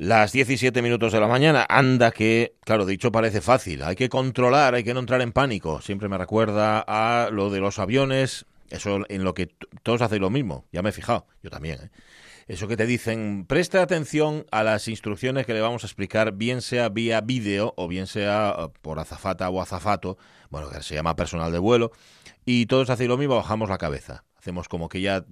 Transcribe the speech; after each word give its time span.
Las 0.00 0.32
17 0.32 0.80
minutos 0.80 1.12
de 1.12 1.20
la 1.20 1.28
mañana, 1.28 1.66
anda 1.68 2.10
que, 2.10 2.54
claro, 2.64 2.86
dicho 2.86 3.12
parece 3.12 3.42
fácil, 3.42 3.82
hay 3.82 3.96
que 3.96 4.08
controlar, 4.08 4.74
hay 4.74 4.82
que 4.82 4.94
no 4.94 5.00
entrar 5.00 5.20
en 5.20 5.30
pánico. 5.30 5.82
Siempre 5.82 6.08
me 6.08 6.16
recuerda 6.16 6.82
a 6.88 7.28
lo 7.30 7.50
de 7.50 7.60
los 7.60 7.78
aviones, 7.78 8.46
eso 8.70 9.00
en 9.10 9.24
lo 9.24 9.34
que 9.34 9.50
todos 9.82 10.00
hacen 10.00 10.22
lo 10.22 10.30
mismo, 10.30 10.64
ya 10.72 10.80
me 10.80 10.88
he 10.88 10.92
fijado, 10.92 11.26
yo 11.42 11.50
también. 11.50 11.80
¿eh? 11.82 11.90
Eso 12.48 12.66
que 12.66 12.78
te 12.78 12.86
dicen, 12.86 13.44
preste 13.46 13.76
atención 13.76 14.46
a 14.50 14.62
las 14.62 14.88
instrucciones 14.88 15.44
que 15.44 15.52
le 15.52 15.60
vamos 15.60 15.84
a 15.84 15.86
explicar, 15.86 16.32
bien 16.32 16.62
sea 16.62 16.88
vía 16.88 17.20
vídeo 17.20 17.74
o 17.76 17.86
bien 17.86 18.06
sea 18.06 18.54
eh, 18.58 18.68
por 18.80 19.00
azafata 19.00 19.50
o 19.50 19.60
azafato, 19.60 20.16
bueno, 20.48 20.70
que 20.70 20.82
se 20.82 20.94
llama 20.94 21.14
personal 21.14 21.52
de 21.52 21.58
vuelo, 21.58 21.92
y 22.46 22.64
todos 22.64 22.88
hacen 22.88 23.08
lo 23.08 23.18
mismo, 23.18 23.36
bajamos 23.36 23.68
la 23.68 23.76
cabeza. 23.76 24.24
Hacemos 24.38 24.66
como 24.66 24.88
que 24.88 25.02
ya, 25.02 25.26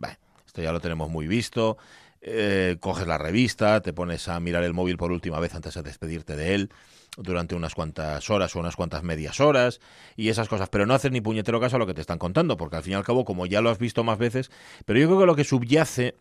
esto 0.47 0.61
ya 0.61 0.73
lo 0.73 0.81
tenemos 0.81 1.09
muy 1.09 1.27
visto, 1.27 1.79
eh, 2.21 2.77
coges 2.81 3.07
la 3.07 3.19
revista, 3.19 3.81
te 3.81 3.93
pones 3.93 4.29
a 4.29 4.39
mirar 4.41 4.65
el 4.65 4.75
móvil 4.75 4.97
por 4.97 5.13
última 5.13 5.41
vez 5.41 5.55
antes 5.55 5.75
de 5.75 5.83
despedirte 5.83 6.37
de 6.37 6.55
él 6.55 6.71
durante 7.17 7.55
unas 7.55 7.75
cuantas 7.75 8.31
horas 8.31 8.55
o 8.55 8.61
unas 8.61 8.77
cuantas 8.77 9.03
medias 9.03 9.41
horas 9.41 9.81
y 10.17 10.29
esas 10.29 10.49
cosas, 10.49 10.69
pero 10.69 10.87
no 10.87 10.95
haces 10.95 11.11
ni 11.11 11.21
puñetero 11.21 11.61
caso 11.61 11.77
a 11.77 11.79
lo 11.79 11.87
que 11.87 11.95
te 11.95 12.01
están 12.01 12.19
contando, 12.19 12.57
porque 12.57 12.77
al 12.77 12.83
fin 12.83 12.93
y 12.93 12.97
al 12.97 13.05
cabo, 13.05 13.25
como 13.25 13.47
ya 13.47 13.61
lo 13.61 13.71
has 13.71 13.79
visto 13.79 14.05
más 14.05 14.19
veces, 14.19 14.51
pero 14.85 14.99
yo 15.01 15.07
creo 15.07 15.21
que 15.21 15.27
lo 15.27 15.37
que 15.37 15.45
subyace 15.45 16.17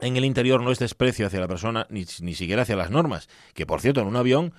en 0.00 0.16
el 0.16 0.24
interior 0.24 0.62
no 0.62 0.72
es 0.72 0.78
desprecio 0.78 1.26
hacia 1.26 1.40
la 1.40 1.48
persona, 1.48 1.86
ni, 1.90 2.04
ni 2.20 2.34
siquiera 2.34 2.62
hacia 2.62 2.76
las 2.76 2.90
normas, 2.90 3.28
que 3.54 3.66
por 3.66 3.80
cierto, 3.80 4.00
en 4.00 4.08
un 4.08 4.16
avión 4.16 4.52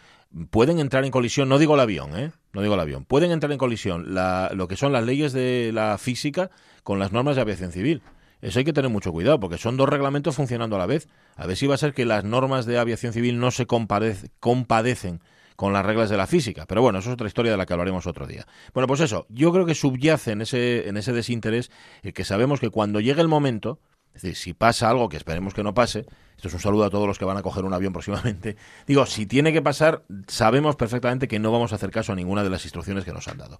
pueden 0.49 0.79
entrar 0.79 1.05
en 1.05 1.11
colisión, 1.11 1.49
no 1.49 1.59
digo 1.59 1.75
el 1.75 1.79
avión, 1.79 2.17
¿eh? 2.17 2.31
no 2.53 2.61
digo 2.61 2.73
el 2.73 2.79
avión, 2.79 3.05
pueden 3.05 3.31
entrar 3.31 3.51
en 3.51 3.57
colisión 3.57 4.13
la, 4.13 4.51
lo 4.53 4.67
que 4.67 4.75
son 4.75 4.91
las 4.91 5.05
leyes 5.05 5.33
de 5.33 5.71
la 5.73 5.97
física 5.97 6.49
con 6.83 6.99
las 6.99 7.11
normas 7.11 7.35
de 7.35 7.41
aviación 7.41 7.71
civil. 7.71 8.01
Eso 8.41 8.59
hay 8.59 8.65
que 8.65 8.73
tener 8.73 8.91
mucho 8.91 9.11
cuidado, 9.11 9.39
porque 9.39 9.57
son 9.57 9.77
dos 9.77 9.89
reglamentos 9.89 10.35
funcionando 10.35 10.75
a 10.75 10.79
la 10.79 10.85
vez. 10.85 11.07
A 11.35 11.47
ver 11.47 11.57
si 11.57 11.67
va 11.67 11.75
a 11.75 11.77
ser 11.77 11.93
que 11.93 12.05
las 12.05 12.23
normas 12.23 12.65
de 12.65 12.77
aviación 12.77 13.13
civil 13.13 13.39
no 13.39 13.51
se 13.51 13.65
compadecen 13.65 15.21
con 15.57 15.73
las 15.73 15.85
reglas 15.85 16.09
de 16.09 16.17
la 16.17 16.27
física. 16.27 16.65
Pero 16.67 16.81
bueno, 16.81 16.99
eso 16.99 17.09
es 17.09 17.13
otra 17.15 17.27
historia 17.27 17.51
de 17.51 17.57
la 17.57 17.65
que 17.65 17.73
hablaremos 17.73 18.05
otro 18.05 18.27
día. 18.27 18.45
Bueno, 18.73 18.87
pues 18.87 19.01
eso, 19.01 19.25
yo 19.29 19.51
creo 19.51 19.65
que 19.65 19.73
subyace 19.73 20.31
en 20.31 20.41
ese, 20.41 20.87
en 20.87 20.97
ese 20.97 21.11
desinterés 21.13 21.71
el 22.03 22.13
que 22.13 22.23
sabemos 22.23 22.59
que 22.59 22.69
cuando 22.69 22.99
llegue 22.99 23.21
el 23.21 23.27
momento, 23.27 23.79
es 24.13 24.21
decir, 24.21 24.35
si 24.35 24.53
pasa 24.53 24.89
algo 24.89 25.09
que 25.09 25.17
esperemos 25.17 25.55
que 25.55 25.63
no 25.63 25.73
pase, 25.73 26.05
esto 26.35 26.47
es 26.47 26.53
un 26.53 26.59
saludo 26.59 26.85
a 26.85 26.91
todos 26.91 27.07
los 27.07 27.17
que 27.17 27.25
van 27.25 27.37
a 27.37 27.41
coger 27.41 27.65
un 27.65 27.73
avión 27.73 27.91
próximamente, 27.91 28.55
digo, 28.87 29.07
si 29.07 29.25
tiene 29.25 29.51
que 29.51 29.63
pasar, 29.63 30.03
sabemos 30.27 30.75
perfectamente 30.75 31.27
que 31.27 31.39
no 31.39 31.51
vamos 31.51 31.71
a 31.71 31.75
hacer 31.75 31.89
caso 31.89 32.13
a 32.13 32.15
ninguna 32.15 32.43
de 32.43 32.51
las 32.51 32.63
instrucciones 32.63 33.03
que 33.03 33.11
nos 33.11 33.27
han 33.27 33.39
dado. 33.39 33.59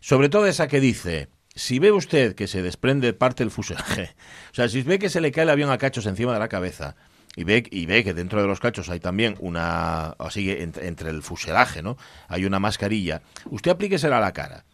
Sobre 0.00 0.30
todo 0.30 0.46
esa 0.46 0.66
que 0.66 0.80
dice, 0.80 1.28
si 1.54 1.78
ve 1.78 1.92
usted 1.92 2.34
que 2.34 2.46
se 2.46 2.62
desprende 2.62 3.12
parte 3.12 3.44
del 3.44 3.50
fuselaje, 3.50 4.14
o 4.52 4.54
sea, 4.54 4.68
si 4.68 4.82
ve 4.82 4.98
que 4.98 5.08
se 5.08 5.20
le 5.20 5.32
cae 5.32 5.44
el 5.44 5.50
avión 5.50 5.70
a 5.70 5.78
cachos 5.78 6.06
encima 6.06 6.32
de 6.32 6.38
la 6.38 6.48
cabeza, 6.48 6.96
y 7.36 7.44
ve, 7.44 7.64
y 7.70 7.86
ve 7.86 8.04
que 8.04 8.14
dentro 8.14 8.40
de 8.40 8.46
los 8.46 8.60
cachos 8.60 8.88
hay 8.88 9.00
también 9.00 9.36
una, 9.40 10.10
así 10.18 10.50
entre, 10.50 10.86
entre 10.86 11.10
el 11.10 11.22
fuselaje, 11.22 11.82
¿no? 11.82 11.96
Hay 12.28 12.44
una 12.44 12.60
mascarilla, 12.60 13.22
usted 13.46 13.72
aplíquesela 13.72 14.18
a 14.18 14.20
la 14.20 14.32
cara. 14.32 14.64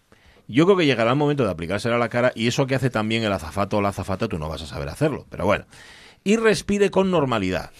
Yo 0.46 0.64
creo 0.64 0.76
que 0.76 0.84
llegará 0.84 1.10
el 1.10 1.16
momento 1.16 1.44
de 1.44 1.50
aplicársela 1.50 1.94
a 1.94 1.98
la 1.98 2.08
cara 2.08 2.32
y 2.34 2.48
eso 2.48 2.66
que 2.66 2.74
hace 2.74 2.90
también 2.90 3.22
el 3.22 3.32
azafato 3.32 3.76
o 3.76 3.80
la 3.80 3.90
azafata 3.90 4.26
tú 4.26 4.38
no 4.38 4.48
vas 4.48 4.60
a 4.62 4.66
saber 4.66 4.88
hacerlo, 4.88 5.26
pero 5.30 5.46
bueno. 5.46 5.64
Y 6.24 6.36
respire 6.36 6.90
con 6.90 7.10
normalidad. 7.10 7.70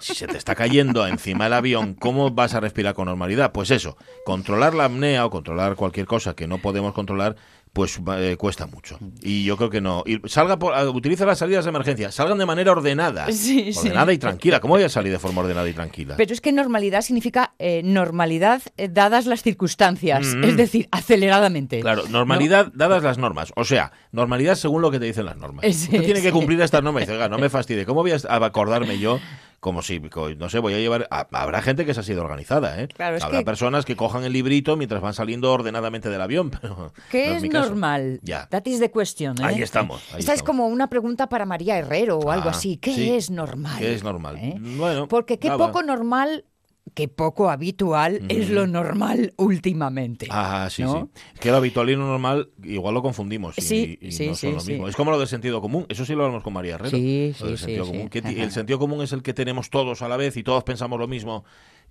Si 0.00 0.14
se 0.14 0.26
te 0.26 0.36
está 0.36 0.54
cayendo 0.54 1.06
encima 1.06 1.44
del 1.44 1.52
avión, 1.52 1.94
¿cómo 1.94 2.30
vas 2.30 2.54
a 2.54 2.60
respirar 2.60 2.94
con 2.94 3.06
normalidad? 3.06 3.52
Pues 3.52 3.70
eso, 3.70 3.96
controlar 4.24 4.74
la 4.74 4.86
apnea 4.86 5.24
o 5.24 5.30
controlar 5.30 5.76
cualquier 5.76 6.06
cosa 6.06 6.34
que 6.34 6.48
no 6.48 6.58
podemos 6.58 6.94
controlar 6.94 7.36
pues 7.74 8.00
eh, 8.16 8.36
cuesta 8.38 8.66
mucho. 8.66 8.98
Y 9.20 9.44
yo 9.44 9.58
creo 9.58 9.68
que 9.68 9.82
no. 9.82 10.02
Y 10.06 10.18
salga 10.28 10.58
por, 10.58 10.72
uh, 10.72 10.88
utiliza 10.90 11.26
las 11.26 11.38
salidas 11.38 11.64
de 11.66 11.70
emergencia, 11.70 12.10
salgan 12.10 12.38
de 12.38 12.46
manera 12.46 12.72
ordenada. 12.72 13.26
Sí, 13.32 13.72
ordenada 13.76 14.12
sí. 14.12 14.14
y 14.14 14.18
tranquila. 14.18 14.60
¿Cómo 14.60 14.74
voy 14.74 14.84
a 14.84 14.88
salir 14.88 15.12
de 15.12 15.18
forma 15.18 15.42
ordenada 15.42 15.68
y 15.68 15.74
tranquila? 15.74 16.14
Pero 16.16 16.32
es 16.32 16.40
que 16.40 16.52
normalidad 16.52 17.02
significa 17.02 17.52
eh, 17.58 17.82
normalidad 17.84 18.62
eh, 18.78 18.88
dadas 18.88 19.26
las 19.26 19.42
circunstancias, 19.42 20.34
Mm. 20.36 20.44
es 20.44 20.56
decir, 20.56 20.88
aceleradamente. 20.92 21.80
Claro, 21.80 22.04
normalidad 22.08 22.70
dadas 22.74 23.02
las 23.02 23.18
normas. 23.18 23.52
O 23.56 23.64
sea, 23.64 23.92
normalidad 24.12 24.54
según 24.54 24.80
lo 24.80 24.90
que 24.90 24.98
te 25.00 25.06
dicen 25.06 25.26
las 25.26 25.36
normas. 25.36 25.64
Sí, 25.74 25.86
Usted 25.96 26.04
tiene 26.04 26.22
que 26.22 26.30
cumplir 26.32 26.60
estas 26.60 26.82
normas. 26.82 27.02
Y 27.02 27.06
dice, 27.06 27.14
oiga, 27.14 27.28
no 27.28 27.38
me 27.38 27.48
fastidie. 27.50 27.84
¿Cómo 27.84 28.02
voy 28.02 28.12
a 28.12 28.18
acordarme 28.44 28.98
yo? 29.00 29.18
Como 29.60 29.80
si, 29.80 29.98
no 30.36 30.50
sé, 30.50 30.58
voy 30.58 30.74
a 30.74 30.78
llevar... 30.78 31.08
ha- 31.10 31.26
Habrá 31.32 31.62
gente 31.62 31.86
que 31.86 31.94
se 31.94 32.00
ha 32.00 32.02
sido 32.02 32.20
organizada, 32.22 32.82
¿eh? 32.82 32.88
Claro, 32.88 33.16
Habrá 33.22 33.38
que- 33.38 33.44
personas 33.46 33.86
que 33.86 33.96
cojan 33.96 34.22
el 34.24 34.34
librito 34.34 34.76
mientras 34.76 35.00
van 35.00 35.14
saliendo 35.14 35.50
ordenadamente 35.50 36.10
del 36.10 36.20
avión, 36.20 36.50
pero 36.60 36.92
¿Qué 37.10 37.28
no 37.30 37.36
es 37.36 37.42
mi 37.42 37.48
caso. 37.48 37.63
Normal? 37.68 38.20
Ya. 38.22 38.46
That 38.50 38.62
is 38.66 38.80
the 38.80 38.90
question. 38.90 39.34
¿eh? 39.40 39.44
Ahí 39.44 39.62
estamos, 39.62 40.00
ahí 40.12 40.20
Esta 40.20 40.32
es 40.32 40.38
estamos. 40.40 40.42
como 40.42 40.66
una 40.68 40.88
pregunta 40.88 41.28
para 41.28 41.46
María 41.46 41.78
Herrero 41.78 42.18
o 42.18 42.30
algo 42.30 42.48
Ah, 42.48 42.52
así. 42.52 42.76
¿Qué 42.76 42.94
sí. 42.94 43.10
es 43.10 43.30
normal? 43.30 43.78
¿Qué 43.78 43.94
es 43.94 44.02
normal? 44.04 44.36
¿Eh? 44.36 44.56
Bueno, 44.58 45.08
Porque 45.08 45.38
qué 45.38 45.48
nada. 45.48 45.66
poco 45.66 45.82
normal, 45.82 46.44
qué 46.94 47.08
poco 47.08 47.50
habitual 47.50 48.20
es 48.28 48.50
lo 48.50 48.66
normal 48.66 49.32
últimamente. 49.36 50.28
Ah, 50.30 50.68
sí, 50.70 50.82
¿no? 50.82 51.10
sí. 51.14 51.38
Que 51.40 51.50
lo 51.50 51.56
habitual 51.56 51.90
y 51.90 51.96
lo 51.96 52.06
normal 52.06 52.50
igual 52.62 52.94
lo 52.94 53.02
confundimos 53.02 53.56
y, 53.58 53.62
Sí, 53.62 53.98
y 54.00 54.12
sí, 54.12 54.28
no 54.28 54.34
son 54.34 54.36
sí, 54.36 54.56
lo 54.56 54.62
mismo. 54.74 54.88
Es 54.88 54.94
como 54.96 55.10
lo 55.10 55.18
del 55.18 55.26
sentido 55.28 55.60
común. 55.60 55.86
Eso 55.88 56.04
sí 56.04 56.14
lo 56.14 56.22
hablamos 56.24 56.42
con 56.44 56.52
María 56.52 56.74
Herrero. 56.74 56.96
Sí, 56.96 57.34
Lo 57.40 57.46
del 57.48 57.58
sentido 57.58 57.84
sí, 57.86 57.90
común. 57.90 58.08
Que 58.10 58.18
el 58.18 58.50
sentido 58.52 58.78
común 58.78 59.02
es 59.02 59.12
el 59.12 59.22
que 59.22 59.32
tenemos 59.34 59.70
todos 59.70 60.02
a 60.02 60.08
la 60.08 60.16
vez 60.16 60.36
y 60.36 60.42
todos 60.42 60.62
pensamos 60.64 60.98
lo 61.00 61.08
mismo. 61.08 61.44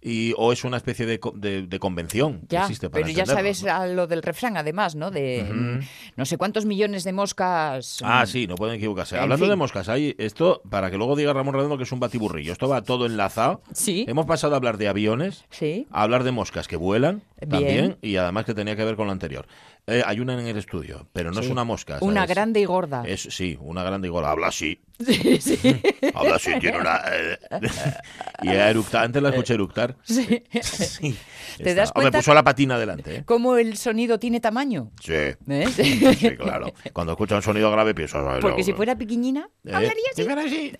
Y, 0.06 0.34
o 0.38 0.52
es 0.52 0.66
una 0.66 0.76
especie 0.78 1.06
de, 1.06 1.20
de- 1.36 1.62
de 1.66 1.80
convención 1.80 2.42
que 2.42 2.48
Ya, 2.58 2.62
existe 2.64 2.90
para 2.90 3.06
pero 3.06 3.16
ya 3.18 3.26
sabes 3.26 3.64
¿no? 3.64 3.72
a 3.74 3.88
lo 3.88 4.06
del 4.06 4.22
refrán, 4.22 4.58
además, 4.58 4.96
¿no? 4.96 5.12
De 5.12 5.80
no 6.18 6.26
sé 6.26 6.38
cuántos 6.38 6.66
millones 6.66 7.06
de 7.06 7.14
moscas. 7.14 8.00
Ah, 8.04 8.24
mm, 8.24 8.28
sí, 8.28 8.48
no 8.48 8.56
pueden 8.56 8.76
equivocarse. 8.76 9.18
Hablando 9.18 9.46
fin. 9.46 9.52
de 9.52 9.56
moscas, 9.56 9.88
hay 9.90 10.14
esto, 10.18 10.62
para 10.70 10.92
que 10.92 10.98
luego 10.98 11.16
diga 11.16 11.32
Ramón 11.34 11.54
Redondo 11.54 11.78
que 11.78 11.84
es 11.84 11.92
un 11.92 12.00
batiburrillo. 12.02 12.52
Esto 12.52 12.68
va 12.68 12.82
todo 12.82 13.06
enlazado. 13.06 13.62
Sí. 13.74 14.06
Hemos 14.08 14.26
pasado 14.26 14.54
a 14.54 14.58
hablar 14.58 14.78
de 14.78 14.88
aviones, 14.90 15.46
Sí. 15.50 15.88
a 15.92 16.04
hablar 16.04 16.24
de 16.24 16.32
moscas 16.32 16.68
que 16.68 16.76
vuelan 16.76 17.24
Bien. 17.40 17.50
también, 17.50 17.98
y 18.02 18.18
además 18.18 18.46
que 18.46 18.54
tenía 18.54 18.76
que 18.76 18.84
ver 18.84 18.96
con 18.96 19.06
lo 19.06 19.12
anterior. 19.14 19.48
Eh, 19.88 20.02
hay 20.06 20.20
una 20.22 20.34
en 20.40 20.48
el 20.48 20.58
estudio, 20.58 21.08
pero 21.12 21.32
no 21.32 21.42
es 21.42 21.50
una 21.50 21.64
mosca. 21.66 21.98
Una 22.02 22.26
grande 22.26 22.60
y 22.62 22.66
gorda. 22.66 23.04
Es, 23.06 23.22
sí, 23.24 23.58
una 23.60 23.84
grande 23.84 24.08
igual. 24.08 24.24
Habla 24.26 24.48
así. 24.48 24.80
Sí, 25.06 25.42
sí. 25.42 25.82
Habla 26.14 26.36
así, 26.36 26.52
tiene 26.60 26.80
una... 26.80 27.02
eh, 27.12 27.38
y 28.44 28.50
a 28.50 28.70
eructar, 28.70 29.06
antes 29.06 29.22
la 29.22 29.30
escuché 29.30 29.54
eructar. 29.56 29.96
sí. 30.04 30.44
Sí. 30.64 31.64
¿Te 31.64 31.76
das 31.76 31.92
cuenta? 31.92 32.18
puso 32.18 32.34
la 32.34 32.44
patina 32.44 32.80
delante, 32.80 33.18
¿eh? 33.18 33.24
¿Cómo 33.26 33.58
el 33.58 33.78
sonido 33.78 34.18
tiene 34.18 34.40
tamaño? 34.40 34.92
Sí. 35.02 35.14
¿Eh? 35.14 35.36
Sí, 35.72 36.36
claro. 36.38 36.74
Cuando 36.94 37.12
escucha 37.14 37.36
un 37.36 37.42
sonido 37.44 37.70
grave 37.72 37.94
pienso... 37.94 38.18
"Ay, 38.28 38.42
Porque 38.42 38.62
no, 38.62 38.64
si 38.66 38.74
fuera 38.74 38.96
pequeñina, 38.98 39.48
¿Eh? 39.64 39.72
hablaría 39.72 40.04
así. 40.14 40.22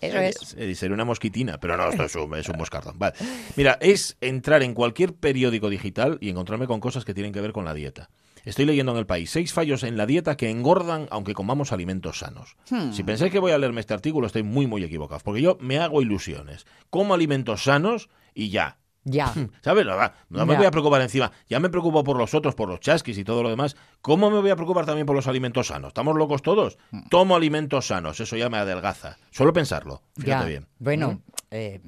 sería- 0.00 0.28
es. 0.72 0.78
Sería 0.78 0.94
una 0.94 1.04
mosquitina, 1.04 1.58
pero 1.60 1.76
no, 1.76 1.88
esto 1.90 2.04
es 2.04 2.14
un, 2.16 2.34
es 2.36 2.48
un 2.48 2.56
moscardón. 2.56 2.98
Vale. 2.98 3.14
Mira, 3.56 3.78
es 3.80 4.16
entrar 4.20 4.62
en 4.64 4.74
cualquier 4.74 5.14
periódico 5.14 5.68
digital 5.70 6.18
y 6.20 6.30
encontrarme 6.30 6.66
con 6.66 6.80
cosas 6.80 7.04
que 7.04 7.14
tienen 7.14 7.32
que 7.32 7.40
ver 7.40 7.52
con 7.52 7.64
la 7.64 7.72
dieta. 7.74 8.10
Estoy 8.44 8.64
leyendo 8.66 8.92
en 8.92 8.98
el 8.98 9.06
país 9.06 9.30
seis 9.30 9.52
fallos 9.52 9.82
en 9.82 9.96
la 9.96 10.06
dieta 10.06 10.36
que 10.36 10.50
engordan 10.50 11.06
aunque 11.10 11.34
comamos 11.34 11.72
alimentos 11.72 12.18
sanos. 12.18 12.56
Hmm. 12.70 12.92
Si 12.92 13.02
pensáis 13.02 13.32
que 13.32 13.38
voy 13.38 13.52
a 13.52 13.58
leerme 13.58 13.80
este 13.80 13.94
artículo, 13.94 14.26
estoy 14.26 14.42
muy, 14.42 14.66
muy 14.66 14.82
equivocado, 14.84 15.20
porque 15.24 15.42
yo 15.42 15.56
me 15.60 15.78
hago 15.78 16.02
ilusiones. 16.02 16.66
Como 16.90 17.14
alimentos 17.14 17.64
sanos 17.64 18.08
y 18.34 18.50
ya. 18.50 18.78
Ya. 19.06 19.34
¿Sabes? 19.60 19.84
No, 19.84 19.96
no 20.30 20.46
me 20.46 20.52
Ya. 20.54 20.58
voy 20.58 20.66
a 20.66 20.70
preocupar 20.70 21.02
encima. 21.02 21.30
Ya 21.46 21.60
me 21.60 21.68
preocupo 21.68 22.02
por 22.04 22.16
los 22.16 22.32
otros, 22.32 22.54
por 22.54 22.70
los 22.70 22.80
chasquis 22.80 23.18
y 23.18 23.24
todo 23.24 23.42
lo 23.42 23.50
demás. 23.50 23.76
¿Cómo 24.00 24.30
me 24.30 24.40
voy 24.40 24.48
a 24.48 24.56
preocupar 24.56 24.86
también 24.86 25.06
por 25.06 25.14
los 25.14 25.26
alimentos 25.26 25.66
sanos? 25.66 25.88
¿Estamos 25.88 26.16
locos 26.16 26.40
todos? 26.40 26.78
Tomo 27.10 27.36
alimentos 27.36 27.88
sanos, 27.88 28.18
eso 28.20 28.34
ya 28.36 28.48
me 28.48 28.56
adelgaza. 28.56 29.18
Solo 29.30 29.52
pensarlo. 29.52 30.00
Fíjate 30.16 30.44
Ya. 30.44 30.44
bien. 30.48 30.66
Bueno, 30.78 31.12
¿Mm? 31.12 31.20
Eh, 31.56 31.80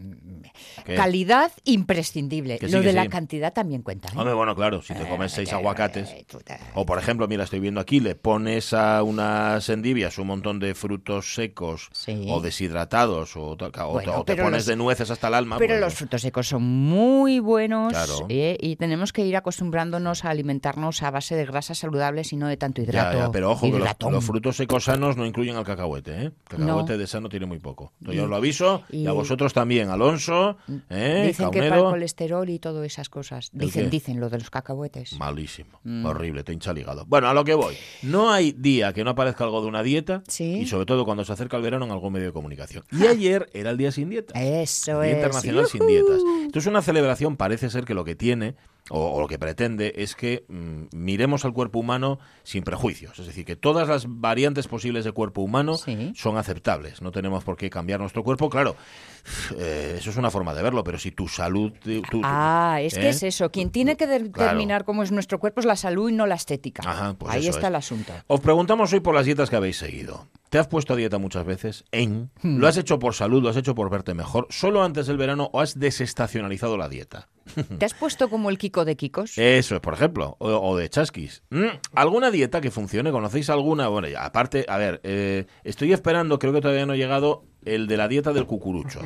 calidad 0.96 1.50
imprescindible. 1.64 2.58
Sí, 2.60 2.68
Lo 2.68 2.82
de 2.82 2.92
la 2.92 3.08
cantidad 3.08 3.52
también 3.52 3.82
cuenta. 3.82 4.08
¿eh? 4.08 4.12
Hombre, 4.16 4.34
bueno, 4.34 4.54
claro, 4.54 4.82
si 4.82 4.94
te 4.94 5.06
comes 5.08 5.32
seis 5.32 5.50
Eh, 5.52 5.54
aguacates. 5.54 6.10
eh, 6.10 6.24
O, 6.74 6.86
por 6.86 6.98
ejemplo, 6.98 7.26
mira, 7.28 7.44
estoy 7.44 7.60
viendo 7.60 7.80
aquí, 7.80 8.00
le 8.00 8.14
pones 8.14 8.72
a 8.72 9.02
unas 9.02 9.68
endivias 9.68 10.18
un 10.18 10.28
montón 10.28 10.58
de 10.60 10.74
frutos 10.74 11.34
secos 11.34 11.88
Sí. 11.92 12.26
o 12.30 12.40
deshidratados 12.40 13.36
o, 13.36 13.56
to- 13.56 13.66
o- 13.84 13.92
Bueno, 13.92 14.20
o 14.20 14.24
te 14.24 14.36
pones 14.36 14.52
los- 14.52 14.66
de 14.66 14.76
nueces 14.76 15.10
hasta 15.10 15.28
el 15.28 15.34
alma. 15.34 15.58
Pero 15.58 15.74
pues, 15.74 15.80
los 15.80 15.94
frutos 15.94 16.22
secos 16.22 16.48
son 16.48 16.62
muy 16.62 17.38
buenos 17.40 17.92
Claro. 17.92 18.26
¿eh? 18.28 18.56
y 18.60 18.76
tenemos 18.76 19.12
que 19.12 19.24
ir 19.26 19.36
acostumbrándonos 19.36 20.24
a 20.24 20.30
alimentarnos 20.30 21.02
a 21.02 21.10
base 21.10 21.34
de 21.34 21.44
grasas 21.46 21.78
saludables 21.78 22.32
y 22.32 22.36
no 22.36 22.48
de 22.48 22.56
tanto 22.56 22.82
hidrato. 22.82 23.18
ya, 23.18 23.30
pero 23.30 23.50
ojo, 23.50 23.70
que 23.70 23.78
los, 24.10 24.24
frutos 24.24 24.56
secos 24.56 24.84
sanos 24.84 25.16
no 25.16 25.26
incluyen 25.26 25.56
al 25.56 25.64
cacahuete, 25.64 26.12
¿eh? 26.12 26.24
El 26.24 26.32
cacahuete 26.58 26.92
No. 26.92 26.98
de 26.98 27.06
sano 27.06 27.28
tiene 27.28 27.46
muy 27.46 27.58
poco. 27.58 27.92
Entonces, 28.00 28.16
yo 28.18 28.24
os 28.24 28.30
lo 28.30 28.36
aviso, 28.36 28.82
y, 28.90 28.98
y- 29.02 29.06
a 29.06 29.12
vosotros 29.12 29.52
también, 29.56 29.88
Alonso, 29.88 30.58
¿eh? 30.90 31.24
Dicen 31.28 31.50
que 31.50 31.60
para 31.62 31.76
el 31.78 31.82
colesterol 31.84 32.46
y 32.50 32.58
todas 32.58 32.84
esas 32.84 33.08
cosas. 33.08 33.48
¿El 33.54 33.60
Dicen, 33.60 33.88
dicen 33.88 34.20
lo 34.20 34.28
de 34.28 34.36
los 34.38 34.50
cacahuetes. 34.50 35.18
Malísimo, 35.18 35.80
Mm. 35.82 36.04
horrible, 36.04 36.44
te 36.44 36.52
hincha 36.52 36.72
el 36.72 36.78
hígado. 36.78 37.06
Bueno, 37.06 37.28
a 37.28 37.32
lo 37.32 37.42
que 37.42 37.54
voy. 37.54 37.74
No 38.02 38.30
hay 38.30 38.52
día 38.52 38.92
que 38.92 39.02
no 39.02 39.10
aparezca 39.10 39.44
algo 39.44 39.62
de 39.62 39.68
una 39.68 39.82
dieta 39.82 40.22
Sí. 40.28 40.58
y 40.60 40.66
sobre 40.66 40.84
todo 40.84 41.06
cuando 41.06 41.24
se 41.24 41.32
acerca 41.32 41.56
el 41.56 41.62
verano 41.62 41.86
en 41.86 41.90
algún 41.90 42.12
medio 42.12 42.26
de 42.26 42.32
comunicación. 42.34 42.84
Y 42.92 43.06
ayer 43.06 43.48
era 43.54 43.70
el 43.70 43.78
día 43.78 43.90
sin 43.92 44.10
dieta. 44.10 44.38
Eso 44.38 45.00
Día 45.00 45.10
es. 45.12 45.16
Internacional 45.16 45.66
sin 45.66 45.86
dietas. 45.86 46.20
Esto 46.44 46.58
es 46.58 46.66
una 46.66 46.82
celebración, 46.82 47.38
parece 47.38 47.70
ser 47.70 47.86
que 47.86 47.94
lo 47.94 48.04
que 48.04 48.14
tiene 48.14 48.56
o, 48.90 49.14
o 49.14 49.20
lo 49.20 49.26
que 49.26 49.38
pretende, 49.38 49.92
es 49.96 50.14
que 50.14 50.44
mm, 50.48 50.84
miremos 50.96 51.44
al 51.44 51.52
cuerpo 51.52 51.78
humano 51.80 52.18
sin 52.44 52.62
prejuicios. 52.62 53.18
Es 53.18 53.26
decir, 53.26 53.44
que 53.44 53.56
todas 53.56 53.88
las 53.88 54.04
variantes 54.08 54.68
posibles 54.68 55.04
de 55.04 55.12
cuerpo 55.12 55.40
humano 55.42 55.76
Sí. 55.76 56.12
son 56.14 56.36
aceptables. 56.36 57.02
No 57.02 57.10
tenemos 57.12 57.42
por 57.44 57.56
qué 57.56 57.68
cambiar 57.70 58.00
nuestro 58.00 58.22
cuerpo. 58.22 58.48
Claro, 58.48 58.76
eh, 59.58 59.96
eso 59.98 60.10
es 60.10 60.16
una 60.16 60.30
forma 60.30 60.54
de 60.54 60.62
verlo, 60.62 60.84
pero 60.84 60.98
si 60.98 61.10
tu 61.10 61.28
salud... 61.28 61.72
tu- 61.82 62.02
tu- 62.02 62.20
Ah, 62.24 62.78
es 62.80 62.94
que 62.94 63.06
¿eh? 63.06 63.08
es 63.10 63.22
eso. 63.22 63.50
Quien 63.50 63.70
tiene 63.70 63.96
que 63.96 64.06
Claro. 64.06 64.20
determinar 64.20 64.84
cómo 64.84 65.02
es 65.02 65.10
nuestro 65.12 65.38
cuerpo 65.40 65.60
es 65.60 65.66
la 65.66 65.76
salud 65.76 66.08
y 66.10 66.12
no 66.12 66.26
la 66.26 66.36
estética. 66.36 66.82
Ajá, 66.88 67.14
pues 67.14 67.34
Ahí 67.34 67.46
está 67.48 67.60
es. 67.62 67.66
el 67.66 67.74
asunto. 67.74 68.12
Os 68.28 68.40
preguntamos 68.40 68.92
hoy 68.92 69.00
por 69.00 69.14
las 69.14 69.26
dietas 69.26 69.50
que 69.50 69.56
habéis 69.56 69.78
seguido. 69.78 70.28
¿Te 70.48 70.58
has 70.58 70.68
puesto 70.68 70.92
a 70.92 70.96
dieta 70.96 71.18
muchas 71.18 71.44
veces? 71.44 71.84
¿En? 71.90 72.30
Hmm. 72.42 72.58
¿Lo 72.58 72.68
has 72.68 72.76
hecho 72.76 72.98
por 73.00 73.14
salud? 73.14 73.42
¿Lo 73.42 73.48
has 73.48 73.56
hecho 73.56 73.74
por 73.74 73.90
verte 73.90 74.14
mejor? 74.14 74.46
¿Solo 74.50 74.84
antes 74.84 75.08
del 75.08 75.16
verano 75.18 75.50
o 75.52 75.60
has 75.60 75.78
desestacionalizado 75.78 76.76
la 76.76 76.88
dieta? 76.88 77.28
¿Te 77.78 77.84
has 77.86 77.94
puesto 77.94 78.28
como 78.28 78.50
el 78.50 78.58
Kiko 78.58 78.84
de 78.84 78.96
Kikos? 78.96 79.38
Eso 79.38 79.74
es, 79.76 79.80
por 79.80 79.94
ejemplo, 79.94 80.36
o, 80.38 80.48
o 80.48 80.76
de 80.76 80.88
chasquis. 80.88 81.42
Mm, 81.50 81.64
¿Alguna 81.94 82.30
dieta 82.30 82.60
que 82.60 82.70
funcione? 82.70 83.10
¿Conocéis 83.12 83.50
alguna? 83.50 83.88
Bueno, 83.88 84.08
ya, 84.08 84.24
aparte, 84.24 84.66
a 84.68 84.76
ver, 84.78 85.00
eh, 85.04 85.46
estoy 85.64 85.92
esperando, 85.92 86.38
creo 86.38 86.52
que 86.52 86.60
todavía 86.60 86.86
no 86.86 86.92
ha 86.92 86.96
llegado 86.96 87.44
el 87.64 87.86
de 87.88 87.96
la 87.96 88.06
dieta 88.08 88.32
del 88.32 88.46
cucurucho. 88.46 89.00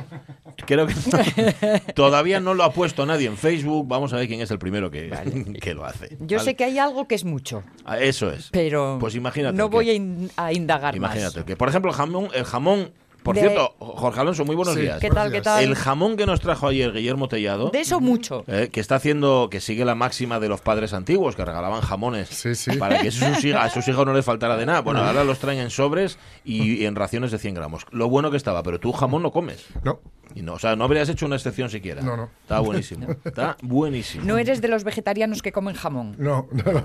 Creo 0.67 0.85
que 0.85 0.93
todavía 1.95 2.39
no 2.39 2.53
lo 2.53 2.63
ha 2.63 2.71
puesto 2.73 3.05
nadie 3.05 3.27
en 3.27 3.37
Facebook. 3.37 3.87
Vamos 3.87 4.13
a 4.13 4.17
ver 4.17 4.27
quién 4.27 4.41
es 4.41 4.51
el 4.51 4.59
primero 4.59 4.91
que, 4.91 5.09
que 5.61 5.73
lo 5.73 5.85
hace. 5.85 6.17
Yo 6.19 6.37
¿vale? 6.37 6.51
sé 6.51 6.55
que 6.55 6.63
hay 6.65 6.77
algo 6.77 7.07
que 7.07 7.15
es 7.15 7.25
mucho, 7.25 7.63
Ah, 7.85 7.99
Eso 7.99 8.29
es. 8.31 8.49
pero 8.51 8.97
Pues 8.99 9.15
imagínate 9.15 9.57
no 9.57 9.69
voy 9.69 9.89
a, 9.89 9.93
in- 9.93 10.29
a 10.37 10.53
indagar 10.53 10.95
Imagínate 10.95 11.37
más. 11.39 11.45
que, 11.45 11.55
por 11.55 11.69
ejemplo, 11.69 11.89
el 11.91 11.97
jamón, 11.97 12.27
el 12.33 12.43
jamón, 12.43 12.91
por 13.23 13.35
De- 13.35 13.41
cierto, 13.41 13.75
Jorge 13.79 14.19
Alonso, 14.19 14.45
muy 14.45 14.55
buenos 14.55 14.73
Sí. 14.75 14.81
días. 14.81 14.99
¿Qué 14.99 15.09
tal, 15.09 15.31
qué 15.31 15.41
tal? 15.41 15.63
El 15.63 15.75
jamón 15.75 16.17
que 16.17 16.25
nos 16.25 16.39
trajo 16.39 16.67
ayer 16.67 16.91
Guillermo 16.91 17.27
Tellado, 17.27 17.69
De 17.69 17.81
eso 17.81 17.99
mucho. 17.99 18.43
eh, 18.47 18.69
que 18.71 18.79
está 18.79 18.95
haciendo, 18.95 19.47
que 19.51 19.61
sigue 19.61 19.85
la 19.85 19.95
máxima 19.95 20.39
de 20.39 20.49
los 20.49 20.61
padres 20.61 20.93
antiguos, 20.93 21.35
que 21.35 21.45
regalaban 21.45 21.81
jamones 21.81 22.29
Sí, 22.29 22.55
sí. 22.55 22.77
para 22.77 23.01
que 23.01 23.11
sus, 23.11 23.43
hija- 23.43 23.63
a 23.63 23.69
sus 23.69 23.87
hijos 23.87 24.05
no 24.05 24.13
les 24.13 24.25
faltara 24.25 24.57
de 24.57 24.65
nada. 24.65 24.81
Bueno, 24.81 25.01
ahora 25.01 25.23
los 25.23 25.39
traen 25.39 25.59
en 25.59 25.69
sobres 25.69 26.17
y 26.43 26.85
en 26.85 26.95
raciones 26.95 27.31
de 27.31 27.37
100 27.37 27.53
gramos. 27.55 27.85
Lo 27.91 28.09
bueno 28.09 28.31
que 28.31 28.37
estaba, 28.37 28.63
pero 28.63 28.79
tú 28.79 28.91
jamón 28.91 29.21
no 29.23 29.31
comes. 29.31 29.65
No, 29.83 29.99
Y 30.35 30.41
no, 30.41 30.53
o 30.53 30.59
sea, 30.59 30.75
no 30.75 30.83
habrías 30.85 31.09
hecho 31.09 31.25
una 31.25 31.35
excepción 31.35 31.69
siquiera. 31.69 32.01
No, 32.01 32.15
no. 32.17 32.29
Está 32.41 32.59
buenísimo. 32.59 33.07
Está 33.25 33.57
buenísimo. 33.61 34.23
No 34.25 34.37
eres 34.37 34.61
de 34.61 34.67
los 34.67 34.83
vegetarianos 34.83 35.41
que 35.41 35.51
comen 35.51 35.75
jamón. 35.75 36.15
no, 36.17 36.47
no. 36.51 36.83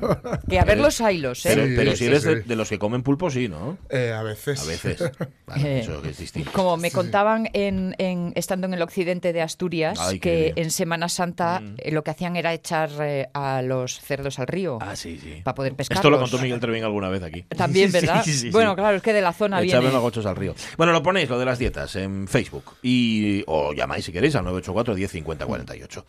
Que 0.49 0.59
a 0.59 0.65
ver 0.65 0.79
los 0.79 1.01
hilos, 1.01 1.45
¿eh? 1.47 1.51
Pero, 1.55 1.67
Sí, 1.67 1.73
pero 1.77 1.91
sí, 1.93 1.97
si 1.99 2.05
eres 2.07 2.23
sí. 2.23 2.29
de, 2.29 2.43
de 2.43 2.57
los 2.57 2.69
que 2.69 2.79
comen 2.79 3.03
pulpo, 3.03 3.31
sí, 3.31 3.49
¿no? 3.49 3.79
Eh, 3.91 4.13
a 4.13 4.23
veces. 4.23 4.61
A 4.61 4.65
veces. 4.65 5.11
Vale, 5.47 5.81
eso 5.81 6.03
que 6.03 6.11
es 6.11 6.19
distinto. 6.19 6.51
Como 6.53 6.77
me 6.77 6.91
contaban 6.91 7.49
en, 7.53 7.95
en- 7.99 8.33
estando 8.35 8.67
en 8.67 8.75
el 8.75 8.83
occidente 8.83 9.33
de 9.33 9.43
Asturias, 9.43 9.99
Ay, 10.01 10.19
que 10.21 10.37
bien. 10.37 10.55
Mm. 10.55 10.59
en 10.59 10.71
Semana 10.71 11.09
Santa 11.09 11.63
eh, 11.79 11.93
lo 11.93 12.03
que 12.05 12.11
hacían 12.11 12.37
era 12.37 12.53
echar 12.53 12.91
eh, 13.01 13.29
a 13.35 13.63
los 13.63 14.01
cerdos 14.01 14.39
al 14.39 14.47
río 14.47 14.79
Ah, 14.81 14.97
sí, 14.97 15.19
sí. 15.23 15.41
para 15.45 15.55
poder 15.55 15.75
pescarlos. 15.75 16.01
Esto 16.01 16.11
lo 16.11 16.19
contó 16.19 16.39
Miguel 16.39 16.61
Trevín 16.61 16.85
alguna 16.85 17.09
vez 17.09 17.23
aquí. 17.23 17.43
También, 17.43 17.91
¿verdad? 17.93 18.23
Sí, 18.25 18.33
sí, 18.33 18.39
sí. 18.39 18.51
Bueno, 18.51 18.75
claro, 18.75 18.97
es 18.97 19.03
que 19.03 19.13
de 19.13 19.23
la 19.23 19.33
zona 19.33 19.61
Echarle 19.61 19.81
viene. 19.81 19.91
unos 19.91 20.03
gochos 20.03 20.27
al 20.27 20.37
río. 20.37 20.55
Bueno, 20.77 20.93
lo 20.93 21.03
ponéis, 21.03 21.29
lo 21.29 21.39
de 21.39 21.45
las 21.45 21.59
dietas, 21.59 21.95
en 21.97 22.27
Facebook. 22.29 22.65
Y, 22.83 23.36
o 23.47 23.73
llamáis 23.73 24.05
si 24.05 24.13
queréis 24.13 24.35
al 24.37 24.45
984 24.45 24.95
10 24.95 25.11
50 25.11 25.47
48. 25.47 26.05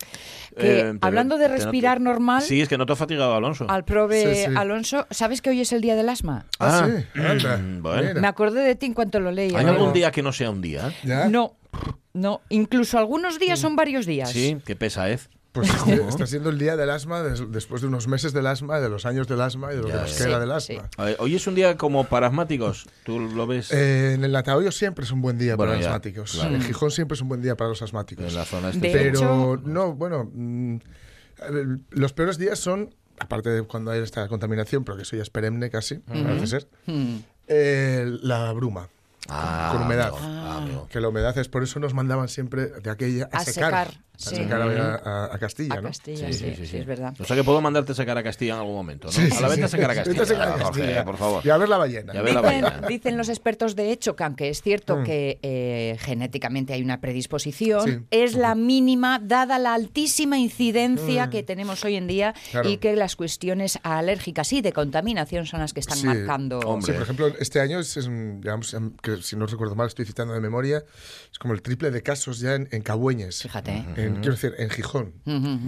Que, 0.57 0.79
Eh, 0.79 0.93
te- 0.93 0.97
hablando 1.01 1.37
de 1.37 1.47
noto- 1.47 1.55
respirar 1.63 2.01
normal, 2.01 2.41
Sí, 2.41 2.61
es 2.61 2.69
que 2.69 2.77
no 2.77 2.85
te 2.85 2.93
ha 2.93 2.95
fatigado 2.95 3.33
Alonso. 3.35 3.65
al 3.69 3.83
prove 3.85 4.35
Sí, 4.35 4.45
sí. 4.49 4.55
Alonso, 4.55 5.05
¿sabes 5.11 5.41
que 5.41 5.49
hoy 5.49 5.61
es 5.61 5.71
el 5.71 5.81
día 5.81 5.95
del 5.95 6.09
asma? 6.09 6.45
Ah, 6.59 6.81
Ah, 6.83 6.87
sí. 7.13 7.19
Anda. 7.21 7.57
mm, 7.57 7.81
bueno. 7.81 8.01
Mira. 8.09 8.21
Me 8.21 8.27
acordé 8.27 8.61
de 8.61 8.75
ti 8.75 8.85
en 8.87 8.93
cuanto 8.93 9.19
lo 9.19 9.31
leí. 9.31 9.53
¿Hay 9.55 9.65
¿no? 9.65 9.71
algún 9.71 9.93
día 9.93 10.11
que 10.11 10.21
no 10.23 10.31
sea 10.33 10.49
un 10.49 10.61
día? 10.61 10.93
¿Ya? 11.03 11.27
No, 11.29 11.55
no. 12.13 12.41
Incluso 12.49 12.97
algunos 12.97 13.39
días 13.39 13.59
son 13.59 13.75
varios 13.75 14.05
días. 14.05 14.31
Sí, 14.31 14.57
qué 14.65 14.75
pesa, 14.75 15.09
¿eh? 15.11 15.19
Pues 15.57 15.69
este- 15.73 16.07
está 16.07 16.27
siendo 16.27 16.49
el 16.49 16.57
día 16.59 16.75
del 16.75 16.89
asma 16.89 17.21
des- 17.23 17.51
después 17.51 17.81
de 17.81 17.87
unos 17.87 18.07
meses 18.07 18.33
del 18.33 18.47
asma, 18.47 18.79
de 18.79 18.89
los 18.89 19.05
años 19.05 19.27
del 19.27 19.41
asma 19.41 19.73
y 19.73 19.77
de 19.77 19.81
lo 19.81 19.87
Ya, 19.87 19.93
que 19.95 19.99
nos 20.01 20.13
queda 20.13 20.33
Sí, 20.35 20.39
del 20.39 20.51
asma. 20.51 20.89
Ver, 21.05 21.15
hoy 21.19 21.35
es 21.35 21.47
un 21.47 21.55
día 21.55 21.77
como 21.77 22.03
para 22.05 22.27
asmáticos. 22.27 22.87
¿Tú 23.03 23.19
lo 23.19 23.47
ves? 23.47 23.71
Eh, 23.71 24.13
en 24.13 24.23
el 24.23 24.31
Natahoyo 24.31 24.71
siempre 24.71 25.05
es 25.05 25.11
un 25.11 25.21
buen 25.21 25.37
día 25.37 25.55
Bueno, 25.55 25.71
para 25.71 25.81
ya, 25.81 25.87
asmáticos. 25.89 26.31
claro. 26.33 26.55
En 26.55 26.61
Gijón 26.61 26.91
siempre 26.91 27.15
es 27.15 27.21
un 27.21 27.29
buen 27.29 27.41
día 27.41 27.55
para 27.55 27.69
los 27.69 27.81
asmáticos. 27.81 28.25
en 28.25 28.35
la 28.35 28.45
zona 28.45 28.69
este. 28.69 28.91
Pero 28.91 29.09
hecho- 29.09 29.61
no, 29.65 29.93
bueno, 29.93 30.29
mm, 30.33 30.77
los 31.91 32.13
peores 32.13 32.37
días 32.37 32.59
son, 32.59 32.93
aparte 33.19 33.49
de 33.49 33.63
cuando 33.63 33.91
hay 33.91 34.01
esta 34.01 34.27
contaminación, 34.27 34.83
pero 34.83 34.95
que 34.97 35.03
eso 35.03 35.15
ya 35.15 35.21
es 35.23 35.29
perenne 35.29 35.69
casi, 35.69 35.95
parece 35.99 36.47
ser, 36.47 36.67
eh, 37.47 38.05
la 38.21 38.51
bruma. 38.53 38.89
Ah, 39.29 39.71
con 39.73 39.81
humedad. 39.85 40.07
amigo, 40.07 40.19
ah, 40.23 40.57
amigo. 40.57 40.87
Que 40.89 41.01
la 41.01 41.09
humedad 41.09 41.37
es 41.37 41.49
por 41.49 41.61
eso 41.61 41.79
nos 41.81 41.93
mandaban 41.93 42.29
siempre 42.29 42.67
de 42.67 42.89
aquella 42.89 43.27
a, 43.33 43.39
A 43.39 43.43
secar. 43.43 43.87
secar, 43.89 44.03
a 44.19 44.29
sí. 44.29 44.35
secar 44.35 44.61
a, 44.61 44.95
a- 44.95 45.35
a 45.35 45.37
Castilla, 45.37 45.75
A 45.75 45.81
¿no? 45.81 45.89
Castilla, 45.89 46.31
sí, 46.33 46.53
sí, 46.65 46.77
es 46.77 46.85
verdad. 46.85 47.13
O 47.19 47.23
sea 47.23 47.35
que 47.35 47.43
puedo 47.43 47.61
mandarte 47.61 47.91
a 47.91 47.95
sacar 47.95 48.17
a 48.17 48.23
Castilla 48.23 48.53
en 48.55 48.59
algún 48.59 48.75
momento, 48.75 49.07
¿no? 49.07 49.11
Sí, 49.13 49.21
a 49.21 49.29
sí, 49.35 49.41
la 49.41 49.47
venta 49.47 49.65
a 49.65 49.67
sí. 49.69 49.71
sacar 49.77 49.91
a 49.91 49.93
Vete 49.93 50.15
Castilla, 50.15 50.23
a 50.23 50.25
sacar 50.25 50.47
a 50.47 50.51
Jorge, 50.65 50.81
Castilla. 50.81 51.05
por 51.05 51.17
favor. 51.17 51.45
Y 51.45 51.49
a 51.49 51.57
ver 51.57 51.69
la 51.69 51.77
ballena. 51.77 52.13
La 52.13 52.21
Dicen, 52.23 52.41
ballena. 52.41 52.81
dicen 52.87 53.17
los 53.17 53.29
expertos 53.29 53.75
de 53.75 53.91
hecho 53.91 54.15
que 54.15 54.23
aunque 54.23 54.49
es 54.49 54.61
cierto 54.61 54.97
Mm. 54.97 55.03
que 55.03 55.39
eh, 55.43 55.97
genéticamente 55.99 56.73
hay 56.73 56.81
una 56.81 56.99
predisposición, 56.99 57.85
Sí. 57.85 57.99
es 58.11 58.33
la 58.35 58.55
mínima 58.55 59.19
dada 59.23 59.59
la 59.59 59.73
altísima 59.75 60.37
incidencia 60.39 61.29
que 61.29 61.43
tenemos 61.43 61.83
hoy 61.85 61.95
en 61.95 62.07
día 62.07 62.33
Mm. 62.37 62.51
Claro. 62.51 62.69
y 62.69 62.77
que 62.77 62.95
las 62.95 63.15
cuestiones 63.15 63.79
alérgicas 63.83 64.51
y 64.53 64.61
de 64.61 64.73
contaminación 64.73 65.45
son 65.45 65.59
las 65.59 65.73
que 65.73 65.79
están 65.81 65.97
Sí. 65.97 66.05
marcando. 66.07 66.59
Hombre. 66.59 66.87
Sí, 66.87 66.91
por 66.93 67.01
ejemplo, 67.03 67.27
este 67.39 67.59
año 67.59 67.79
es, 67.79 67.95
es 67.97 68.07
un- 68.07 68.41
digamos, 68.41 68.73
em, 68.73 68.91
que 69.01 69.17
si 69.21 69.35
no 69.35 69.45
recuerdo 69.45 69.75
mal, 69.75 69.87
estoy 69.87 70.05
citando 70.05 70.33
de 70.33 70.39
memoria, 70.41 70.83
es 71.31 71.37
como 71.39 71.53
el 71.53 71.61
triple 71.61 71.91
de 71.91 72.01
casos 72.01 72.39
ya 72.39 72.55
en, 72.55 72.67
en 72.71 72.81
Cabueñes. 72.81 73.41
Fíjate. 73.43 73.85
¿eh? 73.95 74.06
En- 74.07 74.15
Quiero 74.15 74.31
decir, 74.31 74.53
en 74.57 74.69
Gijón. 74.69 75.13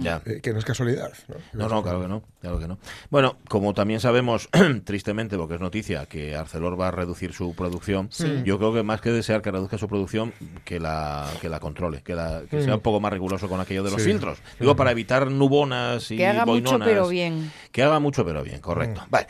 Ya. 0.00 0.20
Eh, 0.26 0.40
que 0.42 0.52
no 0.52 0.58
es 0.58 0.64
casualidad. 0.64 1.12
¿no? 1.28 1.36
No, 1.52 1.68
no, 1.68 1.82
claro 1.82 2.00
que 2.02 2.08
no, 2.08 2.22
claro 2.40 2.58
que 2.58 2.68
no. 2.68 2.78
Bueno, 3.10 3.36
como 3.48 3.74
también 3.74 4.00
sabemos, 4.00 4.48
tristemente, 4.84 5.36
porque 5.36 5.54
es 5.54 5.60
noticia, 5.60 6.06
que 6.06 6.34
Arcelor 6.36 6.80
va 6.80 6.88
a 6.88 6.90
reducir 6.90 7.32
su 7.32 7.54
producción, 7.54 8.10
yo 8.44 8.58
creo 8.58 8.72
que 8.72 8.82
más 8.82 9.00
que 9.00 9.10
desear 9.10 9.42
que 9.42 9.50
reduzca 9.50 9.78
su 9.78 9.88
producción, 9.88 10.32
que 10.64 10.80
la, 10.80 11.26
que 11.40 11.48
la 11.48 11.60
controle, 11.60 12.02
que, 12.02 12.14
la, 12.14 12.42
que 12.50 12.62
sea 12.62 12.74
un 12.74 12.80
poco 12.80 13.00
más 13.00 13.12
riguroso 13.12 13.48
con 13.48 13.60
aquello 13.60 13.82
de 13.82 13.90
los 13.90 14.02
Sí. 14.02 14.10
filtros. 14.10 14.38
Digo, 14.58 14.74
para 14.76 14.90
evitar 14.90 15.30
nubonas 15.30 16.10
y 16.10 16.16
Que 16.16 16.26
haga 16.26 16.46
mucho 16.46 16.62
boinonas. 16.62 16.88
pero 16.88 17.08
bien. 17.08 17.52
Que 17.72 17.82
haga 17.82 17.98
mucho 18.00 18.24
pero 18.24 18.42
bien, 18.42 18.60
correcto. 18.60 19.02
Vale. 19.10 19.26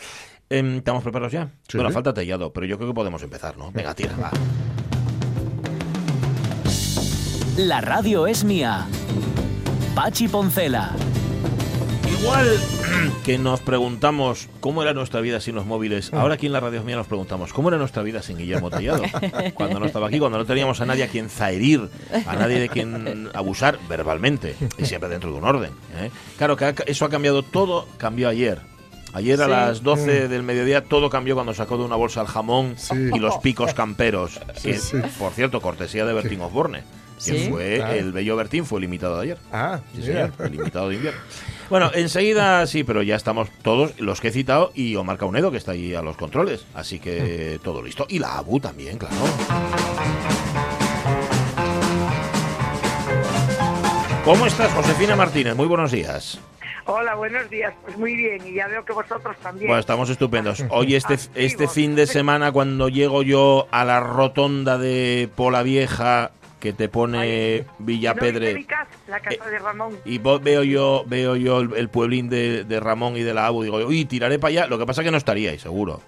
Em, 0.48 0.78
¿Estamos 0.78 1.02
preparados 1.04 1.32
ya? 1.32 1.48
Sí. 1.68 1.78
Bueno, 1.78 1.92
falta 1.92 2.12
tellado, 2.12 2.52
pero 2.52 2.66
yo 2.66 2.76
creo 2.76 2.88
que 2.90 2.94
podemos 2.94 3.22
empezar, 3.22 3.56
¿no? 3.56 3.70
Venga, 3.70 3.94
tira, 3.94 4.16
va. 4.16 4.30
La 7.60 7.82
radio 7.82 8.26
es 8.26 8.42
mía. 8.42 8.86
Pachi 9.94 10.28
Poncela. 10.28 10.92
Igual 12.20 12.58
que 13.24 13.36
nos 13.36 13.60
preguntamos 13.60 14.48
cómo 14.60 14.82
era 14.82 14.94
nuestra 14.94 15.20
vida 15.20 15.40
sin 15.40 15.56
los 15.56 15.66
móviles, 15.66 16.10
ahora 16.14 16.34
aquí 16.34 16.46
en 16.46 16.52
la 16.52 16.60
radio 16.60 16.82
mía 16.84 16.96
nos 16.96 17.06
preguntamos 17.06 17.52
cómo 17.52 17.68
era 17.68 17.76
nuestra 17.76 18.02
vida 18.02 18.22
sin 18.22 18.38
Guillermo 18.38 18.70
Tellado. 18.70 19.02
Cuando 19.54 19.78
no 19.78 19.84
estaba 19.84 20.06
aquí, 20.08 20.18
cuando 20.18 20.38
no 20.38 20.46
teníamos 20.46 20.80
a 20.80 20.86
nadie 20.86 21.04
a 21.04 21.08
quien 21.08 21.28
zaherir, 21.28 21.90
a 22.26 22.34
nadie 22.34 22.60
de 22.60 22.68
quien 22.70 23.28
abusar 23.34 23.78
verbalmente, 23.90 24.56
y 24.78 24.86
siempre 24.86 25.10
dentro 25.10 25.30
de 25.30 25.36
un 25.38 25.44
orden. 25.44 25.70
¿eh? 25.98 26.10
Claro 26.38 26.56
que 26.56 26.74
eso 26.86 27.04
ha 27.04 27.10
cambiado 27.10 27.42
todo, 27.42 27.86
cambió 27.98 28.28
ayer. 28.30 28.60
Ayer 29.12 29.38
a 29.42 29.44
Sí. 29.46 29.50
las 29.50 29.82
12 29.82 30.28
del 30.28 30.44
mediodía 30.44 30.84
todo 30.84 31.10
cambió 31.10 31.34
cuando 31.34 31.52
sacó 31.52 31.76
de 31.76 31.84
una 31.84 31.96
bolsa 31.96 32.20
el 32.22 32.28
jamón 32.28 32.74
Sí. 32.78 32.94
y 33.12 33.18
los 33.18 33.36
picos 33.38 33.74
camperos. 33.74 34.40
Que, 34.62 34.78
sí. 34.78 34.96
por 35.18 35.32
cierto, 35.32 35.60
cortesía 35.60 36.06
de 36.06 36.12
Bertín 36.14 36.40
Osborne. 36.40 36.84
Que 37.24 37.38
Sí. 37.38 37.48
fue 37.50 37.98
el 37.98 38.12
bello 38.12 38.34
Bertín, 38.36 38.64
fue 38.64 38.78
el 38.78 38.84
invitado 38.84 39.16
de 39.16 39.22
ayer. 39.24 39.38
Ah, 39.52 39.80
Sí, 39.94 40.02
señor, 40.02 40.32
el 40.38 40.54
invitado 40.54 40.88
de 40.88 40.94
invierno. 40.96 41.20
Bueno, 41.70 41.88
enseguida 41.94 42.66
sí, 42.66 42.82
pero 42.82 43.00
ya 43.02 43.14
estamos 43.14 43.48
todos 43.62 44.00
los 44.00 44.20
que 44.20 44.28
he 44.28 44.32
citado 44.32 44.72
y 44.74 44.96
Omar 44.96 45.18
Caunedo, 45.18 45.52
que 45.52 45.56
está 45.56 45.70
ahí 45.70 45.94
a 45.94 46.02
los 46.02 46.16
controles. 46.16 46.66
Así 46.74 46.98
que 46.98 47.60
todo 47.64 47.80
listo. 47.80 48.06
Y 48.08 48.18
la 48.18 48.38
ABU 48.38 48.58
también, 48.58 48.98
claro. 48.98 49.14
¿Cómo 54.24 54.46
estás, 54.46 54.72
Josefina 54.72 55.16
Martínez? 55.16 55.56
Muy 55.56 55.66
buenos 55.66 55.90
días. 55.92 56.38
Hola, 56.86 57.14
buenos 57.14 57.48
días. 57.50 57.72
Pues 57.84 57.96
muy 57.96 58.14
bien, 58.16 58.46
y 58.46 58.54
ya 58.54 58.66
veo 58.68 58.84
que 58.84 58.92
vosotros 58.92 59.36
también. 59.42 59.68
Bueno, 59.68 59.80
estamos 59.80 60.10
estupendos. 60.10 60.64
Hoy 60.70 60.94
este, 60.94 61.18
este 61.34 61.68
fin 61.68 61.94
de 61.94 62.06
semana, 62.06 62.52
cuando 62.52 62.88
llego 62.88 63.22
yo 63.22 63.66
a 63.70 63.84
la 63.84 64.00
rotonda 64.00 64.76
de 64.78 65.28
Pola 65.36 65.62
Vieja, 65.62 66.32
que 66.60 66.72
te 66.72 66.88
pone 66.88 67.64
Villapedre... 67.78 68.52
¿No 68.52 68.58
viste 68.58 68.58
mi 68.58 68.64
casa? 68.64 68.90
La 69.08 69.18
casa 69.20 69.50
de 69.50 69.58
Ramón. 69.58 69.98
Y 70.04 70.18
vos- 70.18 70.42
veo 70.42 70.62
yo 70.62 71.02
veo 71.06 71.34
yo 71.36 71.60
el, 71.60 71.74
el 71.74 71.88
pueblín 71.88 72.28
de, 72.28 72.64
de 72.64 72.80
Ramón 72.80 73.16
y 73.16 73.22
de 73.22 73.34
la 73.34 73.46
ABU. 73.46 73.62
Digo, 73.64 73.76
uy, 73.78 74.04
tiraré 74.04 74.38
para 74.38 74.50
allá. 74.50 74.66
Lo 74.66 74.78
que 74.78 74.86
pasa 74.86 75.00
es 75.00 75.06
que 75.06 75.10
no 75.10 75.16
estaríais, 75.16 75.60
seguro. 75.62 76.00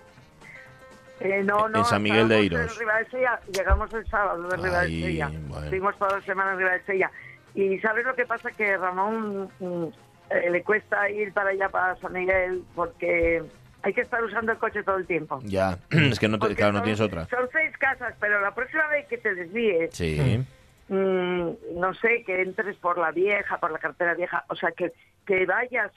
Eh, 1.20 1.42
no, 1.44 1.68
no, 1.68 1.78
en 1.78 1.84
San 1.84 2.02
Miguel 2.02 2.28
de 2.28 2.36
Eiros. 2.38 2.78
en 2.80 3.52
Llegamos 3.52 3.92
el 3.94 4.06
sábado 4.06 4.42
de 4.48 4.56
Ay, 4.56 4.62
Ribadesella. 4.62 5.30
bueno. 5.48 5.64
Estuvimos 5.64 5.98
toda 5.98 6.18
la 6.18 6.24
semana 6.24 6.52
en 6.52 6.58
Ribadesella. 6.58 7.10
Y 7.54 7.78
¿sabes 7.78 8.04
lo 8.04 8.14
que 8.14 8.26
pasa? 8.26 8.50
Que 8.50 8.76
Ramón 8.76 9.48
mm, 9.60 9.84
eh, 10.30 10.50
le 10.50 10.62
cuesta 10.62 11.08
ir 11.10 11.32
para 11.32 11.50
allá, 11.50 11.68
para 11.68 11.96
San 11.96 12.12
Miguel, 12.12 12.62
porque 12.74 13.42
hay 13.82 13.92
que 13.94 14.00
estar 14.02 14.22
usando 14.24 14.52
el 14.52 14.58
coche 14.58 14.82
todo 14.82 14.96
el 14.96 15.06
tiempo. 15.06 15.40
Ya, 15.44 15.78
es 15.90 16.18
que 16.18 16.28
no, 16.28 16.38
te- 16.38 16.54
claro, 16.54 16.72
no 16.72 16.78
son- 16.78 16.84
tienes 16.84 17.00
otra. 17.00 17.26
Son 17.28 17.48
seis 17.52 17.76
casas, 17.78 18.14
pero 18.20 18.40
la 18.40 18.54
próxima 18.54 18.86
vez 18.88 19.06
que 19.08 19.18
te 19.18 19.34
desvíes, 19.34 19.94
Sí. 19.94 20.44
mm, 20.88 21.50
no 21.74 21.94
sé, 21.94 22.22
que 22.24 22.42
entres 22.42 22.76
por 22.76 22.98
la 22.98 23.10
vieja, 23.10 23.58
por 23.58 23.70
la 23.72 23.78
cartera 23.78 24.14
vieja, 24.14 24.44
o 24.48 24.54
sea, 24.54 24.70
que, 24.72 24.92
que 25.26 25.46
vayas 25.46 25.90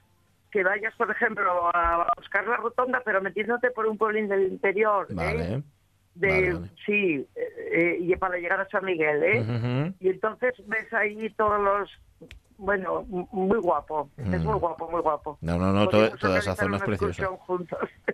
que 0.51 0.63
vayas, 0.63 0.95
por 0.95 1.11
ejemplo, 1.11 1.69
a 1.75 2.07
buscar 2.15 2.47
la 2.47 2.55
rotonda, 2.55 3.01
pero 3.03 3.21
metiéndote 3.21 3.71
por 3.71 3.87
un 3.87 3.97
pueblín 3.97 4.29
del 4.29 4.43
interior. 4.47 5.05
¿eh? 5.09 5.13
Vale. 5.13 5.63
De, 6.13 6.29
Vale, 6.29 6.53
vale. 6.53 6.69
Sí, 6.85 7.27
eh, 7.35 7.47
eh, 7.73 7.97
y 7.99 8.15
para 8.15 8.37
llegar 8.37 8.61
a 8.61 8.69
San 8.69 8.85
Miguel, 8.85 9.21
¿eh? 9.21 9.41
Ujú. 9.41 9.93
Y 9.99 10.07
entonces 10.11 10.53
ves 10.65 10.93
ahí 10.93 11.29
todos 11.31 11.59
los... 11.61 11.89
Bueno, 12.57 13.03
muy 13.31 13.57
guapo, 13.59 14.09
es 14.17 14.25
Mm. 14.25 14.43
muy 14.45 14.57
guapo, 14.59 14.89
muy 14.89 15.01
guapo. 15.01 15.37
No, 15.41 15.57
no, 15.57 15.73
no, 15.73 15.87
to- 15.89 16.11
toda 16.17 16.39
esa 16.39 16.55
zona 16.55 16.77
es 16.77 16.83
preciosa. 16.83 17.27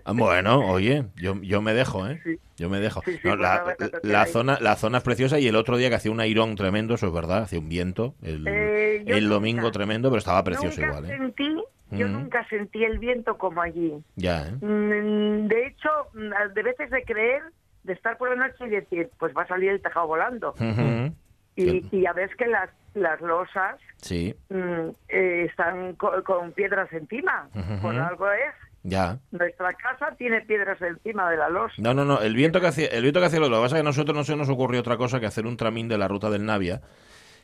Ah, 0.03 0.13
Bueno, 0.15 0.59
oye, 0.71 1.05
yo, 1.15 1.35
yo 1.41 1.61
me 1.61 1.73
dejo, 1.73 2.07
¿eh? 2.07 2.19
Sí. 2.23 2.39
Yo 2.57 2.69
me 2.69 2.79
dejo. 2.79 3.01
Sí, 3.05 3.13
sí, 3.21 3.27
No, 3.27 3.35
pues 3.37 3.91
la, 4.03 4.25
zona, 4.25 4.57
la 4.59 4.75
zona 4.75 4.97
es 4.99 5.03
preciosa 5.03 5.39
y 5.39 5.47
el 5.47 5.55
otro 5.55 5.77
día 5.77 5.89
que 5.89 5.95
hacía 5.95 6.11
un 6.11 6.19
airón 6.19 6.55
tremendo, 6.55 6.95
eso 6.95 7.07
es 7.07 7.13
verdad, 7.13 7.43
hacía 7.43 7.59
un 7.59 7.69
viento, 7.69 8.15
el, 8.23 8.45
Eh, 8.47 9.03
nunca- 9.07 9.27
domingo 9.29 9.71
tremendo, 9.71 10.09
pero 10.09 10.19
estaba 10.19 10.43
precioso 10.43 10.81
igual, 10.81 11.05
¿eh? 11.05 11.17
sentí, 11.17 11.55
yo 11.91 12.07
Mm. 12.07 12.11
nunca 12.13 12.47
sentí 12.49 12.83
el 12.83 12.97
viento 12.99 13.37
como 13.37 13.61
allí. 13.61 13.93
Ya, 14.15 14.47
¿eh? 14.47 14.51
Mm, 14.65 15.47
De 15.47 15.67
hecho, 15.67 15.89
mm, 16.13 16.53
de 16.53 16.63
veces 16.63 16.89
de 16.89 17.03
creer, 17.03 17.43
de 17.83 17.93
estar 17.93 18.17
por 18.17 18.29
la 18.35 18.47
noche 18.47 18.65
y 18.67 18.69
decir, 18.69 19.09
pues 19.19 19.33
va 19.35 19.43
a 19.43 19.47
salir 19.47 19.69
el 19.69 19.81
tejado 19.81 20.07
volando. 20.07 20.51
Ujú. 20.59 21.13
Y, 21.55 22.01
ya 22.01 22.13
ves 22.13 22.31
que 22.37 22.47
las, 22.47 22.69
las 22.93 23.19
losas 23.21 23.77
Sí, 23.97 24.33
mm, 24.49 24.89
eh, 25.09 25.45
están 25.49 25.93
co- 25.95 26.23
con 26.23 26.51
piedras 26.53 26.91
encima. 26.93 27.47
Por 27.81 27.95
algo 27.95 28.31
es. 28.31 28.53
ya. 28.83 29.17
Nuestra 29.31 29.73
casa 29.73 30.15
tiene 30.17 30.41
piedras 30.41 30.81
encima 30.81 31.29
de 31.29 31.37
la 31.37 31.49
losa. 31.49 31.75
No, 31.77 31.93
no, 31.93 32.03
no, 32.05 32.19
el 32.21 32.33
viento 32.35 32.59
que 32.61 32.67
hacía, 32.67 32.87
el 32.87 33.01
viento 33.03 33.19
que 33.19 33.27
hacía, 33.27 33.39
lo 33.39 33.47
que 33.47 33.53
pasa 33.53 33.65
es 33.67 33.73
que 33.73 33.79
a 33.79 33.83
nosotros 33.83 34.15
no 34.17 34.23
se 34.23 34.35
nos 34.35 34.49
ocurrió 34.49 34.79
otra 34.79 34.97
cosa 34.97 35.19
que 35.19 35.27
hacer 35.27 35.45
un 35.45 35.55
tramín 35.57 35.87
de 35.87 35.97
la 35.99 36.07
ruta 36.07 36.29
del 36.31 36.45
Navia, 36.45 36.81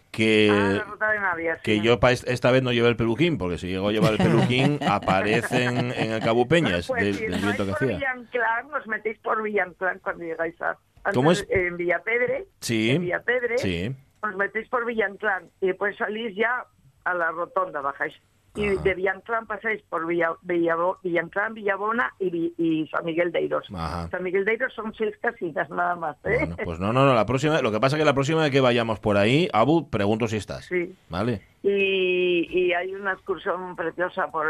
que... 0.09 0.49
ah, 0.51 0.73
la 0.77 0.83
ruta 0.83 1.11
de 1.11 1.19
Navia, 1.19 1.55
sí. 1.57 1.61
Que 1.63 1.81
yo 1.81 1.99
pa 1.99 2.11
esta 2.11 2.49
vez 2.49 2.63
no 2.63 2.71
llevé 2.71 2.87
el 2.87 2.95
peluquín, 2.95 3.37
porque 3.37 3.57
si 3.59 3.67
llego 3.67 3.89
a 3.89 3.91
llevar 3.91 4.13
el 4.13 4.17
peluquín, 4.17 4.79
aparecen 4.89 5.91
en 5.91 6.11
el 6.13 6.21
Cabo 6.23 6.47
Peñas 6.47 6.87
Pues 6.87 7.03
del, 7.03 7.13
si 7.13 7.27
del 7.27 7.41
viento 7.41 7.65
que 7.65 7.71
hacía. 7.73 7.97
Villanclán, 7.97 8.73
os 8.73 8.87
metéis 8.87 9.19
por 9.19 9.43
Villanclán 9.43 9.99
cuando 9.99 10.23
llegáis 10.23 10.59
a... 10.61 10.75
¿Cómo 11.13 11.31
es? 11.31 11.45
En 11.49 11.77
Villapedre. 11.77 12.45
Sí, 12.59 12.91
En 12.91 13.01
Villapedre. 13.01 13.57
sí. 13.57 13.95
os 14.21 14.35
metéis 14.35 14.67
por 14.69 14.85
Villanclán 14.85 15.43
y 15.61 15.67
después 15.67 15.95
salís 15.97 16.35
ya 16.35 16.65
a 17.05 17.13
la 17.13 17.31
rotonda, 17.31 17.81
bajáis. 17.81 18.13
Y 18.55 18.65
Ajá. 18.73 18.81
de 18.81 18.95
Villanclán 18.95 19.45
pasáis 19.45 19.83
por 19.83 20.07
Villa, 20.07 20.31
Villabo- 20.41 20.97
Villanclán, 21.03 21.53
Villabona 21.53 22.11
y, 22.19 22.51
y 22.57 22.87
San 22.87 23.05
Miguel 23.05 23.31
de 23.31 23.41
Iros. 23.43 23.67
Ajá. 23.71 24.09
San 24.09 24.23
Miguel 24.23 24.45
de 24.45 24.55
Iros 24.55 24.73
son 24.73 24.91
seis 24.95 25.15
casitas 25.21 25.69
nada 25.69 25.95
más, 25.95 26.17
¿eh? 26.25 26.37
Bueno, 26.39 26.55
pues 26.65 26.79
no, 26.79 26.91
no, 26.91 27.05
no, 27.05 27.13
la 27.13 27.27
próxima, 27.27 27.61
lo 27.61 27.71
que 27.71 27.79
pasa 27.79 27.95
es 27.95 28.01
que 28.01 28.05
la 28.05 28.15
próxima 28.15 28.41
vez 28.41 28.49
que 28.51 28.59
vayamos 28.59 28.99
por 28.99 29.15
ahí, 29.17 29.47
Abu, 29.53 29.87
pregunto 29.91 30.27
si 30.27 30.37
estás. 30.37 30.65
Sí. 30.65 30.95
¿Vale? 31.07 31.43
Y, 31.61 32.47
y 32.49 32.73
hay 32.73 32.95
una 32.95 33.13
excursión 33.13 33.75
preciosa 33.75 34.27
por 34.31 34.47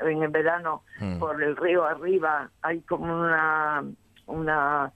en 0.00 0.22
el 0.22 0.28
verano 0.28 0.82
Mm. 1.00 1.18
por 1.18 1.42
el 1.42 1.56
río 1.56 1.84
arriba. 1.84 2.50
Hay 2.60 2.80
como 2.80 3.04
una 3.20 3.82
una 4.26 4.92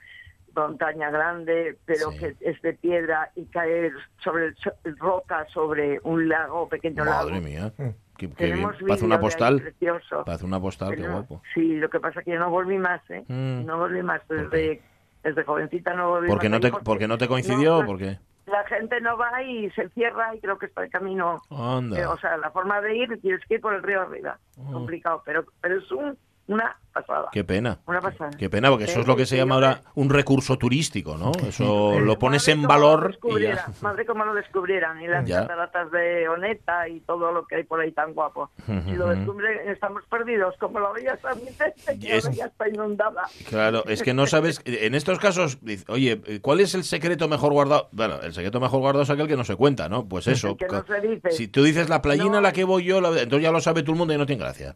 montaña 0.54 1.10
grande, 1.10 1.78
pero 1.84 2.10
Sí. 2.12 2.18
que 2.18 2.36
es 2.40 2.60
de 2.62 2.72
piedra 2.74 3.30
y 3.36 3.44
caer 3.46 3.92
sobre 4.22 4.54
roca 4.98 5.46
sobre 5.52 6.00
un 6.04 6.28
lago, 6.28 6.68
pequeño 6.68 7.04
lago. 7.04 7.28
Madre 7.28 7.40
mía. 7.40 7.72
Mm. 7.76 7.88
Qué, 8.16 8.28
qué 8.28 8.44
bien. 8.44 8.56
Tenemos 8.56 8.72
Parece 8.74 8.84
vídeo 8.94 9.06
una 9.06 9.20
postal. 9.20 9.60
precioso. 9.62 10.24
Parece 10.24 10.44
una 10.44 10.60
postal, 10.60 10.90
qué 10.90 10.96
Tenemos- 10.96 11.26
guapo. 11.28 11.42
Sí, 11.54 11.76
lo 11.76 11.88
que 11.88 12.00
pasa 12.00 12.18
es 12.20 12.24
que 12.26 12.32
yo 12.32 12.38
no 12.38 12.50
volví 12.50 12.76
más, 12.78 13.00
¿eh? 13.10 13.24
Mm. 13.28 13.64
No 13.64 13.78
volví 13.78 14.02
más. 14.02 14.20
¿Por 14.24 14.50
Desde, 14.50 14.82
desde 15.22 15.44
jovencita 15.44 15.94
no 15.94 16.10
volví 16.10 16.28
¿Porque 16.28 16.48
más. 16.48 16.58
no 16.58 16.60
te, 16.60 16.66
ahí 16.76 16.82
porque 16.84 17.08
no 17.08 17.16
te 17.18 17.28
coincidió 17.28 17.70
no, 17.72 17.78
o 17.78 17.86
por 17.86 17.98
qué? 17.98 18.18
La 18.46 18.64
gente 18.64 19.00
no 19.00 19.16
va 19.16 19.42
y 19.44 19.70
se 19.70 19.88
cierra 19.90 20.34
y 20.34 20.40
creo 20.40 20.58
que 20.58 20.66
está 20.66 20.82
el 20.82 20.90
camino. 20.90 21.36
eh, 21.50 21.54
Anda. 21.56 22.10
o 22.10 22.18
sea, 22.18 22.36
la 22.36 22.50
forma 22.50 22.80
de 22.80 22.96
ir 22.96 23.20
tienes 23.22 23.40
que 23.46 23.54
ir 23.54 23.60
por 23.60 23.72
el 23.74 23.82
río 23.82 24.02
arriba. 24.02 24.38
Oh. 24.58 24.72
Complicado, 24.72 25.22
pero, 25.24 25.44
pero 25.60 25.78
es 25.78 25.90
un, 25.92 26.18
una 26.52 26.76
pasada. 26.92 27.28
Qué 27.30 27.44
pena. 27.44 27.78
Una 27.86 28.00
pasada. 28.00 28.30
Qué 28.36 28.50
pena, 28.50 28.68
porque 28.68 28.84
eso 28.84 28.94
Sí, 28.94 29.00
es 29.00 29.06
lo 29.06 29.14
que 29.16 29.24
se 29.24 29.36
sí, 29.36 29.36
llama 29.36 29.50
yo 29.60 29.66
ahora 29.66 29.82
un 29.94 30.10
recurso 30.10 30.58
turístico, 30.58 31.16
¿no? 31.16 31.30
Eso 31.46 32.00
lo 32.00 32.18
pones 32.18 32.42
madre 32.48 32.52
en 32.52 32.62
cómo 32.66 32.74
lo 32.78 32.88
valor 32.98 33.18
y 33.38 33.42
ya. 33.42 33.66
Madre 33.80 34.04
como 34.06 34.24
lo 34.24 34.34
descubrieran, 34.34 35.00
y 35.00 35.06
las 35.06 35.24
Ya. 35.24 35.42
cataratas 35.42 35.90
de 35.92 36.28
Oneta 36.28 36.88
y 36.88 37.00
todo 37.00 37.30
lo 37.30 37.46
que 37.46 37.54
hay 37.56 37.62
por 37.64 37.80
ahí 37.80 37.92
tan 37.92 38.12
guapo. 38.12 38.50
Si 38.66 38.92
lo 38.96 39.06
descubren, 39.08 39.68
estamos 39.68 40.02
perdidos, 40.10 40.56
como 40.58 40.80
la 40.80 40.92
Vicente, 40.92 41.72
que 42.00 42.16
Es- 42.16 42.30
ya 42.36 42.46
está 42.46 42.68
inundada. 42.68 43.22
Claro, 43.48 43.84
es 43.86 44.02
que 44.02 44.12
no 44.12 44.26
sabes, 44.26 44.60
en 44.64 44.94
estos 44.96 45.20
casos, 45.20 45.58
oye, 45.88 46.20
¿cuál 46.42 46.58
es 46.60 46.74
el 46.74 46.82
secreto 46.82 47.28
mejor 47.28 47.52
guardado? 47.52 47.88
Bueno, 47.92 48.16
el 48.22 48.32
secreto 48.32 48.58
mejor 48.60 48.80
guardado 48.80 49.04
es 49.04 49.10
aquel 49.10 49.28
que 49.28 49.36
no 49.36 49.44
se 49.44 49.54
cuenta, 49.54 49.88
¿no? 49.88 50.08
Pues 50.08 50.26
eso. 50.26 50.56
que 50.56 50.66
no 50.66 50.84
se 50.84 51.00
dice. 51.00 51.30
Si 51.30 51.46
tú 51.48 51.62
dices 51.62 51.88
la 51.88 52.02
playina 52.02 52.24
a 52.38 52.40
No. 52.40 52.40
la 52.40 52.52
que 52.52 52.64
voy 52.64 52.84
yo, 52.84 53.00
la- 53.00 53.08
entonces 53.10 53.42
ya 53.42 53.52
lo 53.52 53.60
sabe 53.60 53.82
todo 53.82 53.92
el 53.92 53.98
mundo 53.98 54.12
y 54.14 54.18
no 54.18 54.26
tiene 54.26 54.42
gracia. 54.42 54.74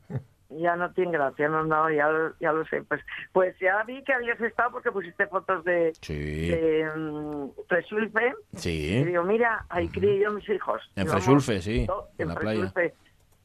Ya 0.51 0.77
no 0.77 0.93
tiene 0.93 1.13
gracia, 1.13 1.49
no, 1.49 1.65
no, 1.65 1.91
ya, 1.91 2.09
lo- 2.09 2.35
ya 2.39 2.53
lo 2.53 2.65
sé. 2.67 2.83
Pues, 2.83 3.01
pues 3.33 3.57
ya 3.61 3.83
vi 3.85 4.03
que 4.05 4.13
habías 4.13 4.41
estado 4.41 4.73
porque 4.73 4.93
pusiste 4.93 5.27
fotos 5.27 5.65
de, 5.65 5.93
Sí, 6.01 6.49
de 6.49 6.87
mm, 6.95 7.49
Fresulfe. 7.69 8.33
Y 8.53 8.57
sí. 8.59 9.05
digo, 9.05 9.25
mira, 9.25 9.65
ahí 9.71 9.89
crié 9.89 10.21
yo 10.21 10.31
mis 10.33 10.49
hijos. 10.49 10.83
En 10.97 11.09
Fresulfe, 11.09 11.61
sí, 11.63 11.87
en 12.19 12.29
la 12.29 12.35
playa. 12.37 12.73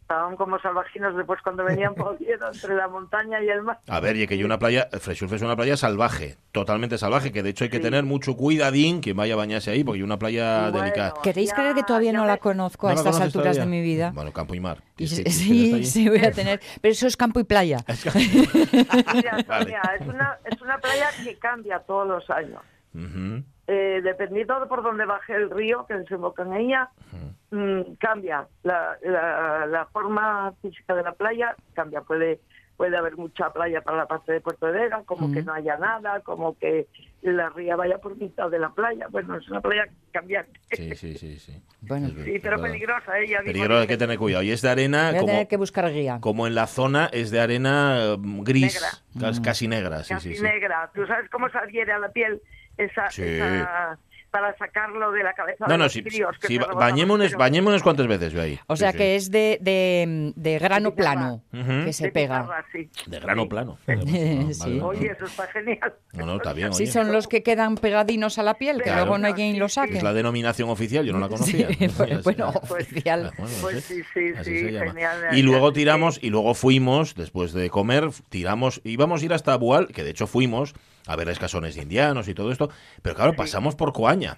Estaban 0.10 0.38
como 0.38 0.58
salvajinos 0.58 1.16
después 1.16 1.39
cuando 1.44 1.63
venían 1.63 1.94
podiendo 1.94 2.48
entre 2.51 2.74
la 2.75 2.88
montaña 2.88 3.44
y 3.44 3.48
el 3.50 3.62
mar. 3.62 3.78
A 3.88 4.00
ver, 4.00 4.16
y 4.18 4.25
que 4.25 4.34
hay 4.34 4.44
una 4.44 4.58
playa, 4.58 4.89
Fresulfe 5.00 5.36
es 5.36 5.44
una 5.44 5.56
playa 5.56 5.78
salvaje, 5.78 6.36
totalmente 6.51 6.98
salvaje, 6.98 7.32
que 7.32 7.44
de 7.44 7.51
hecho 7.51 7.66
hay 7.66 7.70
que 7.70 7.78
Sí. 7.78 7.84
tener 7.84 8.06
mucho 8.06 8.36
cuidadín 8.36 9.01
quien 9.01 9.16
vaya 9.16 9.36
a 9.36 9.38
bañarse 9.38 9.70
ahí, 9.70 9.84
porque 9.84 9.98
hay 10.00 10.04
una 10.04 10.18
playa 10.18 10.62
Bueno, 10.72 10.80
delicada. 10.82 11.13
¿Queréis 11.22 11.54
creer 11.54 11.75
que 11.75 11.84
todavía 11.84 12.12
no 12.12 12.25
la 12.25 12.38
conozco 12.38 12.88
¿No 12.88 12.94
a 12.94 12.96
estas 12.96 13.22
alturas 13.22 13.56
de 13.58 13.62
todavía? 13.62 13.66
mi 13.66 13.82
vida? 13.84 14.12
Bueno, 14.16 14.34
campo 14.34 14.56
y 14.56 14.60
mar. 14.60 14.82
Y 14.98 15.06
¿Tienes 15.06 15.16
sí, 15.16 15.24
que- 15.25 15.30
sí, 15.30 15.86
sí, 15.86 16.10
voy 16.10 16.25
a 16.25 16.32
tener. 16.32 16.60
Pero 16.82 16.92
eso 16.92 17.06
es 17.06 17.16
campo 17.16 17.39
y 17.39 17.44
playa. 17.44 17.78
Mira, 19.13 19.38
Vale. 19.48 19.63
Sonia, 19.63 19.82
es, 20.00 20.08
una, 20.08 20.39
es 20.44 20.60
una 20.60 20.80
playa 20.80 21.10
que 21.24 21.38
cambia 21.38 21.78
todos 21.82 22.08
los 22.08 22.28
años. 22.32 22.63
Ujú. 22.96 23.44
Eh, 23.72 24.02
dependiendo 24.04 24.60
de 24.60 24.66
por 24.66 24.82
dónde 24.82 25.06
baje 25.06 25.36
el 25.36 25.52
río 25.52 25.86
que 25.88 25.94
desemboca 25.94 26.42
en 26.42 26.54
ella, 26.54 26.90
mm, 27.52 27.94
cambia. 28.00 28.48
La, 28.64 28.98
la, 29.04 29.68
la 29.68 29.86
forma 29.86 30.54
física 30.62 30.96
de 30.96 31.04
la 31.04 31.12
playa 31.12 31.56
cambia. 31.76 32.02
Puede 32.02 32.40
puede 32.78 32.96
haber 32.96 33.18
mucha 33.18 33.52
playa 33.52 33.82
para 33.82 33.98
la 33.98 34.06
parte 34.06 34.32
de 34.32 34.40
Puerto 34.40 34.66
de 34.68 34.72
Vega, 34.72 35.04
como 35.06 35.30
que 35.34 35.44
no 35.44 35.52
haya 35.54 35.76
nada, 35.78 36.22
como 36.22 36.58
que 36.58 36.88
la 37.22 37.50
ría 37.50 37.76
vaya 37.76 37.98
por 37.98 38.16
mitad 38.16 38.50
de 38.50 38.58
la 38.58 38.70
playa. 38.70 39.06
Bueno, 39.12 39.36
es 39.36 39.50
una 39.50 39.60
playa 39.60 39.86
cambiante. 40.14 40.58
Sí, 40.72 40.96
sí, 40.96 41.16
sí, 41.18 41.38
sí. 41.40 41.62
Bueno. 41.82 42.08
Sí, 42.24 42.40
pero 42.42 42.60
peligrosa, 42.62 43.20
¿eh? 43.20 43.28
Ya 43.28 43.42
digo, 43.42 43.52
Peligroso, 43.52 43.82
hay 43.82 43.88
que 43.88 43.98
tener 43.98 44.18
cuidado. 44.18 44.44
Y 44.44 44.52
es 44.52 44.62
de 44.62 44.70
arena, 44.70 45.10
Voy 45.10 45.18
a 45.18 45.20
como, 45.20 45.32
tener 45.34 45.48
que 45.50 45.58
buscar 45.58 45.92
guía. 45.92 46.20
como 46.22 46.48
en 46.48 46.56
la 46.56 46.68
zona, 46.68 47.10
es 47.12 47.32
de 47.32 47.42
arena 47.42 47.98
eh, 48.14 48.16
gris, 48.18 48.74
Negra. 49.14 49.28
cas- 49.28 49.42
casi 49.42 49.68
negra. 49.68 50.04
Sí, 50.06 50.14
casi 50.14 50.30
sí, 50.30 50.36
sí. 50.38 50.42
negra. 50.44 50.90
¿Tú 50.96 51.06
sabes 51.06 51.30
cómo 51.30 51.50
se 51.50 51.58
adhiere 51.58 51.92
a 51.92 52.00
la 52.00 52.10
piel 52.14 52.42
esa, 52.80 53.10
Sí. 53.12 53.24
esa- 53.24 53.98
para 54.32 54.56
sacarlo 54.60 55.12
de 55.12 55.24
la 55.24 55.34
cabeza 55.34 55.66
No, 55.66 55.72
de 55.72 55.78
no, 55.80 55.84
los 55.86 55.92
sí, 55.92 56.04
críos 56.04 56.38
que 56.38 56.46
sí, 56.46 56.54
rebotan 56.60 56.76
los 56.76 56.80
bañémonos, 56.86 57.34
bañémonos 57.34 57.82
cuántas 57.82 58.06
veces 58.06 58.32
yo 58.32 58.40
ahí. 58.44 58.60
O 58.68 58.76
Sí, 58.76 58.82
sea 58.82 58.92
sí. 58.92 58.98
que 59.00 59.16
es 59.16 59.32
de, 59.32 59.58
de, 59.60 60.34
de 60.36 60.60
grano 60.60 60.92
De 60.92 60.96
pizarra. 60.98 61.16
plano 61.16 61.44
Ujú. 61.52 61.86
que 61.86 61.94
se 61.94 62.04
De 62.06 62.12
pega. 62.12 62.42
pizarra, 62.44 62.66
sí. 62.72 62.90
De 63.08 63.20
grano 63.20 63.50
plano. 63.50 63.80
Sí. 63.88 64.60
Vale. 64.60 64.82
Oye, 64.84 65.12
eso 65.14 65.26
está 65.26 65.48
genial. 65.48 65.96
No, 66.14 66.28
no, 66.28 66.36
está 66.36 66.54
bien. 66.54 66.72
Sí, 66.76 66.84
oye. 66.84 66.92
son 66.92 67.12
los 67.12 67.28
que 67.28 67.42
quedan 67.42 67.74
pegadinos 67.74 68.38
a 68.38 68.44
la 68.44 68.54
piel, 68.54 68.78
que 68.78 68.84
Claro. 68.84 69.00
luego 69.06 69.18
no 69.18 69.26
hay 69.26 69.34
quien 69.34 69.58
lo 69.58 69.68
saque. 69.68 69.98
Es 69.98 70.04
la 70.04 70.14
denominación 70.14 70.70
oficial, 70.70 71.04
yo 71.06 71.14
no 71.14 71.20
la 71.20 71.28
conocía. 71.30 71.68
Sí, 71.70 71.88
No 71.98 72.22
bueno, 72.24 72.52
sí. 72.52 72.74
oficial. 72.74 73.32
Bueno, 73.36 73.52
no 73.52 73.62
Pues 73.62 73.84
sí, 73.84 74.02
sí, 74.14 74.34
sí, 74.44 74.54
genial. 74.70 75.30
Y 75.32 75.42
luego 75.42 75.70
Sí. 75.70 75.74
tiramos, 75.74 76.20
y 76.22 76.30
luego 76.30 76.54
fuimos, 76.54 77.16
después 77.16 77.52
de 77.54 77.72
comer, 77.72 78.08
tiramos, 78.30 78.80
íbamos 78.84 79.24
a 79.24 79.26
ir 79.26 79.34
hasta 79.34 79.56
Bual, 79.58 79.88
que 79.88 80.04
de 80.04 80.12
hecho 80.12 80.28
fuimos 80.28 80.76
a 81.10 81.16
ver 81.16 81.28
escasones 81.30 81.75
indianos 81.75 82.28
y 82.28 82.36
todo 82.36 82.51
esto, 82.51 82.70
pero 83.01 83.16
claro, 83.16 83.34
pasamos 83.34 83.75
por 83.75 83.92
Coaña. 83.94 84.38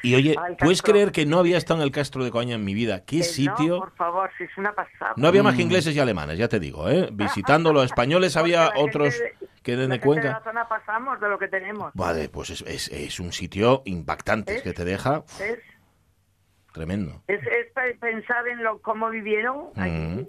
Y 0.00 0.14
oye, 0.14 0.36
Ah, 0.38 0.46
¿puedes 0.56 0.80
creer 0.80 1.10
que 1.10 1.26
no 1.26 1.40
había 1.40 1.58
estado 1.58 1.80
en 1.80 1.84
el 1.86 1.90
Castro 1.90 2.22
de 2.22 2.30
Coaña 2.30 2.54
en 2.54 2.64
mi 2.64 2.72
vida? 2.72 3.04
¿Qué 3.04 3.18
Eh, 3.18 3.22
sitio? 3.24 3.74
No, 3.74 3.78
por 3.80 3.96
favor, 3.96 4.30
si 4.38 4.44
es 4.44 4.56
una 4.56 4.72
pasada. 4.72 5.14
No 5.16 5.26
había 5.26 5.42
más 5.42 5.56
que 5.56 5.62
ingleses 5.62 5.96
y 5.96 5.98
alemanes, 5.98 6.38
ya 6.38 6.46
te 6.46 6.60
digo, 6.60 6.88
¿eh? 6.88 7.08
Visitando 7.12 7.72
los 7.72 7.84
españoles 7.84 8.36
había 8.36 8.70
otros 8.76 9.18
de- 9.18 9.34
que 9.64 9.72
eran 9.72 9.90
de 9.90 10.00
Cuenca. 10.00 10.28
la 10.34 10.44
zona 10.44 10.68
pasamos 10.68 11.20
de 11.20 11.28
lo 11.28 11.36
que 11.36 11.48
tenemos. 11.48 11.90
Vale, 11.94 12.28
pues 12.28 12.50
es, 12.50 12.62
es- 12.62 12.88
es 12.92 13.18
un 13.18 13.32
sitio 13.32 13.82
impactante, 13.86 14.54
es 14.58 14.62
que 14.62 14.72
te 14.72 14.84
deja 14.84 15.18
uf, 15.18 15.40
Es, 15.40 15.58
tremendo. 16.72 17.22
es, 17.26 17.40
es 17.40 17.72
pe- 17.74 17.96
pensar 18.00 18.46
en 18.46 18.62
lo 18.62 18.80
cómo 18.80 19.10
vivieron 19.10 19.70
Mm. 19.74 20.20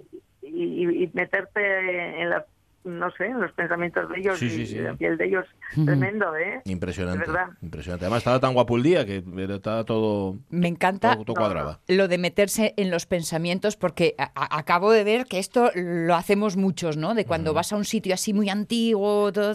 y- 0.42 1.04
y 1.04 1.10
meterte 1.14 2.22
en 2.22 2.28
la 2.30 2.44
no 2.84 3.10
sé, 3.12 3.26
en 3.26 3.40
los 3.40 3.52
pensamientos 3.52 4.08
de 4.08 4.18
ellos 4.20 4.38
Sí, 4.38 4.46
y 4.46 4.50
sí, 4.50 4.66
sí. 4.66 4.78
la 4.78 4.94
piel 4.94 5.16
de 5.18 5.26
ellos. 5.26 5.46
Tremendo, 5.84 6.34
¿eh? 6.36 6.62
Impresionante. 6.64 7.26
Verdad. 7.26 7.48
Impresionante. 7.62 8.06
Además 8.06 8.18
estaba 8.18 8.40
tan 8.40 8.54
guapo 8.54 8.76
el 8.76 8.82
día 8.82 9.04
que 9.04 9.22
estaba 9.50 9.84
todo, 9.84 10.38
Me 10.48 10.68
encanta 10.68 11.14
todo, 11.14 11.24
todo 11.26 11.36
cuadraba. 11.36 11.80
lo 11.88 12.08
de 12.08 12.18
meterse 12.18 12.72
en 12.76 12.90
los 12.90 13.06
pensamientos, 13.06 13.76
porque 13.76 14.14
a- 14.18 14.30
acabo 14.58 14.90
de 14.92 15.04
ver 15.04 15.26
que 15.26 15.38
esto 15.38 15.70
lo 15.74 16.14
hacemos 16.14 16.56
muchos, 16.56 16.96
¿no? 16.96 17.14
De 17.14 17.24
cuando 17.26 17.52
vas 17.54 17.72
a 17.72 17.76
un 17.76 17.84
sitio 17.84 18.14
así 18.14 18.32
muy 18.32 18.48
antiguo, 18.48 19.30
todo, 19.32 19.54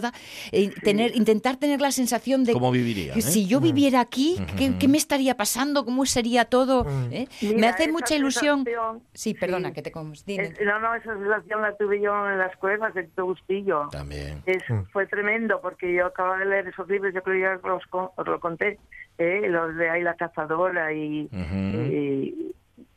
e 0.52 0.70
tener, 0.82 1.16
intentar 1.16 1.56
tener 1.56 1.80
la 1.80 1.90
sensación 1.90 2.44
de 2.44 2.52
¿Cómo 2.52 2.70
viviría? 2.70 3.12
que 3.12 3.18
eh? 3.18 3.22
si 3.22 3.46
yo 3.46 3.60
viviera 3.60 4.00
aquí, 4.00 4.36
¿qué, 4.56 4.74
qué 4.78 4.88
me 4.88 4.98
estaría 4.98 5.36
pasando? 5.36 5.84
¿Cómo 5.84 6.06
sería 6.06 6.44
todo? 6.44 6.86
¿Eh? 7.10 7.26
me 7.56 7.66
hace 7.66 7.90
mucha 7.90 8.14
ilusión. 8.14 8.64
sensación- 8.64 9.02
Sí, 9.12 9.34
perdona, 9.34 9.68
sí. 9.68 9.74
que 9.74 9.82
te 9.82 9.90
comes. 9.92 10.24
Dime. 10.24 10.52
No, 10.64 10.78
no, 10.80 10.94
esa 10.94 11.14
sensación 11.16 11.62
la 11.62 11.76
tuve 11.76 12.00
yo 12.00 12.12
en 12.30 12.38
las 12.38 12.54
cuevas 12.56 12.94
Bustillo. 13.24 13.88
También. 13.90 14.42
Es, 14.46 14.62
Fue 14.92 15.06
tremendo 15.06 15.60
porque 15.60 15.92
yo 15.92 16.06
acababa 16.06 16.38
de 16.38 16.46
leer 16.46 16.68
esos 16.68 16.88
libros, 16.88 17.14
yo 17.14 17.22
creo 17.22 17.34
que 17.58 17.62
ya 17.64 17.72
os, 17.72 18.26
lo 18.26 18.40
conté, 18.40 18.78
¿eh? 19.18 19.46
los 19.48 19.74
de 19.76 19.88
Ay 19.90 20.02
la 20.02 20.14
Cazadora 20.14 20.92
y, 20.92 21.28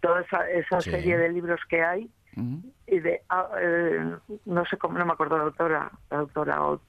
toda 0.01 0.21
esa, 0.21 0.49
esa 0.49 0.81
Sí. 0.81 0.91
serie 0.91 1.17
de 1.17 1.29
libros 1.29 1.59
que 1.69 1.81
hay. 1.83 2.09
Mm. 2.35 2.57
y 2.85 2.99
de 2.99 3.21
ah, 3.29 3.49
eh, 3.59 4.15
no 4.45 4.63
sé 4.65 4.77
cómo 4.77 4.97
no 4.99 5.05
me 5.05 5.13
acuerdo 5.13 5.35
la 5.35 5.45
autora 5.45 5.91
la 6.11 6.19
autora 6.19 6.63
o- 6.63 6.79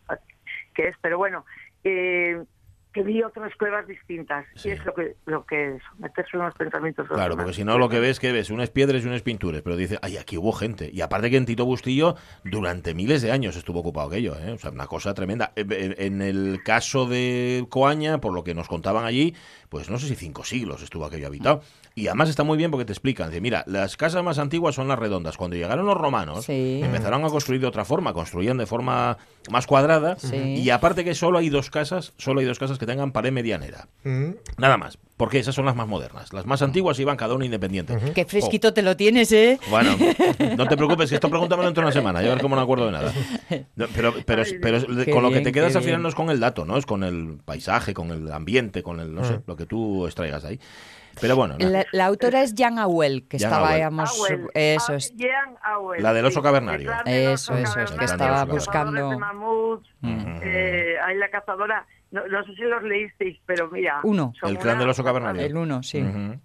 que 0.74 0.88
es 0.88 0.96
pero 1.00 1.16
bueno 1.16 1.46
eh, 1.82 2.44
que 2.92 3.02
vi 3.02 3.22
otras 3.22 3.54
cuevas 3.56 3.86
distintas 3.86 4.44
Sí. 4.56 4.68
y 4.68 4.72
es 4.72 4.84
lo 4.84 4.94
que 4.94 5.14
lo 5.26 5.44
que 5.46 5.76
es 5.76 5.82
meterse 5.98 6.36
en 6.36 6.42
los 6.44 6.54
pensamientos 6.54 7.06
Claro, 7.06 7.30
demás. 7.30 7.36
porque 7.44 7.52
si 7.54 7.64
no 7.64 7.78
lo 7.78 7.88
que 7.88 8.00
ves, 8.00 8.18
que 8.18 8.32
ves? 8.32 8.50
Unas 8.50 8.70
piedras 8.70 9.04
y 9.04 9.06
unas 9.06 9.22
pinturas, 9.22 9.62
pero 9.62 9.76
dice, 9.76 9.98
ay, 10.02 10.16
aquí 10.16 10.36
hubo 10.36 10.52
gente. 10.52 10.90
Y 10.92 11.00
aparte 11.00 11.30
que 11.30 11.36
en 11.36 11.46
Tito 11.46 11.64
Bustillo 11.64 12.16
durante 12.44 12.94
miles 12.94 13.22
de 13.22 13.30
años 13.32 13.56
estuvo 13.56 13.80
ocupado 13.80 14.08
aquello, 14.08 14.36
¿eh? 14.38 14.52
O 14.52 14.58
sea, 14.58 14.70
una 14.70 14.86
cosa 14.86 15.14
tremenda. 15.14 15.52
En- 15.56 16.20
el 16.20 16.60
caso 16.64 17.06
de 17.06 17.64
Coaña, 17.70 18.20
por 18.20 18.32
lo 18.34 18.42
que 18.44 18.54
nos 18.54 18.66
contaban 18.68 19.04
allí, 19.04 19.34
pues 19.68 19.88
no 19.88 19.98
sé 19.98 20.08
si 20.08 20.16
cinco 20.16 20.44
siglos 20.44 20.82
estuvo 20.82 21.04
aquello 21.04 21.28
habitado. 21.28 21.62
Y 21.94 22.06
además 22.08 22.28
está 22.28 22.42
muy 22.44 22.56
bien 22.56 22.70
porque 22.70 22.84
te 22.84 22.92
explican, 22.92 23.28
dice, 23.30 23.40
mira, 23.40 23.62
las 23.66 23.96
casas 23.96 24.22
más 24.24 24.38
antiguas 24.38 24.74
son 24.74 24.88
las 24.88 24.98
redondas. 24.98 25.36
Cuando 25.36 25.56
llegaron 25.56 25.86
los 25.86 25.96
romanos, 25.96 26.44
Sí. 26.44 26.80
empezaron 26.82 27.24
a 27.24 27.28
construir 27.28 27.60
de 27.60 27.66
otra 27.66 27.84
forma, 27.84 28.12
construían 28.12 28.56
de 28.58 28.66
forma 28.66 29.18
más 29.50 29.66
cuadrada. 29.66 30.16
Sí. 30.18 30.36
Y 30.36 30.70
aparte 30.70 31.04
que 31.04 31.14
solo 31.14 31.38
hay 31.38 31.48
dos 31.50 31.70
casas, 31.70 32.12
solo 32.16 32.40
hay 32.40 32.46
dos 32.46 32.58
casas 32.58 32.78
que 32.80 32.86
tengan 32.86 33.12
pared 33.12 33.30
medianera. 33.30 33.86
Mm. 34.02 34.30
Nada 34.58 34.76
más, 34.76 34.98
porque 35.16 35.38
esas 35.38 35.54
son 35.54 35.66
las 35.66 35.76
más 35.76 35.86
modernas. 35.86 36.32
Las 36.32 36.46
más 36.46 36.62
antiguas 36.62 36.98
iban 36.98 37.16
cada 37.16 37.34
una 37.34 37.44
independiente. 37.44 37.96
Qué 38.14 38.24
fresquito 38.24 38.72
te 38.72 38.82
lo 38.82 38.96
tienes, 38.96 39.30
¿eh? 39.32 39.60
Oh, 39.66 39.70
bueno, 39.70 39.90
no 40.56 40.66
te 40.66 40.76
preocupes, 40.76 41.10
que 41.10 41.16
esto 41.16 41.28
pregúntamelo 41.28 41.68
dentro 41.68 41.82
de 41.82 41.88
una 41.88 41.92
semana, 41.92 42.22
ya 42.22 42.30
ver 42.30 42.40
cómo 42.40 42.56
no 42.56 42.62
acuerdo 42.62 42.86
de 42.86 42.92
nada. 42.92 43.12
No, 43.76 43.86
pero 43.94 44.14
pero, 44.24 44.42
pero 44.60 44.80
con 45.12 45.22
lo 45.22 45.30
que 45.30 45.40
te 45.40 45.52
quedas 45.52 45.76
al 45.76 45.82
final 45.82 45.98
bien. 45.98 46.02
no 46.02 46.08
es 46.08 46.14
con 46.14 46.30
el 46.30 46.40
dato, 46.40 46.64
¿no? 46.64 46.76
Es 46.76 46.86
con 46.86 47.04
el 47.04 47.38
paisaje, 47.44 47.94
con 47.94 48.10
el 48.10 48.32
ambiente, 48.32 48.82
con 48.82 48.98
el, 48.98 49.14
no 49.14 49.24
sé, 49.24 49.40
lo 49.46 49.56
que 49.56 49.66
tú 49.66 50.06
extraigas 50.06 50.42
de 50.42 50.48
ahí. 50.48 50.60
Pero 51.20 51.36
bueno. 51.36 51.56
La, 51.58 51.84
la 51.92 52.06
autora 52.06 52.42
es 52.42 52.54
Jan 52.56 52.78
Auel, 52.78 53.26
que 53.28 53.38
Jan 53.38 53.52
estábamos... 53.52 54.18
Auel, 54.20 54.48
Eso 54.54 54.92
ah, 54.92 54.96
es. 54.96 55.12
Auel, 55.62 56.02
La 56.02 56.12
del 56.12 56.24
oso 56.24 56.42
cavernario. 56.42 56.92
Eso, 57.04 57.54
eso 57.56 57.80
es, 57.80 57.90
que 57.90 58.04
estaba 58.04 58.44
buscando. 58.44 59.10
de 59.10 59.16
mamuts, 59.16 59.88
eh, 60.42 60.94
hay 61.04 61.16
la 61.16 61.30
cazadora 61.30 61.86
no, 62.10 62.26
no 62.26 62.44
sé 62.44 62.54
si 62.54 62.62
los 62.62 62.82
leísteis 62.82 63.38
pero 63.46 63.70
mira 63.70 64.00
Uno. 64.04 64.32
El 64.42 64.58
clan 64.58 64.74
una 64.76 64.80
del 64.80 64.90
oso 64.90 65.04
cavernario. 65.04 65.42
El 65.42 65.56
uno, 65.56 65.82
sí. 65.82 66.02
Ujú. 66.02 66.18
Eh, 66.18 66.38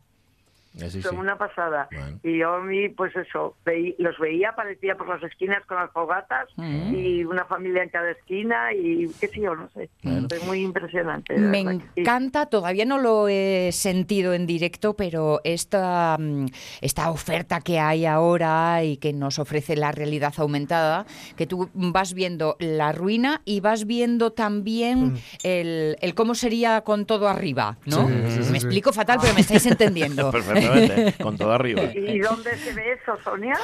sí, 0.75 1.01
son 1.01 1.11
sí. 1.15 1.17
una 1.17 1.37
pasada. 1.37 1.87
Bueno. 1.91 2.19
Y 2.23 2.37
yo 2.39 2.53
a 2.55 2.61
mí, 2.61 2.89
pues 2.89 3.15
eso, 3.15 3.55
veí- 3.65 3.95
los 3.97 4.17
veía, 4.19 4.53
parecía 4.55 4.95
por 4.95 5.07
las 5.07 5.21
esquinas 5.23 5.65
con 5.65 5.77
las 5.77 5.91
fogatas 5.91 6.47
Mm. 6.57 6.93
y 6.95 7.23
una 7.23 7.45
familia 7.45 7.83
en 7.83 7.89
cada 7.89 8.11
esquina 8.11 8.73
y 8.73 9.09
qué 9.19 9.27
sé 9.27 9.41
yo, 9.41 9.55
no 9.55 9.69
sé. 9.69 9.89
Es 10.03 10.45
muy 10.45 10.61
impresionante. 10.61 11.37
Me 11.37 11.63
que 11.63 11.71
sí. 11.95 12.01
encanta, 12.01 12.45
todavía 12.47 12.85
no 12.85 12.97
lo 12.97 13.27
he 13.27 13.69
sentido 13.71 14.33
en 14.33 14.45
directo, 14.45 14.95
pero 14.95 15.41
esta, 15.43 16.17
mm, 16.19 16.45
esta 16.81 17.09
oferta 17.09 17.61
que 17.61 17.79
hay 17.79 18.05
ahora 18.05 18.83
y 18.83 18.97
que 18.97 19.13
nos 19.13 19.39
ofrece 19.39 19.75
la 19.75 19.91
realidad 19.91 20.33
aumentada, 20.37 21.05
que 21.35 21.47
tú 21.47 21.69
vas 21.73 22.13
viendo 22.13 22.55
la 22.59 22.91
ruina 22.91 23.41
y 23.45 23.59
vas 23.59 23.85
viendo 23.85 24.31
también 24.33 25.15
el, 25.43 25.97
el 26.01 26.15
cómo 26.15 26.35
sería 26.35 26.81
con 26.81 27.05
todo 27.05 27.27
arriba, 27.27 27.77
¿no? 27.85 28.07
Sí, 28.07 28.13
sí, 28.27 28.31
sí, 28.31 28.39
me 28.39 28.45
sí. 28.59 28.65
explico 28.65 28.93
fatal, 28.93 29.19
pero 29.21 29.33
me 29.33 29.41
estáis 29.41 29.65
entendiendo. 29.65 30.31
Con 31.21 31.37
todo 31.37 31.51
arriba. 31.51 31.83
¿Y 31.83 32.19
dónde 32.19 32.57
se 32.57 32.73
ve 32.73 32.93
eso, 32.93 33.17
Sonia? 33.23 33.55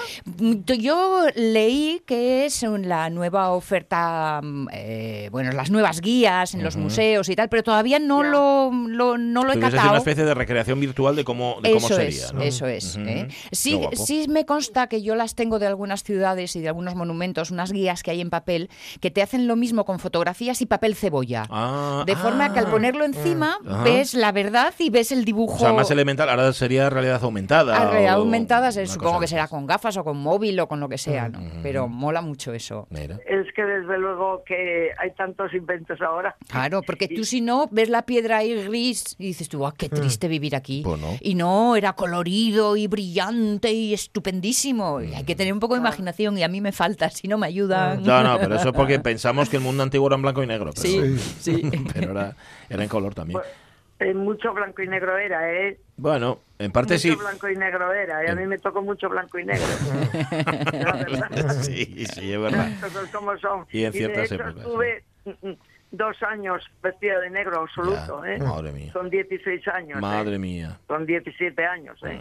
Yo 0.65 1.25
leí 1.35 2.01
que 2.05 2.45
es 2.45 2.63
la 2.63 3.09
nueva 3.09 3.49
oferta, 3.51 4.39
mm, 4.43 4.67
eh, 4.71 5.29
bueno, 5.31 5.51
las 5.51 5.71
nuevas 5.71 6.01
guías 6.01 6.53
en 6.53 6.63
los 6.63 6.77
museos 6.77 7.29
y 7.29 7.35
tal, 7.35 7.49
pero 7.49 7.63
todavía 7.63 7.99
no 7.99 8.23
lo, 8.23 8.71
lo- 8.71 9.17
no 9.17 9.43
lo 9.43 9.53
he 9.53 9.59
catado. 9.59 9.89
una 9.89 9.97
especie 9.97 10.25
de 10.25 10.33
recreación 10.33 10.79
virtual 10.79 11.15
de 11.15 11.23
cómo, 11.23 11.57
de 11.61 11.73
cómo 11.73 11.85
Eso 11.87 11.95
sería. 11.95 12.25
es, 12.25 12.33
¿no? 12.33 12.41
eso 12.41 12.67
es. 12.67 12.97
¿eh? 12.97 13.27
Sí, 13.51 13.79
sí 13.93 14.25
me 14.29 14.45
consta 14.45 14.87
que 14.87 15.01
yo 15.01 15.15
las 15.15 15.35
tengo 15.35 15.59
de 15.59 15.67
algunas 15.67 16.03
ciudades 16.03 16.55
y 16.55 16.61
de 16.61 16.67
algunos 16.67 16.95
monumentos, 16.95 17.51
unas 17.51 17.71
guías 17.71 18.03
que 18.03 18.11
hay 18.11 18.21
en 18.21 18.29
papel, 18.29 18.69
que 18.99 19.11
te 19.11 19.21
hacen 19.21 19.47
lo 19.47 19.55
mismo 19.55 19.85
con 19.85 19.99
fotografías 19.99 20.61
y 20.61 20.65
papel 20.65 20.95
cebolla. 20.95 21.45
Ah, 21.49 22.03
de 22.05 22.15
forma 22.15 22.53
que 22.53 22.59
al 22.59 22.67
ah. 22.67 22.71
ponerlo 22.71 23.05
encima 23.05 23.57
Ajá. 23.65 23.83
ves 23.83 24.13
la 24.13 24.31
verdad 24.31 24.73
y 24.77 24.89
ves 24.89 25.11
el 25.11 25.25
dibujo. 25.25 25.55
O 25.55 25.59
sea, 25.59 25.73
más 25.73 25.91
elemental, 25.91 26.29
ahora 26.29 26.53
sería 26.53 26.89
realidad 26.91 27.23
aumentada. 27.23 27.75
a 27.75 27.91
realidad 27.91 28.17
o 28.17 28.21
aumentadas, 28.21 28.77
eh, 28.77 28.81
una 28.81 28.89
supongo 28.91 29.19
que 29.19 29.27
será 29.27 29.47
con 29.47 29.65
gafas 29.65 29.97
o 29.97 30.03
con 30.03 30.17
móvil 30.17 30.59
o 30.59 30.67
con 30.67 30.79
lo 30.79 30.87
que 30.87 30.97
sea, 30.97 31.29
¿no? 31.29 31.39
Pero 31.63 31.87
mola 31.87 32.21
mucho 32.21 32.53
eso. 32.53 32.87
Mira. 32.89 33.19
Es 33.25 33.47
que 33.55 33.63
desde 33.63 33.97
luego 33.97 34.43
que 34.45 34.91
hay 34.97 35.11
tantos 35.11 35.53
inventos 35.53 35.99
ahora. 36.01 36.35
Claro, 36.47 36.81
porque 36.83 37.07
tú 37.07 37.23
si 37.23 37.41
no 37.41 37.67
ves 37.71 37.89
la 37.89 38.03
piedra 38.03 38.37
ahí 38.37 38.53
gris 38.63 39.15
y 39.17 39.27
dices 39.27 39.49
tú, 39.49 39.65
ah, 39.65 39.73
qué 39.75 39.89
triste 39.89 40.27
vivir 40.27 40.55
aquí. 40.55 40.81
Pues 40.83 40.99
no. 40.99 41.17
Y 41.19 41.35
no, 41.35 41.75
era 41.75 41.93
colorido 41.93 42.75
y 42.75 42.87
brillante 42.87 43.71
y 43.71 43.93
estupendísimo. 43.93 45.01
Y 45.01 45.13
hay 45.13 45.23
que 45.23 45.35
tener 45.35 45.53
un 45.53 45.59
poco 45.59 45.75
de 45.75 45.79
imaginación 45.79 46.37
y 46.37 46.43
a 46.43 46.47
mí 46.47 46.61
me 46.61 46.71
falta, 46.71 47.09
si 47.09 47.27
no 47.27 47.37
me 47.37 47.47
ayudan. 47.47 48.03
No, 48.03 48.23
no, 48.23 48.37
pero 48.39 48.55
eso 48.55 48.69
es 48.69 48.75
porque 48.75 48.99
pensamos 49.11 49.49
que 49.49 49.57
el 49.57 49.63
mundo 49.63 49.83
antiguo 49.83 50.07
era 50.07 50.15
en 50.15 50.21
blanco 50.21 50.43
y 50.43 50.47
negro. 50.47 50.71
Pero, 50.73 50.81
Sí, 50.81 51.17
sí. 51.39 51.71
pero 51.93 52.11
era, 52.11 52.35
era 52.69 52.83
en 52.83 52.89
color 52.89 53.13
también. 53.13 53.39
Pues, 53.39 53.60
eh, 54.01 54.13
mucho 54.13 54.53
blanco 54.53 54.81
y 54.81 54.87
negro 54.87 55.17
era, 55.17 55.53
¿eh? 55.53 55.77
Bueno, 55.97 56.39
en 56.57 56.71
parte 56.71 56.95
mucho 56.95 57.01
sí. 57.01 57.15
blanco 57.15 57.49
y 57.49 57.55
negro 57.55 57.93
era, 57.93 58.25
y 58.25 58.29
a 58.29 58.35
mí 58.35 58.47
me 58.47 58.57
tocó 58.57 58.81
mucho 58.81 59.07
blanco 59.09 59.37
y 59.37 59.45
negro. 59.45 59.65
Sí, 61.61 62.05
sí, 62.07 62.33
es 62.33 62.41
verdad. 62.41 62.69
Como 63.11 63.37
son. 63.37 63.65
Y 63.71 63.83
en 63.83 63.91
de 63.91 63.97
ciertas 63.99 64.31
hecho 64.31 64.35
épocas, 64.35 64.57
estuve 64.57 65.03
mm, 65.25 65.47
mm, 65.49 65.57
dos 65.91 66.15
años 66.23 66.63
vestida 66.81 67.19
de 67.19 67.29
negro 67.29 67.61
absoluto, 67.61 68.23
Ya, 68.25 68.33
¿eh? 68.33 68.39
madre 68.39 68.71
mía. 68.71 68.91
Son 68.93 69.09
16 69.09 69.67
años, 69.67 69.97
¿eh? 69.97 70.01
Madre 70.01 70.39
mía, 70.39 70.77
Son 70.87 71.05
17 71.05 71.65
años, 71.65 71.99
¿eh? 72.05 72.19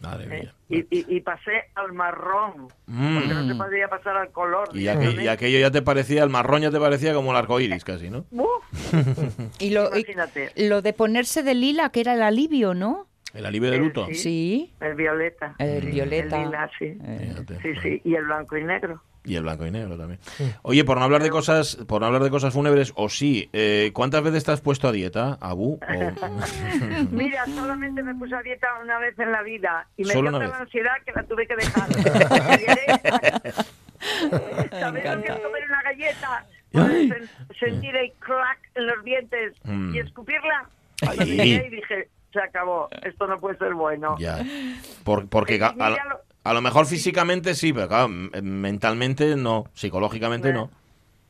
madre 0.00 0.24
¿Eh? 0.24 0.40
mía. 0.40 0.54
Y, 0.68 0.78
y- 0.98 1.16
y 1.16 1.20
pasé 1.20 1.64
al 1.74 1.92
marrón, 1.92 2.68
Mm. 2.86 3.14
porque 3.14 3.34
no 3.34 3.46
se 3.48 3.54
podía 3.56 3.88
pasar 3.88 4.16
al 4.16 4.30
color. 4.30 4.68
Y, 4.72 4.84
aqu- 4.84 5.22
y 5.22 5.28
aquello 5.28 5.58
ya 5.58 5.70
te 5.70 5.82
parecía, 5.82 6.22
el 6.24 6.30
marrón 6.30 6.62
ya 6.62 6.70
te 6.70 6.78
parecía 6.80 7.12
como 7.14 7.30
el 7.32 7.36
arco 7.36 7.60
iris 7.60 7.84
casi, 7.84 8.08
¿no? 8.10 8.24
Y 9.58 9.70
lo, 9.70 9.84
y- 9.96 10.00
Imagínate. 10.00 10.50
lo 10.56 10.82
de 10.82 10.92
ponerse 10.92 11.42
de 11.42 11.54
lila, 11.54 11.90
que 11.90 12.00
era 12.00 12.14
el 12.14 12.22
alivio, 12.22 12.74
¿no? 12.74 13.06
El 13.34 13.46
alivio 13.46 13.70
de 13.70 13.78
luto. 13.78 14.06
Sí. 14.06 14.14
Sí, 14.14 14.74
El 14.80 14.94
violeta. 14.94 15.54
el 15.58 15.86
violeta. 15.86 16.36
El 16.38 16.46
lila, 16.46 16.70
sí. 16.78 16.86
Eh, 17.04 17.26
Fíjate. 17.28 17.60
Sí, 17.62 17.80
sí. 17.80 18.00
Y 18.04 18.14
el 18.16 18.24
blanco 18.24 18.56
y 18.56 18.64
negro. 18.64 19.02
Y 19.22 19.36
el 19.36 19.42
blanco 19.42 19.66
y 19.66 19.70
negro 19.70 19.98
también. 19.98 20.18
Oye, 20.62 20.82
por 20.84 20.96
no 20.98 21.04
hablar 21.04 21.22
de 21.22 21.28
cosas, 21.28 21.76
por 21.86 22.00
no 22.00 22.06
hablar 22.06 22.22
de 22.22 22.30
cosas 22.30 22.54
fúnebres, 22.54 22.92
o 22.96 23.08
sí, 23.10 23.50
eh, 23.52 23.90
¿cuántas 23.92 24.22
veces 24.22 24.44
te 24.44 24.52
has 24.52 24.62
puesto 24.62 24.88
a 24.88 24.92
dieta, 24.92 25.36
Abu? 25.42 25.74
O- 25.74 25.80
Mira, 27.10 27.44
solamente 27.46 28.02
me 28.02 28.14
puse 28.14 28.34
a 28.34 28.42
dieta 28.42 28.66
una 28.82 28.98
vez 28.98 29.18
en 29.18 29.30
la 29.30 29.42
vida 29.42 29.86
y 29.98 30.04
me 30.04 30.12
Solo 30.14 30.30
dio 30.30 30.38
vez. 30.38 30.52
ansiedad 30.52 30.92
que 31.04 31.12
la 31.12 31.22
tuve 31.24 31.46
que 31.46 31.56
dejar. 31.56 31.92
¿Sabes 34.70 35.04
lo 35.04 35.22
que 35.22 35.28
es 35.32 35.40
comer 35.40 35.64
una 35.68 35.82
galleta? 35.82 36.46
Sen- 36.72 37.28
sentir 37.58 37.96
el 37.96 38.12
crack 38.20 38.58
en 38.74 38.86
los 38.86 39.04
dientes 39.04 39.52
Mm. 39.64 39.94
y 39.94 39.98
escupirla. 39.98 40.64
Ay. 41.06 41.40
Y 41.40 41.68
dije, 41.70 42.08
se 42.32 42.40
acabó, 42.40 42.88
esto 43.02 43.26
no 43.26 43.38
puede 43.40 43.58
ser 43.58 43.74
bueno. 43.74 44.16
ya. 44.18 44.38
Por- 45.04 45.28
porque 45.28 45.62
a- 45.62 45.74
a 46.44 46.54
lo 46.54 46.60
mejor 46.60 46.86
físicamente 46.86 47.54
sí, 47.54 47.72
pero 47.72 47.88
claro, 47.88 48.06
m- 48.06 48.30
mentalmente 48.42 49.36
no, 49.36 49.64
psicológicamente 49.74 50.52
no. 50.52 50.70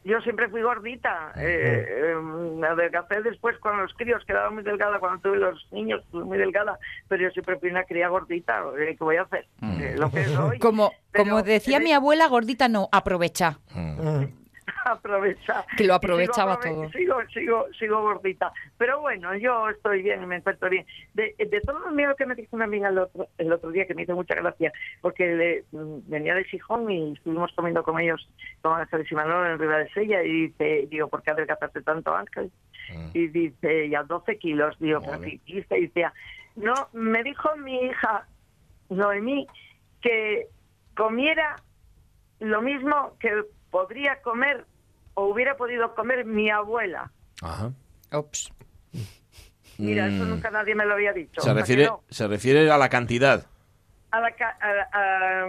Yo 0.03 0.19
siempre 0.23 0.49
fui 0.49 0.63
gordita. 0.63 1.31
Eh, 1.37 1.85
eh, 1.87 2.15
me 2.15 2.67
adelgacé 2.67 3.21
después 3.21 3.59
con 3.59 3.77
los 3.77 3.93
críos, 3.95 4.25
quedaba 4.25 4.49
muy 4.51 4.63
delgada 4.63 4.99
cuando 4.99 5.21
tuve 5.21 5.37
los 5.37 5.67
niños, 5.73 6.03
fui 6.11 6.25
muy 6.25 6.39
delgada, 6.39 6.79
pero 7.07 7.25
yo 7.25 7.31
siempre 7.33 7.59
fui 7.59 7.69
una 7.69 7.85
cría 7.85 8.09
gordita. 8.09 8.63
eh, 8.79 8.97
¿Qué 8.97 9.05
voy 9.05 9.17
a 9.17 9.23
hacer? 9.23 9.47
Eh, 9.63 9.97
lo 9.99 10.11
que 10.11 10.25
soy. 10.25 10.59
Como, 10.61 10.93
Pero, 11.13 11.25
como 11.25 11.43
decía 11.43 11.77
eh, 11.77 11.81
mi 11.81 11.93
abuela, 11.93 12.29
gordita 12.29 12.69
no, 12.69 12.89
aprovecha. 12.93 13.59
Mm. 14.95 14.97
aprovecha. 14.99 15.65
Que 15.77 15.85
lo 15.85 15.95
aprovechaba 15.95 16.61
sigo, 16.63 16.75
todo. 16.75 16.91
Sigo, 16.93 17.17
sigo, 17.33 17.67
sigo 17.79 18.03
gordita. 18.03 18.53
Pero 18.79 19.01
bueno, 19.01 19.35
yo 19.37 19.69
estoy 19.69 20.03
bien, 20.03 20.27
me 20.29 20.37
encuentro 20.37 20.69
bien. 20.71 20.87
De, 21.15 21.35
de 21.39 21.61
todo 21.61 21.79
lo 21.81 21.91
mío 21.91 22.15
que 22.17 22.27
me 22.27 22.35
dijo 22.35 22.57
una 22.57 22.65
amiga 22.67 22.89
el 22.89 22.99
otro, 22.99 23.29
el 23.39 23.53
otro 23.53 23.71
día, 23.71 23.87
que 23.87 23.95
me 23.95 24.03
hizo 24.03 24.15
mucha 24.15 24.35
gracia, 24.35 24.73
porque 25.01 25.27
le- 25.35 25.65
mm, 25.73 26.01
venía 26.09 26.35
de 26.35 26.45
Gijón 26.45 26.91
y 26.91 27.13
estuvimos 27.15 27.53
comiendo 27.55 27.83
con 27.83 27.99
ellos, 28.01 28.29
con 28.63 28.79
Ángeles 28.81 29.11
y 29.11 29.15
Manolo 29.15 29.47
en 29.53 29.59
Riva 29.59 29.79
de 29.79 29.91
Sella, 29.91 30.23
y 30.23 30.49
dice, 30.49 30.87
digo, 30.91 31.09
¿por 31.09 31.23
qué 31.23 31.31
adelgazaste 31.33 31.83
tanto, 31.83 32.15
Ángel? 32.15 32.51
Y 33.15 33.29
dice, 33.29 33.89
ya 33.89 34.03
12 34.03 34.37
kilos. 34.39 34.77
Digo, 34.81 35.01
¿pero 35.01 35.15
Joder. 35.19 35.31
qué 35.31 35.41
hiciste? 35.53 35.79
Y 35.79 35.87
decía, 35.87 36.13
no, 36.57 36.75
me 36.93 37.23
dijo 37.23 37.55
mi 37.57 37.85
hija 37.85 38.27
Noemí 38.89 39.47
que 40.01 40.49
comiera 40.97 41.57
lo 42.41 42.61
mismo 42.63 43.17
que 43.21 43.45
podría 43.71 44.21
comer 44.23 44.65
o 45.15 45.27
hubiera 45.27 45.57
podido 45.57 45.95
comer 45.95 46.25
mi 46.25 46.51
abuela. 46.51 47.11
Ajá. 47.43 47.73
Ops. 48.13 48.53
Mira, 49.79 50.09
eso 50.09 50.25
Mm. 50.25 50.29
nunca 50.31 50.51
nadie 50.51 50.75
me 50.75 50.85
lo 50.85 50.95
había 50.95 51.13
dicho. 51.13 51.41
Se 51.41 51.51
¿A 51.51 51.55
que 51.55 51.61
refiere, 51.61 51.87
no? 51.87 52.03
se 52.11 52.27
refiere 52.29 52.71
a 52.71 52.77
la 52.77 52.89
cantidad. 52.89 53.47
A 54.11 54.21
la, 54.21 54.33
ca- 54.33 54.59
a 54.61 55.47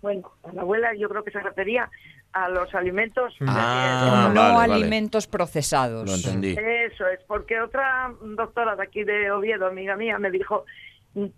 bueno, 0.00 0.32
a 0.44 0.52
la 0.52 0.62
abuela 0.62 0.94
yo 0.94 1.08
creo 1.08 1.24
que 1.24 1.30
se 1.32 1.40
refería 1.40 1.90
a 2.32 2.48
los 2.48 2.72
alimentos. 2.74 3.34
Ah, 3.46 4.30
no 4.32 4.40
vale, 4.40 4.54
vale. 4.54 4.74
alimentos 4.74 5.26
procesados. 5.26 6.08
Lo 6.08 6.14
entendí. 6.14 6.56
Eso 6.58 7.06
es, 7.08 7.20
porque 7.26 7.60
otra 7.60 8.12
doctora 8.22 8.76
de 8.76 8.82
aquí 8.84 9.02
de 9.04 9.30
Oviedo, 9.30 9.66
amiga 9.66 9.96
mía, 9.96 10.18
me 10.18 10.30
dijo, 10.30 10.64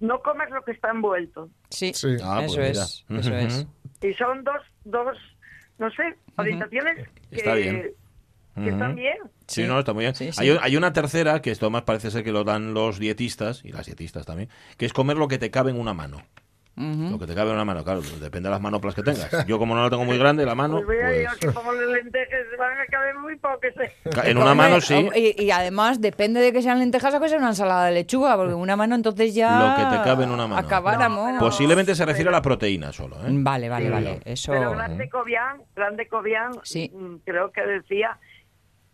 no 0.00 0.20
comas 0.22 0.50
lo 0.50 0.62
que 0.62 0.72
está 0.72 0.90
envuelto. 0.90 1.48
Sí, 1.70 1.92
Sí. 1.94 2.16
Ah, 2.22 2.42
pues 2.46 2.52
eso 2.52 2.62
es. 2.62 3.04
Eso 3.08 3.34
es. 3.34 3.66
Y 4.02 4.14
son 4.14 4.44
dos, 4.44 4.60
dos 4.84 5.16
no 5.80 5.90
sé, 5.90 6.14
orientaciones 6.36 7.08
que, 7.30 7.36
Está 7.36 7.54
bien. 7.54 7.94
que 8.54 8.68
están 8.68 8.94
bien. 8.94 9.16
Sí, 9.46 9.64
no, 9.64 9.78
está 9.78 9.94
muy 9.94 10.04
bien. 10.04 10.14
Sí, 10.14 10.30
sí. 10.30 10.40
Hay, 10.40 10.56
hay 10.60 10.76
una 10.76 10.92
tercera, 10.92 11.40
que 11.40 11.50
esto 11.50 11.70
más 11.70 11.82
parece 11.82 12.10
ser 12.10 12.22
que 12.22 12.32
lo 12.32 12.44
dan 12.44 12.74
los 12.74 12.98
dietistas, 12.98 13.64
y 13.64 13.72
las 13.72 13.86
dietistas 13.86 14.26
también, 14.26 14.50
que 14.76 14.86
es 14.86 14.92
comer 14.92 15.16
lo 15.16 15.26
que 15.26 15.38
te 15.38 15.50
cabe 15.50 15.70
en 15.70 15.80
una 15.80 15.94
mano. 15.94 16.22
Lo 16.76 17.18
que 17.18 17.26
te 17.26 17.34
cabe 17.34 17.50
en 17.50 17.56
una 17.56 17.64
mano, 17.66 17.84
claro, 17.84 18.00
depende 18.00 18.48
de 18.48 18.50
las 18.50 18.60
manoplas 18.60 18.94
que 18.94 19.02
tengas. 19.02 19.46
Yo 19.46 19.58
como 19.58 19.74
no 19.74 19.82
la 19.82 19.90
tengo 19.90 20.04
muy 20.06 20.16
grande, 20.16 20.46
la 20.46 20.54
mano, 20.54 20.76
Pues 20.76 20.86
voy 20.86 20.96
a 20.96 21.00
pues, 21.00 21.16
decir 21.18 21.38
que 21.40 21.46
como 21.54 21.72
los 21.72 21.92
lentejas 21.92 22.40
van 22.58 22.78
a 22.80 22.86
caber 22.86 23.18
muy 23.18 23.36
poco. 23.36 23.60
que 23.60 23.72
se- 23.72 24.30
en 24.30 24.38
una 24.38 24.54
mano 24.54 24.80
sí, 24.80 25.08
Y, 25.14 25.42
y 25.44 25.50
además 25.50 26.00
depende 26.00 26.40
de 26.40 26.52
que 26.54 26.62
sean 26.62 26.78
lentejas 26.78 27.12
o 27.14 27.20
que 27.20 27.28
sea 27.28 27.36
una 27.38 27.48
ensalada 27.48 27.86
de 27.86 27.92
lechuga, 27.92 28.34
porque 28.36 28.54
una 28.54 28.76
mano 28.76 28.94
entonces 28.94 29.34
ya. 29.34 29.58
Lo 29.60 29.76
que 29.90 29.96
te 29.96 30.02
cabe 30.02 30.24
en 30.24 30.30
una 30.30 30.46
mano. 30.46 30.60
Acabáramos. 30.66 31.38
posiblemente 31.38 31.94
se 31.94 32.06
refiere 32.06 32.30
a 32.30 32.32
la 32.32 32.42
proteína 32.42 32.92
solo. 32.92 33.16
¿eh? 33.16 33.28
Vale, 33.30 33.68
vale, 33.68 33.86
Sí. 33.86 33.92
vale. 33.92 34.20
Eso. 34.24 34.52
Pero 34.52 34.70
Grande 34.72 35.10
Cobian, 35.10 35.62
Grande 35.76 36.08
Cobian, 36.08 36.52
Sí. 36.62 36.90
mm, 36.94 37.16
creo 37.26 37.52
que 37.52 37.60
decía, 37.66 38.16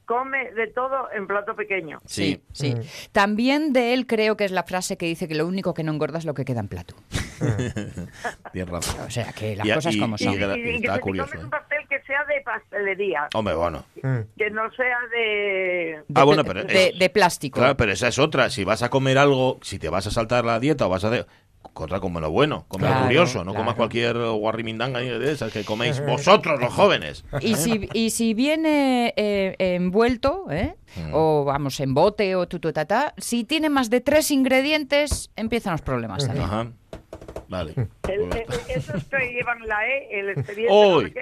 come 0.07 0.51
de 0.53 0.69
todo 0.69 1.09
en 1.12 1.27
plato 1.27 1.55
pequeño. 1.55 2.01
Sí, 2.07 2.40
sí. 2.53 2.75
Mm. 2.75 2.81
También 3.12 3.73
de 3.73 3.92
él 3.92 4.07
creo 4.07 4.37
que 4.37 4.45
es 4.45 4.53
la 4.53 4.62
frase 4.62 4.97
que 4.97 5.07
dice 5.07 5.29
que 5.29 5.35
lo 5.35 5.47
único 5.47 5.75
que 5.75 5.83
no 5.83 5.92
engorda 5.92 6.19
es 6.19 6.25
lo 6.25 6.33
que 6.35 6.45
queda 6.45 6.61
en 6.61 6.69
plato. 6.69 6.95
Tienes 8.53 8.71
razón. 8.71 9.01
O 9.07 9.11
sea, 9.11 9.33
que 9.33 9.57
las 9.57 9.66
Y- 9.66 9.73
cosas 9.73 9.95
y- 9.95 10.01
como 10.01 10.16
son. 10.19 10.33
Y, 10.35 10.37
y- 10.37 10.77
y 10.77 10.81
que 10.81 10.88
te 10.88 11.01
curioso, 11.01 11.31
comes 11.31 11.42
¿eh? 11.42 11.45
un 11.45 11.51
pastel 11.51 11.79
que 11.88 12.01
sea 12.03 12.25
de 12.25 12.40
pastelería, 12.42 13.29
Hombre, 13.35 13.55
bueno. 13.55 13.85
Mm. 14.03 14.19
que 14.37 14.51
no 14.51 14.71
sea 14.73 14.99
de... 15.12 16.03
Ah, 16.14 16.25
bueno, 16.25 16.42
de, 16.42 16.49
pero 16.49 16.64
de, 16.64 16.88
es- 16.88 16.99
de 16.99 17.11
plástico. 17.11 17.59
Claro, 17.61 17.77
pero 17.77 17.92
esa 17.92 18.09
es 18.09 18.19
otra. 18.19 18.49
Si 18.51 18.64
vas 18.64 18.83
a 18.83 18.88
comer 18.90 19.19
algo, 19.19 19.59
si 19.62 19.79
te 19.79 19.88
vas 19.88 20.07
a 20.07 20.11
saltar 20.11 20.45
la 20.45 20.61
dieta 20.61 20.87
o 20.87 20.88
vas 20.88 21.05
a 21.05 21.09
hacer... 21.09 21.27
Contra 21.77 22.01
come 22.01 22.23
lo 22.23 22.31
bueno, 22.31 22.65
come 22.69 22.85
lo 22.85 22.89
Claro, 22.89 23.05
curioso, 23.05 23.39
no 23.41 23.51
claro. 23.51 23.59
comas 23.59 23.75
cualquier 23.75 24.17
guarrimindanga 24.17 24.99
de 25.01 25.31
esas 25.31 25.53
que 25.53 25.62
coméis 25.62 26.01
vosotros, 26.07 26.59
los 26.59 26.73
jóvenes. 26.73 27.23
Y 27.43 27.55
si, 27.57 27.87
y 27.93 28.09
si 28.09 28.33
viene 28.33 29.12
eh, 29.15 29.55
envuelto, 29.59 30.47
¿eh? 30.51 30.75
Mm. 30.97 31.11
o 31.12 31.45
vamos, 31.45 31.79
en 31.81 31.93
bote 31.93 32.35
o 32.35 32.49
tututata, 32.49 33.12
si 33.19 33.45
tiene 33.45 33.69
más 33.69 33.91
de 33.91 34.01
tres 34.01 34.31
ingredientes, 34.31 35.31
empiezan 35.37 35.73
los 35.73 35.83
problemas 35.83 36.27
también. 36.27 36.47
Ajá. 36.47 36.73
Vale. 37.49 37.75
El, 38.09 38.21
el- 38.33 38.47
esos 38.75 39.05
que 39.05 39.19
llevan 39.35 39.59
la 39.69 39.87
E, 39.87 40.19
el 40.21 40.31
expediente, 40.31 40.73
Hoy. 40.73 41.15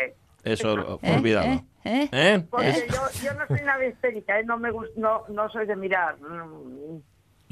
Eso, 0.45 0.99
¿Eh? 1.03 1.17
olvídalo. 1.17 1.53
¿Eh? 1.53 1.64
¿Eh? 1.85 2.09
¿Eh? 2.12 2.45
Porque 2.49 2.69
¿Eh? 2.69 2.87
yo, 2.88 3.23
yo 3.25 3.35
no 3.35 3.45
soy 3.49 3.61
nada 3.67 3.85
histérica, 3.85 4.38
¿eh? 4.38 4.45
no 4.45 4.57
me 4.57 4.71
no, 4.97 5.25
no 5.29 5.49
soy 5.51 5.67
de 5.67 5.75
mirar. 5.75 6.14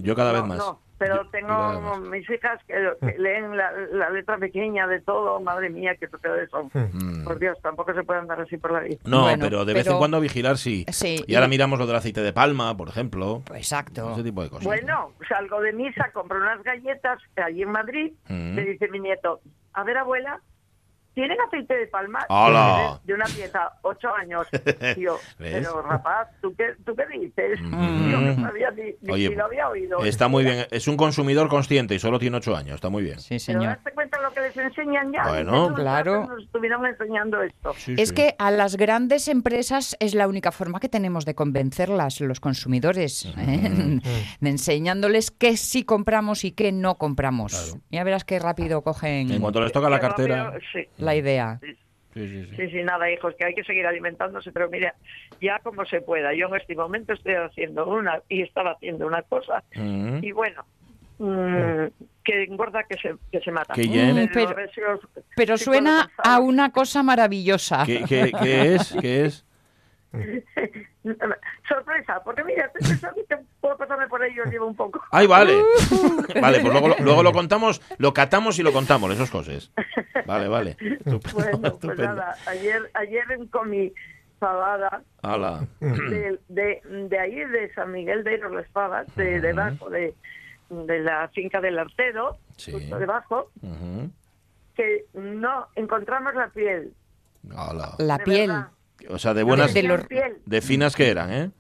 Mm, 0.03 0.05
Yo 0.05 0.15
cada 0.17 0.33
no, 0.33 0.39
vez 0.39 0.49
más. 0.49 0.59
No, 0.59 0.81
pero 0.99 1.25
Yo- 1.25 1.31
tengo 1.31 1.97
mis 2.11 2.29
hijas 2.31 2.61
que, 2.67 2.75
que 3.01 3.19
leen 3.19 3.57
la, 3.57 3.73
la 3.93 4.11
letra 4.11 4.39
pequeña 4.39 4.87
de 4.87 5.01
todo, 5.01 5.41
madre 5.41 5.69
mía, 5.71 5.97
que 5.97 6.07
de 6.07 6.47
son. 6.49 6.71
Mm. 6.73 7.25
Por 7.25 7.39
Dios, 7.39 7.59
tampoco 7.63 7.93
se 7.95 8.03
puede 8.05 8.21
andar 8.21 8.41
así 8.41 8.57
por 8.57 8.73
la 8.73 8.81
vida. 8.81 8.99
No, 9.05 9.23
Bueno, 9.23 9.45
pero 9.45 9.65
de 9.65 9.75
vez 9.75 9.85
pero- 9.85 9.95
en 9.95 9.99
cuando 9.99 10.21
vigilar 10.21 10.59
sí. 10.59 10.85
Sí, 10.93 11.25
y 11.27 11.35
ahora 11.35 11.47
y- 11.47 11.51
miramos 11.51 11.79
lo 11.79 11.87
del 11.87 11.97
aceite 11.97 12.21
de 12.23 12.33
palma, 12.33 12.77
por 12.77 12.89
ejemplo. 12.89 13.43
Exacto. 13.55 14.13
Ese 14.13 14.23
tipo 14.23 14.43
de 14.43 14.51
cosas. 14.51 14.65
Bueno, 14.65 15.13
salgo 15.29 15.61
de 15.61 15.73
misa, 15.73 16.11
compro 16.13 16.39
unas 16.39 16.63
galletas 16.63 17.19
allí 17.37 17.63
en 17.63 17.71
Madrid, 17.73 18.13
Mm. 18.29 18.55
me 18.55 18.63
dice 18.65 18.89
mi 18.89 19.01
nieto, 19.01 19.41
a 19.75 19.83
ver 19.85 19.97
abuela, 19.97 20.41
¿tienen 21.15 21.39
aceite 21.47 21.75
de 21.75 21.87
palma? 21.89 22.21
¡Hala! 22.29 23.01
De 23.05 23.15
una 23.15 23.25
pieza, 23.27 23.73
ocho 23.83 24.15
años. 24.15 24.47
Pero 25.39 25.83
rapaz, 25.83 26.29
¿tú 26.41 26.55
qué, 26.57 26.75
¿tú 26.85 26.95
qué 26.95 27.07
dices? 27.19 27.61
Mm. 27.63 28.11
Yo 28.11 28.21
no 28.21 28.47
sabía 28.47 28.71
ni, 28.71 28.83
ni 29.01 29.13
Oye, 29.13 29.29
si 29.29 29.35
lo 29.35 29.45
había 29.45 29.69
oído. 29.69 30.05
Está 30.05 30.29
muy 30.29 30.45
bien. 30.45 30.67
Es 30.71 30.89
un 30.89 30.97
consumidor 30.97 31.49
consciente 31.49 31.95
y 31.95 31.99
solo 31.99 32.19
tiene 32.19 32.37
ocho 32.37 32.57
años. 32.57 32.77
Está 32.77 32.89
muy 32.89 33.03
bien. 33.03 33.19
Sí, 33.21 33.29
Pero 33.31 33.41
señor. 33.41 33.65
date 33.77 33.93
cuenta 33.93 34.21
lo 34.21 34.33
que 34.33 34.41
les 34.41 34.57
enseñan 34.57 35.13
ya. 35.13 35.29
Bueno. 35.29 35.75
Claro. 35.75 36.27
Nos 36.27 36.43
estuvieron 36.45 36.85
enseñando 36.87 37.43
esto. 37.43 37.73
Sí, 37.77 37.95
Es 37.99 38.11
sí. 38.11 38.15
que 38.15 38.35
a 38.39 38.51
las 38.51 38.77
grandes 38.77 39.29
empresas 39.29 39.97
es 40.01 40.15
la 40.15 40.29
única 40.29 40.53
forma 40.53 40.81
que 40.81 40.89
tenemos 40.89 41.25
de 41.25 41.35
convencerlas, 41.35 42.21
los 42.21 42.41
consumidores, 42.41 43.27
¿eh? 43.39 44.01
de 44.41 44.49
enseñándoles 44.51 45.31
qué 45.31 45.57
sí 45.57 45.85
compramos 45.85 46.45
y 46.45 46.53
qué 46.53 46.73
no 46.73 46.97
compramos. 46.97 47.53
Claro. 47.53 47.81
Ya 47.91 48.05
verás 48.05 48.25
qué 48.25 48.39
rápido 48.39 48.83
cogen 48.83 49.31
En 49.31 49.41
cuanto 49.41 49.61
les 49.61 49.73
toca 49.73 49.89
la 49.91 50.01
cartera. 50.01 50.45
rápido, 50.45 50.61
Sí, 50.73 50.89
la 51.03 51.15
idea. 51.17 51.59
sí, 51.63 51.77
Sí, 52.15 52.29
sí, 52.29 52.47
sí. 52.57 52.69
sí, 52.71 52.83
nada, 52.85 53.11
hijos, 53.11 53.35
que 53.39 53.47
hay 53.47 53.55
que 53.55 53.65
seguir 53.65 53.87
alimentándose, 53.87 54.53
pero 54.53 54.69
mira, 54.69 54.95
ya 55.41 55.59
como 55.61 55.87
se 55.87 56.03
pueda. 56.03 56.35
Yo 56.35 56.47
en 56.49 56.57
este 56.57 56.75
momento 56.77 57.15
estoy 57.15 57.33
haciendo 57.37 57.87
una 57.87 58.21
y 58.29 58.43
estaba 58.43 58.73
haciendo 58.73 59.07
una 59.07 59.23
cosa 59.23 59.63
Mm. 59.75 60.19
y 60.23 60.31
bueno, 60.33 60.63
mm, 61.19 61.87
que 62.23 62.43
engorda 62.45 62.83
que 62.85 62.99
se, 62.99 63.15
que 63.31 63.41
se 63.41 63.51
mata. 63.51 63.73
Bien. 63.73 64.15
Mm, 64.25 64.29
pero- 64.31 64.51
a 64.51 64.53
ver 64.53 64.71
si 64.75 64.83
os- 64.83 65.01
Pero 65.35 65.57
si 65.57 65.65
suena 65.65 66.11
a 66.23 66.39
una 66.39 66.71
cosa 66.71 67.03
maravillosa. 67.03 67.85
¿Qué, 67.87 68.05
qué, 68.07 68.31
qué 68.43 68.75
es? 68.75 68.95
¿Qué 69.01 69.25
es? 69.25 69.47
Sorpresa, 71.69 72.23
porque 72.25 72.45
mira, 72.45 72.67
estoy 72.67 72.89
pensando 72.91 73.23
que 73.29 73.37
puedo 73.61 73.77
pasarme 73.77 74.07
por 74.09 74.23
ello, 74.25 74.45
llevo 74.51 74.67
un 74.67 74.77
poco. 74.77 75.03
¡Ay, 75.11 75.27
vale! 75.27 75.55
Vale, 76.41 76.61
pues 76.61 76.73
luego, 76.73 76.95
luego 77.01 77.23
lo 77.23 77.33
contamos, 77.33 77.81
lo 77.99 78.13
catamos 78.15 78.59
y 78.59 78.63
lo 78.63 78.73
contamos, 78.73 79.13
esas 79.13 79.31
cosas. 79.31 79.71
Vale, 80.27 80.49
vale. 80.49 80.71
Estupendo, 80.81 81.21
Bueno, 81.35 81.61
pues 81.61 81.73
estupendo. 81.75 82.03
nada, 82.03 82.37
ayer, 82.47 82.91
ayer 82.95 83.25
comí 83.51 83.93
fabada 84.39 85.03
de, 85.81 86.39
de, 86.49 86.81
de 87.09 87.19
ahí, 87.19 87.37
de 87.37 87.73
San 87.75 87.93
Miguel 87.93 88.25
de 88.25 88.35
Iros 88.35 88.53
las 88.53 88.67
Fabas, 88.69 89.07
de 89.15 89.35
Ujú. 89.35 89.43
debajo 89.43 89.91
de, 89.91 90.15
de 90.71 90.99
la 91.01 91.29
finca 91.29 91.61
del 91.61 91.79
Artero, 91.79 92.39
Sí. 92.57 92.73
justo 92.73 92.99
debajo, 92.99 93.51
Ujú. 93.63 94.11
que 94.75 95.05
no 95.15 95.69
encontramos 95.77 96.35
la 96.35 96.49
piel. 96.49 96.93
Hala. 97.57 97.95
La 97.99 98.19
de 98.19 98.25
piel. 98.25 98.49
verdad. 98.51 98.69
O 99.11 99.19
sea, 99.19 99.35
de 99.35 99.43
buenas, 99.43 99.75
De 99.75 99.83
De 99.83 99.89
los- 99.89 100.07
piel. 100.07 100.37
de 100.47 100.61
finas 100.61 100.95
que 100.97 101.09
eran, 101.11 101.33
¿eh? 101.33 101.51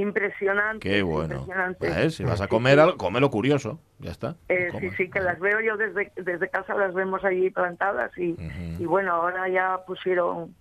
Impresionante. 0.00 0.88
Qué 0.88 1.02
bueno. 1.02 1.34
impresionante. 1.40 2.10
Si 2.10 2.24
vas 2.24 2.40
a 2.40 2.48
comer 2.48 2.80
algo, 2.80 2.96
cómelo 2.96 3.30
curioso. 3.30 3.80
Ya 3.98 4.10
está. 4.10 4.36
Eh, 4.48 4.68
sí, 4.70 4.72
Come. 4.72 4.96
sí, 4.96 5.10
que 5.10 5.20
las 5.20 5.38
veo 5.40 5.60
yo 5.60 5.76
desde, 5.76 6.12
desde 6.16 6.48
casa, 6.48 6.74
las 6.74 6.94
vemos 6.94 7.22
allí 7.24 7.50
plantadas 7.50 8.16
y, 8.16 8.32
Ujú. 8.32 8.82
y 8.82 8.86
bueno, 8.86 9.12
ahora 9.12 9.48
ya 9.48 9.78
pusieron 9.86 10.54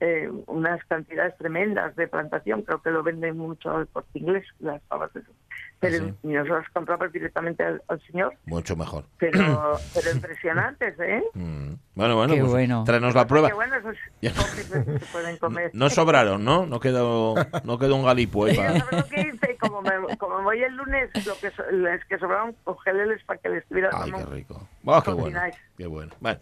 eh, 0.00 0.30
unas 0.46 0.84
cantidades 0.84 1.36
tremendas 1.38 1.96
de 1.96 2.06
plantación, 2.06 2.62
creo 2.62 2.82
que 2.82 2.90
lo 2.90 3.02
venden 3.02 3.38
mucho 3.38 3.70
al 3.74 3.88
corte 3.88 4.18
inglés, 4.18 4.44
las 4.60 4.82
esas. 5.14 5.24
Pero 5.80 5.96
Ah, 6.04 6.08
sí. 6.08 6.14
y 6.22 6.32
nosotros 6.32 6.66
compramos 6.72 7.12
directamente 7.12 7.62
al, 7.64 7.82
al 7.88 8.00
señor, 8.02 8.34
Mucho 8.44 8.76
mejor. 8.76 9.04
pero, 9.18 9.38
pero 9.94 10.10
impresionantes, 10.12 10.98
¿eh? 11.00 11.22
Mm. 11.34 11.72
Bueno, 11.96 12.14
bueno, 12.14 12.34
Qué 12.34 12.40
pues 12.40 12.52
bueno. 12.52 12.84
tráenos 12.84 13.14
la 13.14 13.26
prueba. 13.26 13.48
Que 13.48 13.54
bueno, 13.54 13.74
esos 13.76 13.96
cómplices 14.36 14.84
se 15.00 15.06
pueden 15.12 15.36
comer. 15.38 15.70
No 15.72 15.88
sobraron, 15.88 16.44
¿no? 16.44 16.66
No 16.66 16.78
quedó, 16.78 17.34
no 17.64 17.78
quedó 17.78 17.96
un 17.96 18.04
galipo 18.04 18.44
ahí 18.44 18.54
Yo, 18.54 18.60
para... 18.62 18.78
¿sabes 18.80 18.92
lo 19.00 19.08
que 19.08 19.20
hice? 19.22 19.56
Como, 19.58 19.80
me, 19.80 20.16
como 20.18 20.42
voy 20.42 20.62
el 20.62 20.76
lunes, 20.76 21.08
lo 21.26 21.34
que 21.38 21.50
so- 21.52 21.64
les 21.72 22.04
que 22.04 22.18
sobraron, 22.18 22.54
congéleles 22.64 23.24
para 23.24 23.40
que 23.40 23.48
les 23.48 23.62
estuviera 23.62 23.88
Ay, 23.94 24.12
qué 24.12 24.24
rico. 24.26 24.68
Ah, 24.86 25.02
qué 25.02 25.10
bueno. 25.12 25.40
Qué 25.78 25.86
bueno. 25.86 26.12
Vale. 26.20 26.38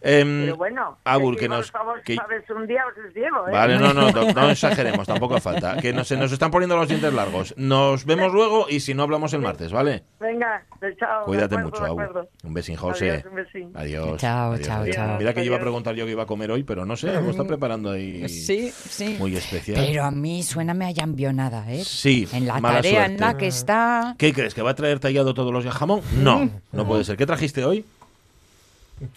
Em, 0.00 0.42
Pero 0.44 0.56
bueno, 0.56 0.98
Abur, 1.04 1.34
que 1.34 1.40
que 1.42 1.48
por 1.48 1.56
nos... 1.58 1.70
favor, 1.70 2.02
que- 2.02 2.16
sabes, 2.16 2.50
un 2.50 2.66
día 2.66 2.82
os 2.86 3.14
llevo, 3.14 3.46
¿eh? 3.48 3.52
Vale, 3.52 3.78
no, 3.78 3.94
no, 3.94 4.10
no, 4.10 4.32
no 4.32 4.50
exageremos, 4.50 5.06
tampoco 5.06 5.40
falta. 5.40 5.76
Que 5.76 5.92
no, 5.92 6.02
se 6.04 6.16
nos 6.16 6.32
están 6.32 6.50
poniendo 6.50 6.76
los 6.76 6.88
dientes 6.88 7.12
largos. 7.14 7.54
Nos 7.56 8.04
vemos 8.04 8.32
luego 8.32 8.66
y 8.68 8.80
si 8.80 8.92
no 8.94 9.04
hablamos 9.04 9.32
el 9.32 9.40
martes, 9.40 9.72
¿vale? 9.72 10.02
Venga, 10.18 10.64
chao. 10.98 11.24
Cuídate 11.24 11.54
acuerdo, 11.56 11.70
mucho, 11.70 11.84
acuerdo. 11.84 12.28
Un 12.42 12.54
besín, 12.54 12.76
José. 12.76 13.10
Adiós, 13.12 13.24
un 13.26 13.34
besín. 13.36 13.72
Adiós. 13.76 14.20
Chao, 14.20 14.52
adiós, 14.52 14.66
chao, 14.66 14.82
adiós. 14.82 14.95
Mira 15.18 15.34
que 15.34 15.40
yo 15.40 15.46
iba 15.46 15.56
a 15.56 15.60
preguntar 15.60 15.94
yo 15.94 16.04
qué 16.04 16.12
iba 16.12 16.22
a 16.24 16.26
comer 16.26 16.50
hoy, 16.50 16.62
pero 16.62 16.84
no 16.86 16.96
sé, 16.96 17.10
algo 17.10 17.30
está 17.30 17.44
preparando 17.44 17.90
ahí 17.90 18.28
Sí, 18.28 18.70
sí. 18.70 19.16
muy 19.18 19.36
especial. 19.36 19.84
Pero 19.84 20.04
a 20.04 20.10
mí 20.10 20.42
suéname 20.42 20.86
a 20.86 20.92
lambionada, 20.92 21.64
¿eh? 21.72 21.82
Sí, 21.84 22.26
En 22.32 22.46
la 22.46 22.60
mala 22.60 22.82
tarea 22.82 23.06
en 23.06 23.18
la 23.18 23.36
que 23.36 23.46
está. 23.48 24.14
¿Qué 24.18 24.32
crees? 24.32 24.54
¿Que 24.54 24.62
va 24.62 24.70
a 24.70 24.74
traer 24.74 24.98
tallado 25.00 25.34
todos 25.34 25.52
los 25.52 25.62
días 25.64 25.74
jamón? 25.74 26.00
No, 26.22 26.48
no 26.72 26.86
puede 26.86 27.04
ser. 27.04 27.16
¿Qué 27.16 27.26
trajiste 27.26 27.64
hoy? 27.64 27.84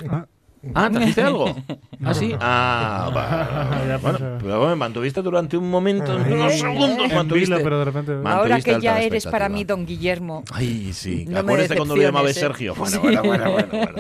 Ah, 0.10 0.26
¿trajiste 0.74 1.22
algo? 1.22 1.56
¿Ah, 2.04 2.14
sí? 2.14 2.34
Ah, 2.40 3.12
va. 3.16 4.00
Bueno, 4.02 4.38
pero 4.42 4.68
me 4.68 4.76
mantuviste 4.76 5.22
durante 5.22 5.58
un 5.58 5.70
momento, 5.70 6.14
Eh, 6.18 6.34
unos 6.34 6.54
eh, 6.54 6.58
segundos, 6.60 7.12
mantuviste. 7.14 7.54
vilo, 7.54 7.64
pero 7.64 7.80
de 7.80 7.86
repente... 7.86 8.14
Ahora 8.26 8.62
que 8.62 8.80
ya 8.80 9.02
eres 9.02 9.26
para 9.26 9.50
mí 9.50 9.64
don 9.64 9.86
Guillermo. 9.86 10.44
Ay, 10.54 10.94
sí. 10.94 11.26
Acuérdate 11.36 11.76
cuando 11.76 11.96
le 11.96 12.04
llamabas 12.04 12.36
decepciones, 12.36 12.58
Sergio. 12.58 12.74
¿eh? 12.74 12.76
Bueno, 12.78 12.92
Sí. 12.92 12.98
bueno, 13.00 13.24
bueno, 13.24 13.52
bueno, 13.52 13.68
bueno, 13.72 13.94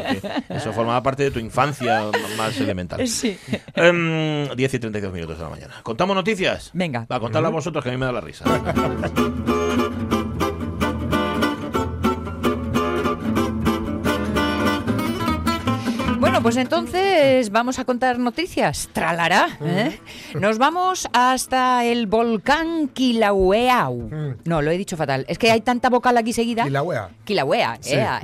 que 0.48 0.54
Eso 0.56 0.72
formaba 0.74 1.02
parte 1.04 1.24
de 1.24 1.32
tu 1.32 1.40
infancia 1.40 2.04
más 2.38 2.60
elemental. 2.60 3.06
Sí. 3.08 3.38
Em, 3.76 4.48
10 4.56 4.74
y 4.74 4.80
32 4.80 5.12
minutos 5.14 5.38
de 5.38 5.44
la 5.44 5.50
mañana. 5.50 5.74
¿Contamos 5.84 6.16
noticias? 6.16 6.70
Venga. 6.74 7.06
Va, 7.12 7.20
contadla 7.20 7.50
a 7.50 7.52
vosotros, 7.52 7.84
que 7.84 7.90
a 7.90 7.94
mí 7.94 7.98
me 7.98 8.06
da 8.06 8.12
la 8.14 8.22
risa. 8.22 8.46
Bueno, 16.40 16.44
pues 16.54 16.56
entonces 16.56 17.50
vamos 17.50 17.80
a 17.80 17.84
contar 17.84 18.18
noticias. 18.18 18.88
Tralará. 18.94 19.58
¿eh? 19.62 20.00
Nos 20.36 20.58
vamos 20.58 21.06
hasta 21.12 21.84
el 21.84 22.08
volcán 22.08 22.88
Kilaueau. 22.88 24.38
No, 24.46 24.62
lo 24.62 24.72
he 24.72 24.78
dicho 24.78 24.96
fatal. 24.96 25.26
Es 25.28 25.38
que 25.38 25.52
hay 25.52 25.60
tanta 25.60 25.90
vocal 25.90 26.16
aquí 26.18 26.32
seguida. 26.32 26.66
Y 26.66 26.70
la 26.70 26.82
wea. 26.82 27.10
Kilauea, 27.26 27.78
Sí. 27.82 27.96
ea, 27.96 28.22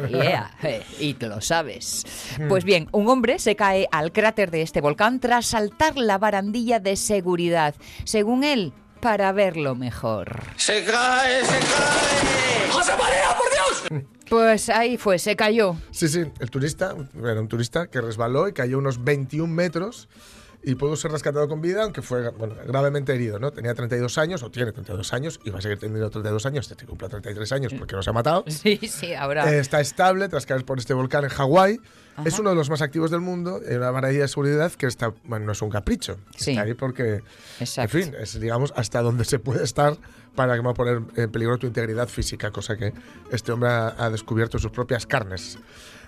ea, 0.64 0.82
y 0.98 1.16
te 1.16 1.28
lo 1.28 1.42
sabes. 1.42 2.06
Pues 2.48 2.64
bien, 2.64 2.88
un 2.94 3.10
hombre 3.10 3.38
se 3.38 3.58
cae 3.58 3.90
al 3.92 4.14
cráter 4.14 4.50
de 4.50 4.62
este 4.62 4.80
volcán 4.80 5.20
tras 5.20 5.48
saltar 5.48 5.98
la 5.98 6.18
barandilla 6.18 6.80
de 6.80 6.96
seguridad. 6.96 7.76
Según 8.06 8.46
él, 8.46 8.72
para 9.02 9.34
verlo 9.34 9.76
mejor. 9.76 10.42
Se 10.56 10.86
cae, 10.86 11.44
se 11.44 11.60
cae. 11.60 12.72
¡José 12.72 12.94
María, 12.98 13.36
por 13.38 14.00
Dios! 14.00 14.06
Pues 14.30 14.70
ahí 14.70 14.98
fue, 14.98 15.20
se 15.20 15.36
cayó. 15.36 15.76
Sí, 15.92 16.08
sí, 16.08 16.24
el 16.40 16.50
turista, 16.50 16.96
era 17.18 17.40
un 17.40 17.48
turista 17.48 17.88
que 17.88 18.02
resbaló 18.02 18.48
y 18.48 18.54
cayó 18.54 18.78
unos 18.78 19.04
21 19.04 19.54
metros 19.54 20.08
y 20.66 20.76
pudo 20.76 20.96
ser 20.96 21.12
rescatado 21.12 21.48
con 21.48 21.62
vida, 21.62 21.84
aunque 21.84 22.02
fue 22.02 22.30
bueno, 22.32 22.56
gravemente 22.66 23.14
herido, 23.14 23.38
¿no? 23.38 23.52
Tenía 23.52 23.76
32 23.76 24.18
años, 24.18 24.42
o 24.42 24.50
tiene 24.50 24.72
32 24.72 25.14
años, 25.14 25.40
y 25.44 25.52
va 25.52 25.60
a 25.60 25.62
seguir 25.62 25.78
teniendo 25.78 26.10
32 26.10 26.46
años, 26.48 26.72
este 26.72 26.86
cumpla 26.88 27.08
33 27.08 27.52
años 27.52 27.74
porque 27.78 27.96
no 27.96 28.02
se 28.02 28.10
ha 28.10 28.14
matado. 28.14 28.44
Sí, 28.66 28.80
sí, 28.88 29.14
ahora. 29.14 29.54
Eh, 29.54 29.60
está 29.60 29.80
estable 29.80 30.28
tras 30.28 30.46
caer 30.48 30.66
por 30.66 30.80
este 30.80 30.94
volcán 30.96 31.24
en 31.24 31.30
Hawái. 31.30 31.80
Es 32.24 32.40
uno 32.40 32.52
de 32.52 32.56
los 32.56 32.70
más 32.70 32.82
activos 32.82 33.12
del 33.12 33.20
mundo, 33.20 33.60
en 33.64 33.78
una 33.78 33.92
maravilla 33.92 34.22
de 34.22 34.28
seguridad 34.30 34.72
que 34.72 34.88
está, 34.88 35.14
bueno, 35.26 35.46
no 35.48 35.52
es 35.52 35.62
un 35.62 35.70
capricho. 35.70 36.18
Sí. 36.38 36.52
Está 36.52 36.64
ahí 36.64 36.74
porque, 36.74 37.22
Exacto. 37.60 37.98
en 37.98 38.04
fin, 38.06 38.16
es 38.18 38.40
digamos 38.40 38.74
hasta 38.76 39.02
donde 39.02 39.26
se 39.26 39.38
puede 39.38 39.64
estar 39.64 39.98
para 40.34 40.56
que 40.56 40.64
no 40.64 40.74
poner 40.74 41.02
en 41.16 41.30
peligro 41.30 41.58
tu 41.58 41.68
integridad 41.68 42.08
física, 42.08 42.52
cosa 42.52 42.78
que 42.78 42.94
este 43.32 43.52
hombre 43.52 43.70
ha, 43.70 43.96
ha 43.98 44.10
descubierto 44.10 44.58
en 44.58 44.62
sus 44.62 44.72
propias 44.72 45.06
carnes. 45.06 45.60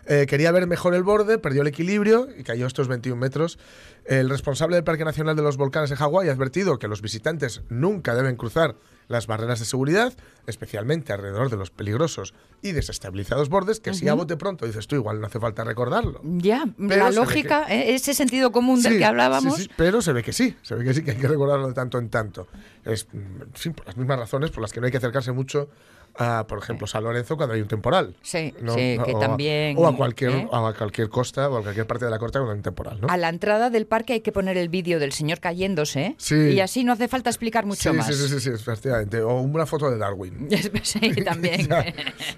Eh, 0.10 0.26
quería 0.26 0.52
ver 0.52 0.68
mejor 0.68 0.96
el 0.96 1.04
borde, 1.04 1.38
perdió 1.38 1.62
el 1.64 1.68
equilibrio 1.68 2.28
y 2.38 2.44
cayó 2.44 2.66
estos 2.66 2.88
21 2.88 3.20
metros. 3.20 3.60
El 4.06 4.30
responsable 4.30 4.76
del 4.78 4.86
Parque 4.86 5.04
Nacional 5.04 5.36
de 5.36 5.42
los 5.42 5.58
Volcanes 5.58 5.90
de 5.90 5.98
Hawái 5.98 6.30
ha 6.30 6.32
advertido 6.32 6.80
que 6.80 6.88
los 6.88 7.02
visitantes 7.02 7.62
nunca 7.70 8.16
deben 8.16 8.38
cruzar 8.38 8.78
las 9.10 9.28
barreras 9.28 9.60
de 9.60 9.66
seguridad, 9.66 10.14
especialmente 10.48 11.14
alrededor 11.14 11.50
de 11.50 11.58
los 11.58 11.72
peligrosos 11.72 12.34
y 12.62 12.72
desestabilizados 12.72 13.50
bordes, 13.50 13.80
que 13.80 13.94
si 13.94 14.08
a 14.08 14.14
bote 14.14 14.38
pronto 14.38 14.66
dices 14.66 14.88
tú, 14.88 14.96
igual 14.96 15.20
no 15.20 15.28
hace 15.28 15.40
falta 15.40 15.64
recordarlo. 15.64 16.22
Ya, 16.24 16.66
Pero 16.78 17.04
la 17.04 17.12
lógica, 17.12 17.66
eh, 17.70 17.96
ese 17.96 18.14
sentido 18.14 18.52
común 18.52 18.82
del 18.82 18.98
que 18.98 19.06
hablábamos. 19.06 19.56
sí, 19.56 19.64
sí, 19.64 19.70
pero 19.76 20.02
se 20.02 20.14
ve 20.14 20.24
que 20.24 20.34
sí, 20.34 20.56
se 20.62 20.76
ve 20.76 20.84
que 20.84 20.94
sí, 20.94 21.04
que 21.04 21.12
hay 21.12 21.18
que 21.18 21.28
recordarlo 21.28 21.68
de 21.68 21.74
tanto 21.74 21.98
en 22.00 22.10
tanto. 22.10 22.48
Es 22.86 23.08
mm, 23.12 23.72
por 23.72 23.86
las 23.86 23.98
mismas 23.98 24.20
razones 24.20 24.52
por 24.52 24.62
las 24.62 24.72
que 24.72 24.80
no 24.80 24.86
hay 24.86 24.92
que 24.92 24.98
acercarse 24.98 25.32
mucho 25.32 25.70
a, 26.18 26.46
por 26.48 26.60
ejemplo, 26.60 26.88
San 26.88 27.04
Lorenzo 27.04 27.38
cuando 27.38 27.56
hay 27.56 27.62
un 27.62 27.68
temporal. 27.68 28.16
Sí, 28.22 28.54
¿no? 28.62 28.74
sí, 28.74 28.98
que 29.06 29.12
o 29.14 29.18
a- 29.18 29.20
también, 29.20 29.78
O 29.78 29.88
a 29.88 29.96
cualquier, 29.96 30.32
¿eh? 30.32 30.48
a 30.52 30.74
cualquier 30.78 31.10
costa 31.10 31.50
o 31.50 31.58
a 31.58 31.62
cualquier 31.62 31.86
parte 31.88 32.06
de 32.06 32.12
la 32.12 32.20
costa 32.20 32.40
cuando 32.40 32.52
hay 32.54 32.58
un 32.58 32.64
temporal, 32.64 33.00
¿no? 33.02 33.08
A 33.10 33.18
la 33.18 33.30
entrada 33.30 33.70
del 33.70 33.86
parque 33.88 34.14
hay 34.14 34.22
que 34.22 34.32
poner 34.32 34.58
el 34.58 34.70
vídeo 34.70 35.00
del 35.00 35.12
señor 35.14 35.40
cayéndose 35.40 36.16
Sí. 36.18 36.36
y 36.36 36.60
así 36.60 36.84
no 36.84 36.94
hace 36.94 37.08
falta 37.08 37.30
explicar 37.30 37.66
mucho 37.66 37.92
sí, 37.92 37.96
más. 37.98 38.08
sí, 38.08 38.14
sí, 38.14 38.28
sí, 38.30 38.40
sí, 38.40 38.50
efectivamente. 38.50 39.22
O 39.22 39.40
una 39.42 39.66
foto 39.66 39.90
de 39.92 39.98
Darwin. 39.98 40.48
Sí, 40.84 41.00
también. 41.26 41.68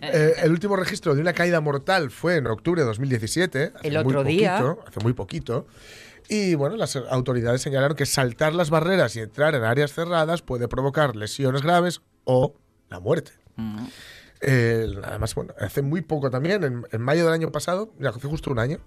Eh, 0.02 0.34
el 0.44 0.52
último 0.52 0.76
registro 0.76 1.15
de 1.15 1.22
una 1.22 1.34
caída 1.34 1.62
mortal 1.62 2.10
fue 2.12 2.38
en 2.38 2.48
octubre 2.48 2.82
de 2.82 2.88
2017. 2.88 3.74
hace 3.76 3.88
El 3.88 3.94
muy 3.96 4.04
otro 4.06 4.24
día. 4.24 4.58
poquito, 4.60 4.84
Hace 4.88 5.00
muy 5.02 5.13
poquito. 5.13 5.68
Y 6.28 6.54
bueno, 6.56 6.76
las 6.76 6.96
autoridades 6.96 7.62
señalaron 7.62 7.96
que 7.98 8.06
saltar 8.06 8.54
las 8.54 8.70
barreras 8.70 9.15
y 9.15 9.20
entrar 9.20 9.56
en 9.56 9.63
áreas 9.63 9.94
cerradas 9.94 10.42
puede 10.44 10.68
provocar 10.68 11.15
lesiones 11.15 11.62
graves 11.63 12.02
o 12.24 12.54
la 12.89 13.00
muerte. 13.00 13.32
Mm. 13.60 13.88
Eh, 14.41 14.88
además, 15.04 15.36
bueno, 15.36 15.54
hace 15.60 15.82
muy 15.82 16.02
poco 16.02 16.30
también, 16.30 16.63
en, 16.63 16.86
en 16.91 17.02
mayo 17.02 17.26
del 17.26 17.34
año 17.34 17.52
pasado, 17.52 17.91
ya 18.00 18.10
hace 18.10 18.28
justo 18.28 18.52
un 18.52 18.60
año, 18.60 18.80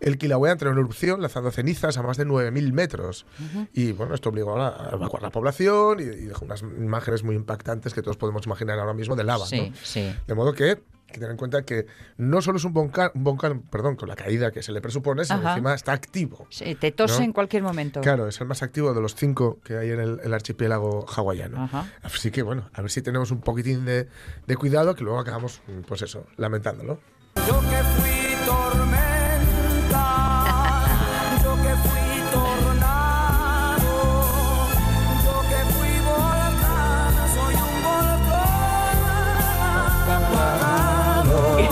el 0.00 0.18
Kilauea 0.18 0.52
entró 0.52 0.70
en 0.70 0.78
erupción 0.78 1.20
lanzando 1.20 1.50
cenizas 1.50 1.96
a 1.96 2.02
más 2.02 2.16
de 2.16 2.26
9.000 2.26 2.72
metros. 2.72 3.26
Y 3.72 3.92
bueno, 3.92 4.14
esto 4.14 4.28
obligó 4.28 4.60
a, 4.60 4.90
evacuar 4.92 5.22
la 5.22 5.30
población 5.30 6.00
y, 6.00 6.02
y 6.02 6.26
dejó 6.26 6.44
unas 6.44 6.62
imágenes 6.62 7.22
muy 7.22 7.36
impactantes 7.36 7.94
que 7.94 8.02
todos 8.02 8.16
podemos 8.16 8.44
imaginar 8.46 8.78
ahora 8.78 8.94
mismo 8.94 9.16
de 9.16 9.24
lava. 9.24 9.46
Sí, 9.46 9.70
¿no? 9.70 9.76
sí. 9.82 10.14
De 10.26 10.34
modo 10.34 10.52
que 10.52 10.82
que 11.14 11.20
tener 11.20 11.30
en 11.32 11.36
cuenta 11.38 11.62
que 11.62 11.86
no 12.18 12.42
solo 12.42 12.58
es 12.58 12.64
un 12.64 12.72
volcán, 12.72 13.10
un 13.14 13.24
volcán 13.24 13.62
perdón, 13.62 13.96
con 13.96 14.08
la 14.08 14.16
caída 14.16 14.50
que 14.50 14.62
se 14.62 14.72
le 14.72 14.80
presupone, 14.80 15.24
sino 15.24 15.40
que 15.40 15.46
Ajá. 15.46 15.54
encima 15.54 15.74
está 15.74 15.92
activo. 15.92 16.46
Sí, 16.50 16.74
te 16.74 16.92
tose 16.92 17.18
¿No? 17.20 17.24
en 17.24 17.32
cualquier 17.32 17.62
momento. 17.62 18.00
Claro, 18.00 18.28
es 18.28 18.40
el 18.40 18.46
más 18.46 18.62
activo 18.62 18.92
de 18.92 19.00
los 19.00 19.14
cinco 19.14 19.58
que 19.64 19.76
hay 19.78 19.90
en 19.90 20.00
el, 20.00 20.20
el 20.22 20.34
archipiélago 20.34 21.06
hawaiano. 21.08 21.64
Ajá. 21.64 21.86
Así 22.02 22.30
que 22.30 22.42
bueno, 22.42 22.68
a 22.74 22.82
ver 22.82 22.90
si 22.90 23.00
tenemos 23.02 23.30
un 23.30 23.40
poquitín 23.40 23.84
de, 23.84 24.08
de 24.46 24.56
cuidado, 24.56 24.94
que 24.94 25.04
luego 25.04 25.18
acabamos, 25.18 25.60
pues 25.86 26.02
eso, 26.02 26.26
lamentándolo. 26.36 26.98
Yo 27.46 27.60
que 27.60 27.76
fui 28.00 28.46
tormenta, 28.46 29.13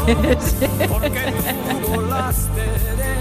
Porque 0.04 1.24
el 1.26 1.34
futuro 1.34 2.06
las 2.08 2.48
te. 2.54 3.11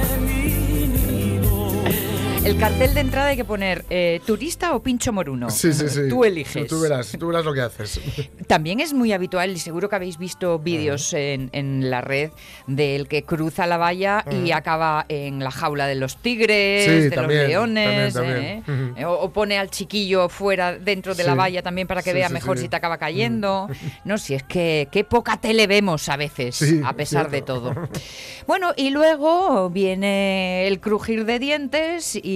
El 2.44 2.58
cartel 2.58 2.94
de 2.96 3.02
entrada 3.02 3.28
hay 3.28 3.36
que 3.38 3.46
poner 3.46 3.86
eh, 3.92 4.20
turista 4.26 4.74
o 4.74 4.82
pincho 4.82 5.14
moruno. 5.14 5.52
Sí, 5.52 5.72
sí, 5.74 5.88
sí. 5.88 6.02
Tú 6.10 6.26
eliges. 6.26 6.66
Tú 6.68 6.82
verás, 6.82 7.16
tú 7.20 7.28
verás 7.28 7.46
lo 7.46 7.54
que 7.54 7.62
haces. 7.62 8.02
También 8.48 8.80
es 8.80 8.94
muy 8.94 9.14
habitual, 9.14 9.52
y 9.52 9.60
seguro 9.60 9.88
que 9.90 9.96
habéis 9.96 10.18
visto 10.18 10.58
vídeos 10.58 11.14
en, 11.14 11.50
en 11.54 11.92
la 11.92 12.02
red 12.02 12.32
del 12.66 13.08
que 13.08 13.22
cruza 13.24 13.68
la 13.68 13.78
valla 13.78 14.26
y 14.44 14.52
acaba 14.52 15.06
en 15.08 15.44
la 15.44 15.52
jaula 15.52 15.86
de 15.86 15.94
los 15.96 16.18
tigres, 16.18 16.86
Sí, 16.86 16.92
de 17.10 17.12
también, 17.12 17.42
los 17.42 17.48
leones, 17.50 18.14
también, 18.16 18.64
también. 18.64 18.98
¿eh? 18.98 19.06
o, 19.06 19.14
o 19.14 19.30
pone 19.32 19.60
al 19.60 19.70
chiquillo 19.70 20.28
fuera 20.28 20.74
dentro 20.78 21.14
de 21.14 21.24
la 21.24 21.36
valla 21.36 21.62
también 21.62 21.88
para 21.88 22.02
que 22.02 22.10
Sí, 22.10 22.16
vea 22.16 22.30
mejor 22.30 22.58
si 22.58 22.68
te 22.70 22.76
acaba 22.76 22.98
cayendo. 22.98 23.70
No, 24.04 24.18
si 24.18 24.34
es 24.34 24.42
que 24.44 24.88
qué 24.92 25.04
poca 25.04 25.38
tele 25.38 25.68
vemos 25.68 26.10
a 26.10 26.18
veces, 26.18 26.64
a 26.84 26.94
pesar 26.94 27.30
de 27.30 27.44
todo. 27.44 27.76
Bueno, 28.48 28.74
y 28.76 28.90
luego 28.90 29.70
viene 29.70 30.68
el 30.68 30.80
crujir 30.80 31.26
de 31.26 31.38
dientes 31.38 32.20
y 32.22 32.31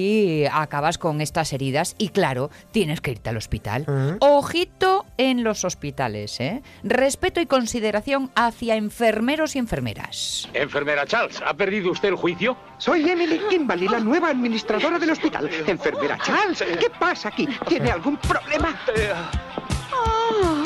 acabas 0.51 0.97
con 0.97 1.21
estas 1.21 1.53
heridas 1.53 1.95
y 1.97 2.09
claro, 2.09 2.49
tienes 2.71 3.01
que 3.01 3.11
irte 3.11 3.29
al 3.29 3.37
hospital. 3.37 4.17
Ojito 4.19 5.05
en 5.17 5.43
los 5.43 5.63
hospitales, 5.65 6.39
¿eh? 6.39 6.61
Respeto 6.83 7.39
y 7.39 7.45
consideración 7.45 8.31
hacia 8.35 8.75
enfermeros 8.75 9.55
y 9.55 9.59
enfermeras. 9.59 10.49
Enfermera 10.53 11.05
Charles, 11.05 11.41
¿ha 11.45 11.53
perdido 11.53 11.91
usted 11.91 12.09
el 12.09 12.15
juicio? 12.15 12.57
Soy 12.77 13.09
Emily 13.09 13.39
Kimberly, 13.49 13.87
la 13.87 13.99
nueva 13.99 14.29
administradora 14.29 14.99
del 14.99 15.11
hospital. 15.11 15.49
Enfermera 15.67 16.17
Charles, 16.23 16.63
¿qué 16.79 16.89
pasa 16.99 17.29
aquí? 17.29 17.47
¿Tiene 17.67 17.91
algún 17.91 18.17
problema? 18.17 18.79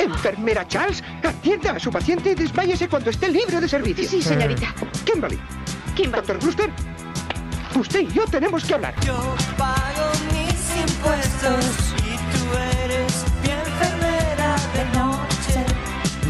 Enfermera 0.00 0.66
Charles, 0.66 1.02
atienda 1.22 1.72
a 1.72 1.78
su 1.78 1.90
paciente 1.90 2.32
y 2.32 2.34
desmáyese 2.34 2.88
cuando 2.88 3.10
esté 3.10 3.28
libre 3.28 3.60
de 3.60 3.68
servicio. 3.68 4.08
Sí, 4.08 4.22
señorita. 4.22 4.74
Kimberly. 5.04 5.38
Kimberly. 5.94 6.26
Doctor 6.26 6.38
Brewster, 6.38 6.70
usted 7.76 8.00
y 8.00 8.12
yo 8.12 8.24
tenemos 8.26 8.64
que 8.64 8.74
hablar. 8.74 8.94
Yo 9.04 9.16
pago 9.56 10.10
mis 10.32 10.76
impuestos 10.76 11.99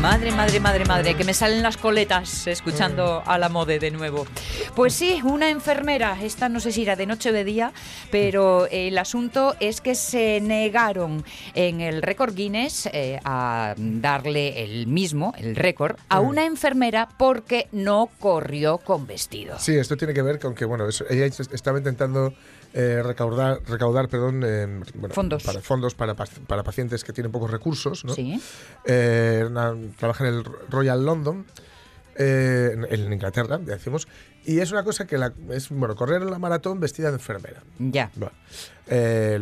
Madre, 0.00 0.32
madre, 0.32 0.60
madre, 0.60 0.84
madre, 0.86 1.14
que 1.14 1.24
me 1.24 1.34
salen 1.34 1.62
las 1.62 1.76
coletas 1.76 2.46
escuchando 2.46 3.22
a 3.26 3.36
la 3.36 3.50
mode 3.50 3.78
de 3.78 3.90
nuevo. 3.90 4.26
Pues 4.74 4.94
sí, 4.94 5.20
una 5.22 5.50
enfermera, 5.50 6.16
esta 6.22 6.48
no 6.48 6.58
sé 6.58 6.72
si 6.72 6.84
era 6.84 6.96
de 6.96 7.04
noche 7.04 7.28
o 7.28 7.32
de 7.34 7.44
día, 7.44 7.74
pero 8.10 8.66
el 8.70 8.96
asunto 8.96 9.54
es 9.60 9.82
que 9.82 9.94
se 9.94 10.40
negaron 10.40 11.22
en 11.52 11.82
el 11.82 12.00
récord 12.00 12.34
Guinness 12.34 12.88
eh, 12.94 13.20
a 13.24 13.74
darle 13.76 14.64
el 14.64 14.86
mismo, 14.86 15.34
el 15.36 15.54
récord, 15.54 15.96
a 16.08 16.20
una 16.20 16.46
enfermera 16.46 17.06
porque 17.18 17.68
no 17.70 18.08
corrió 18.18 18.78
con 18.78 19.06
vestido. 19.06 19.58
Sí, 19.58 19.76
esto 19.76 19.98
tiene 19.98 20.14
que 20.14 20.22
ver 20.22 20.38
con 20.38 20.54
que, 20.54 20.64
bueno, 20.64 20.86
ella 21.10 21.26
estaba 21.26 21.76
intentando 21.76 22.32
eh, 22.72 23.02
recaudar, 23.04 23.60
recaudar 23.66 24.08
perdón, 24.08 24.42
eh, 24.44 24.80
bueno, 24.94 25.14
Fondos. 25.14 25.42
Para, 25.42 25.60
fondos 25.60 25.94
para, 25.94 26.14
para 26.14 26.62
pacientes 26.62 27.02
que 27.04 27.12
tienen 27.12 27.32
pocos 27.32 27.50
recursos. 27.50 28.04
¿no? 28.04 28.14
Sí. 28.14 28.40
Eh, 28.84 29.44
una- 29.48 29.74
trabaja 29.98 30.26
en 30.28 30.34
el 30.34 30.44
Royal 30.68 31.04
London, 31.04 31.46
eh, 32.16 32.70
en, 32.74 32.84
en 33.06 33.12
Inglaterra, 33.12 33.58
ya 33.64 33.74
decimos. 33.74 34.06
Y 34.44 34.60
es 34.60 34.72
una 34.72 34.84
cosa 34.84 35.06
que 35.06 35.18
la- 35.18 35.32
es, 35.50 35.68
bueno, 35.68 35.94
correr 35.96 36.22
la 36.22 36.38
maratón 36.38 36.80
vestida 36.80 37.08
de 37.08 37.14
enfermera. 37.14 37.62
Ya. 37.78 38.10
Bueno, 38.14 38.32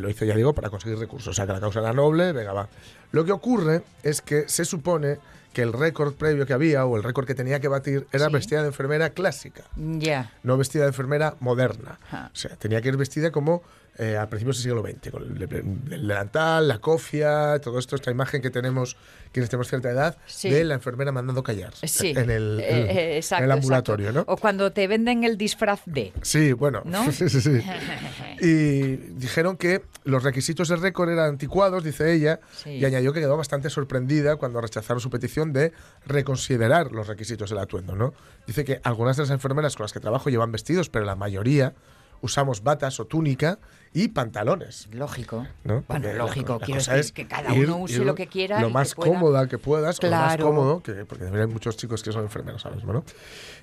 lo 0.03 0.11
hizo, 0.11 0.25
ya 0.25 0.35
digo, 0.35 0.55
para 0.55 0.71
conseguir 0.71 0.99
recursos. 0.99 1.29
O 1.29 1.33
sea, 1.35 1.47
que 1.47 1.53
la 1.53 1.61
causa 1.61 1.81
era 1.81 1.93
noble, 1.93 2.33
venga, 2.33 2.53
va. 2.53 2.69
Lo 3.13 3.25
que 3.25 3.33
ocurre 3.33 3.83
es 4.03 4.21
que 4.21 4.49
se 4.49 4.65
supone 4.65 5.19
que 5.53 5.63
el 5.63 5.73
récord 5.73 6.15
previo 6.15 6.47
que 6.47 6.53
había, 6.53 6.85
o 6.85 6.97
el 6.97 7.03
récord 7.03 7.27
que 7.27 7.35
tenía 7.35 7.59
que 7.61 7.69
batir, 7.69 8.07
era 8.13 8.27
Sí. 8.27 8.33
vestida 8.33 8.63
de 8.63 8.69
enfermera 8.69 9.11
clásica 9.11 9.65
Ya. 9.77 10.33
no 10.43 10.57
vestida 10.57 10.83
de 10.83 10.89
enfermera 10.89 11.35
moderna. 11.41 11.99
O 12.13 12.37
sea, 12.37 12.57
tenía 12.57 12.81
que 12.83 12.89
ir 12.89 12.97
vestida 12.97 13.31
como 13.33 13.63
eh, 13.99 14.17
a 14.17 14.29
principios 14.29 14.57
del 14.57 14.63
siglo 14.63 14.83
XX, 14.83 15.11
con 15.11 15.23
el, 15.25 15.43
el 15.43 15.85
delantal, 15.89 16.69
la 16.69 16.79
cofia, 16.79 17.61
todo 17.61 17.79
esto, 17.79 17.97
esta 17.97 18.11
imagen 18.11 18.41
que 18.41 18.51
tenemos, 18.51 18.97
quienes 19.33 19.51
tenemos 19.51 19.69
cierta 19.69 19.91
edad, 19.91 20.17
Sí. 20.27 20.49
de 20.51 20.63
la 20.65 20.75
enfermera 20.75 21.11
mandando 21.13 21.43
callar 21.43 21.75
Sí. 21.83 22.15
en 22.17 22.31
el, 22.31 22.61
Eh, 22.61 22.65
eh, 22.69 23.11
en 23.13 23.17
exacto, 23.17 23.45
el 23.45 23.51
ambulatorio. 23.51 24.13
¿no? 24.13 24.25
O 24.29 24.37
cuando 24.37 24.73
te 24.73 24.87
venden 24.87 25.25
el 25.25 25.37
disfraz 25.37 25.81
de. 25.87 26.13
Sí, 26.23 26.53
bueno, 26.53 26.83
¿No? 26.85 27.05
sí, 27.13 27.29
sí, 27.29 27.41
sí. 27.41 27.61
Y 28.41 28.97
dijeron 29.17 29.57
que 29.57 29.83
los 30.05 30.23
requisitos 30.23 30.69
del 30.69 30.81
récord 30.81 31.11
eran 31.11 31.29
anticuados, 31.31 31.83
dice 31.83 32.13
ella, 32.13 32.39
y 32.65 32.85
añadió 32.85 33.13
que 33.13 33.21
quedó 33.21 33.37
bastante 33.37 33.69
sorprendida 33.69 34.37
cuando 34.37 34.61
rechazaron 34.61 35.01
su 35.01 35.11
petición 35.11 35.53
de 35.53 35.73
reconsiderar 36.07 36.93
los 36.93 37.07
requisitos 37.09 37.51
del 37.51 37.59
atuendo, 37.59 37.97
¿no? 37.97 38.15
Dice 38.47 38.65
que 38.65 38.81
algunas 38.85 39.17
de 39.17 39.25
las 39.25 39.31
enfermeras 39.31 39.75
con 39.77 39.85
las 39.85 39.93
que 39.93 40.01
trabajo 40.01 40.31
llevan 40.31 40.53
vestidos, 40.53 40.89
pero 40.89 41.05
la 41.05 41.17
mayoría 41.17 41.75
usamos 42.21 42.63
batas 42.63 42.99
o 43.01 43.07
túnica 43.07 43.59
y 43.95 44.09
pantalones. 44.09 44.87
Lógico. 44.93 45.47
¿no? 45.65 45.83
Bueno, 45.89 46.13
lógico, 46.13 46.59
la 46.61 46.67
quiero 46.67 46.79
decir 46.81 46.95
es 46.95 47.11
que 47.13 47.27
cada 47.27 47.51
ir- 47.55 47.65
uno 47.65 47.79
use 47.79 48.05
lo 48.05 48.15
que 48.15 48.27
quiera. 48.27 48.61
Lo 48.61 48.69
más 48.71 48.95
pueda. 48.95 49.11
cómoda 49.13 49.49
que 49.49 49.57
puedas, 49.59 49.99
o 49.99 50.03
lo 50.07 50.11
más 50.13 50.37
Claro. 50.37 50.45
cómodo, 50.47 50.83
que, 50.83 50.93
porque 51.07 51.25
también 51.25 51.47
hay 51.47 51.53
muchos 51.53 51.77
chicos 51.79 52.03
que 52.03 52.13
son 52.13 52.23
enfermeros 52.25 52.65
ahora 52.67 52.77
mismo, 52.77 52.93
¿no? 52.93 53.05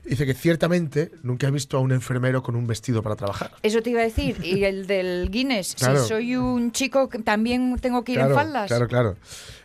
Dice 0.03 0.25
que 0.25 0.33
ciertamente 0.33 1.11
nunca 1.21 1.47
he 1.47 1.51
visto 1.51 1.77
a 1.77 1.79
un 1.79 1.91
enfermero 1.91 2.41
con 2.41 2.55
un 2.55 2.65
vestido 2.65 3.03
para 3.03 3.15
trabajar. 3.15 3.51
Eso 3.61 3.81
te 3.83 3.91
iba 3.91 4.01
a 4.01 4.03
decir. 4.03 4.43
Y 4.43 4.63
el 4.65 4.87
del 4.87 5.29
Guinness, 5.29 5.75
Claro. 5.75 6.01
si 6.01 6.07
soy 6.09 6.35
un 6.35 6.71
chico, 6.71 7.07
que 7.07 7.19
también 7.19 7.77
tengo 7.79 8.03
que 8.03 8.13
ir 8.13 8.17
claro, 8.17 8.31
en 8.31 8.37
faldas. 8.37 8.67
Claro, 8.67 8.87
claro. 8.87 9.15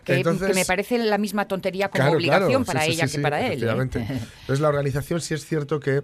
Que, 0.04 0.14
Entonces- 0.16 0.48
que 0.48 0.54
me 0.54 0.64
parece 0.64 0.98
la 0.98 1.18
misma 1.18 1.46
tontería 1.48 1.88
como 1.88 2.02
Claro, 2.04 2.16
obligación 2.16 2.48
claro, 2.48 2.64
para 2.64 2.80
sí, 2.82 2.90
ella 2.92 3.06
sí, 3.06 3.12
que 3.12 3.16
sí, 3.18 3.22
para 3.22 3.38
él. 3.40 3.44
¿eh? 3.44 3.46
efectivamente. 3.48 3.98
Entonces 4.40 4.60
la 4.60 4.68
organización 4.68 5.20
sí 5.20 5.34
es 5.34 5.44
cierto 5.46 5.78
que, 5.80 6.02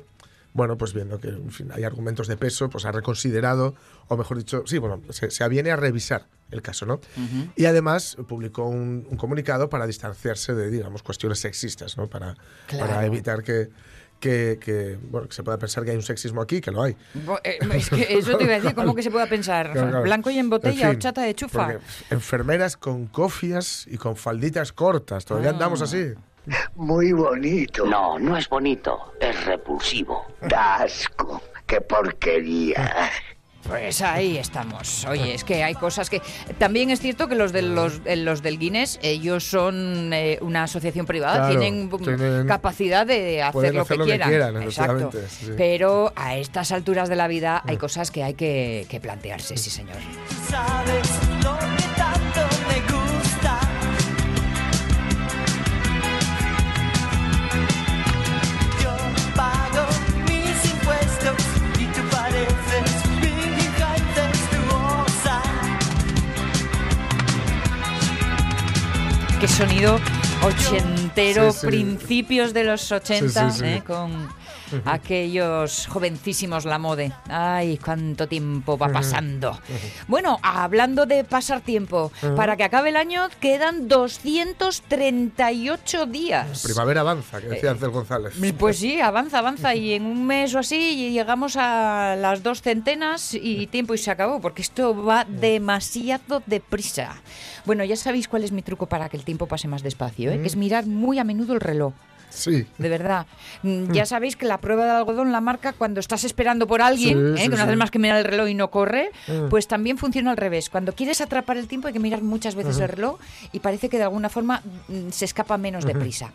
bueno, 0.56 0.76
pues 0.78 0.92
viendo 0.94 1.20
que 1.20 1.28
en 1.28 1.50
fin, 1.52 1.70
hay 1.72 1.84
argumentos 1.84 2.26
de 2.28 2.36
peso, 2.36 2.68
pues 2.70 2.84
ha 2.86 2.92
reconsiderado, 2.92 3.74
o 4.08 4.16
mejor 4.16 4.38
dicho, 4.38 4.62
sí, 4.66 4.78
bueno, 4.78 5.00
se, 5.10 5.30
se 5.30 5.44
aviene 5.44 5.70
a 5.70 5.76
revisar 5.76 6.26
el 6.50 6.62
caso, 6.62 6.86
¿no? 6.86 7.00
Y 7.56 7.66
además 7.66 8.16
publicó 8.28 8.64
un, 8.64 9.06
un 9.10 9.16
comunicado 9.16 9.68
para 9.68 9.86
distanciarse 9.86 10.54
de, 10.54 10.70
digamos, 10.70 11.02
cuestiones 11.02 11.38
sexistas, 11.40 11.96
¿no? 11.96 12.06
Para, 12.08 12.36
Claro. 12.66 12.86
para 12.86 13.04
evitar 13.04 13.42
que, 13.42 13.68
que, 14.20 14.58
que, 14.60 14.98
bueno, 15.10 15.28
que 15.28 15.34
se 15.34 15.42
pueda 15.42 15.58
pensar 15.58 15.84
que 15.84 15.90
hay 15.90 15.96
un 15.96 16.02
sexismo 16.02 16.40
aquí, 16.40 16.60
que 16.62 16.70
lo 16.70 16.82
hay. 16.82 16.96
Eh, 17.44 17.58
Es 17.74 17.90
que 17.90 18.06
eso 18.18 18.38
te 18.38 18.44
iba 18.44 18.54
a 18.54 18.60
decir, 18.60 18.74
¿cómo 18.74 18.94
que 18.94 19.02
se 19.02 19.10
pueda 19.10 19.26
pensar? 19.26 19.72
Claro, 19.72 19.88
claro. 19.90 20.04
Blanco 20.04 20.30
y 20.30 20.38
en 20.38 20.48
botella, 20.48 20.72
En 20.72 20.78
fin, 20.78 20.88
horchata 20.88 21.22
de 21.22 21.34
chufa. 21.34 21.74
Enfermeras 22.10 22.76
con 22.78 23.06
cofias 23.08 23.86
y 23.90 23.98
con 23.98 24.16
falditas 24.16 24.72
cortas, 24.72 25.24
todavía 25.26 25.50
Ah. 25.50 25.52
andamos 25.52 25.82
así. 25.82 26.14
Muy 26.76 27.12
bonito. 27.12 27.84
No, 27.86 28.18
no 28.18 28.36
es 28.36 28.48
bonito, 28.48 29.12
es 29.20 29.44
repulsivo. 29.44 30.26
Da 30.42 30.76
asco. 30.82 31.40
Qué 31.66 31.80
porquería. 31.80 33.10
Pues 33.68 34.00
ahí 34.00 34.36
estamos. 34.38 35.04
Oye, 35.06 35.34
es 35.34 35.42
que 35.42 35.64
hay 35.64 35.74
cosas 35.74 36.08
que... 36.08 36.22
También 36.56 36.90
es 36.90 37.00
cierto 37.00 37.26
que 37.26 37.34
los, 37.34 37.50
de 37.50 37.62
los, 37.62 38.00
eh, 38.04 38.14
los 38.14 38.40
del 38.40 38.60
Guinness, 38.60 39.00
ellos 39.02 39.42
son 39.42 40.12
eh, 40.12 40.38
una 40.40 40.62
asociación 40.62 41.04
privada, 41.04 41.48
Claro, 41.48 41.58
tienen, 41.58 41.86
mm, 41.86 41.98
tienen- 41.98 42.46
capacidad 42.46 43.04
de 43.04 43.42
hacer 43.42 43.74
lo 43.74 43.82
hacer 43.82 43.94
que 43.94 43.98
lo 43.98 44.04
que 44.04 44.10
quieran. 44.12 44.28
quieran, 44.28 44.62
Exacto. 44.62 45.10
sí. 45.28 45.48
Pero 45.56 46.12
a 46.14 46.36
estas 46.36 46.70
alturas 46.70 47.08
de 47.08 47.16
la 47.16 47.26
vida 47.26 47.62
Mm. 47.64 47.70
hay 47.70 47.76
cosas 47.76 48.12
que 48.12 48.22
hay 48.22 48.34
que, 48.34 48.86
que 48.88 49.00
plantearse, 49.00 49.56
sí 49.56 49.68
señor. 49.70 49.96
Sabes 50.48 51.10
Qué 69.46 69.52
sonido 69.52 70.00
ochentero, 70.42 71.52
Sí, 71.52 71.58
sí. 71.60 71.66
principios 71.68 72.52
de 72.52 72.64
los 72.64 72.90
80, 72.90 73.52
Sí, 73.52 73.58
sí, 73.60 73.64
sí. 73.64 73.82
¿Eh? 74.72 74.80
aquellos 74.84 75.86
jovencísimos 75.86 76.64
la 76.64 76.78
mode. 76.78 77.12
Ay, 77.28 77.76
cuánto 77.78 78.28
tiempo 78.28 78.78
va 78.78 78.88
pasando. 78.88 79.58
Bueno, 80.08 80.38
hablando 80.42 81.06
de 81.06 81.22
pasar 81.24 81.60
tiempo, 81.60 82.10
para 82.36 82.56
que 82.56 82.64
acabe 82.64 82.88
el 82.90 82.96
año 82.96 83.28
quedan 83.40 83.88
238 83.88 86.06
días. 86.06 86.62
Primavera 86.62 87.02
avanza, 87.02 87.40
que 87.40 87.48
decía 87.48 87.70
Arcel 87.70 87.90
González. 87.90 88.34
Pues 88.58 88.78
sí, 88.78 89.00
avanza, 89.00 89.38
avanza 89.38 89.74
y 89.74 89.94
en 89.94 90.04
un 90.04 90.26
mes 90.26 90.54
o 90.54 90.58
así 90.58 91.10
llegamos 91.12 91.56
a 91.56 92.14
las 92.16 92.42
dos 92.42 92.60
centenas 92.62 93.34
y 93.34 93.66
tiempo 93.66 93.94
y 93.94 93.98
se 93.98 94.10
acabó, 94.10 94.40
porque 94.40 94.62
esto 94.62 95.04
va 95.04 95.24
demasiado 95.24 96.42
deprisa. 96.46 97.16
Bueno, 97.64 97.84
ya 97.84 97.96
sabéis 97.96 98.28
cuál 98.28 98.44
es 98.44 98.52
mi 98.52 98.62
truco 98.62 98.86
para 98.86 99.08
que 99.08 99.16
el 99.16 99.24
tiempo 99.24 99.46
pase 99.46 99.66
más 99.68 99.82
despacio, 99.82 100.30
¿eh? 100.30 100.40
es 100.44 100.56
mirar 100.56 100.86
muy 100.86 101.18
a 101.18 101.24
menudo 101.24 101.54
el 101.54 101.60
reloj. 101.60 101.94
Sí. 102.30 102.66
De 102.78 102.88
verdad. 102.88 103.26
Mm, 103.62 103.92
Ya 103.92 104.04
sabéis 104.06 104.36
que 104.36 104.44
la 104.46 104.58
prueba 104.58 104.84
de 104.84 104.90
algodón 104.90 105.32
la 105.32 105.40
marca 105.40 105.72
cuando 105.72 106.00
estás 106.00 106.24
esperando 106.24 106.66
por 106.66 106.82
alguien, 106.82 107.36
Sí, 107.36 107.42
¿eh? 107.42 107.44
sí, 107.44 107.50
que 107.50 107.56
no 107.56 107.62
haces 107.62 107.76
más 107.76 107.90
que 107.90 107.98
mirar 107.98 108.18
el 108.18 108.24
reloj 108.24 108.48
y 108.48 108.54
no 108.54 108.70
corre, 108.70 109.10
Mm. 109.28 109.48
pues 109.48 109.66
también 109.68 109.96
funciona 109.98 110.30
al 110.32 110.36
revés. 110.36 110.68
Cuando 110.70 110.92
quieres 110.94 111.20
atrapar 111.20 111.56
el 111.56 111.66
tiempo 111.68 111.88
hay 111.88 111.92
que 111.94 112.00
mirar 112.00 112.22
muchas 112.22 112.54
veces 112.54 112.78
el 112.78 112.88
reloj 112.88 113.18
y 113.52 113.60
parece 113.60 113.88
que 113.88 113.96
de 113.98 114.04
alguna 114.04 114.28
forma 114.28 114.62
mm, 114.88 115.10
se 115.10 115.24
escapa 115.24 115.56
menos 115.58 115.84
deprisa. 115.84 116.32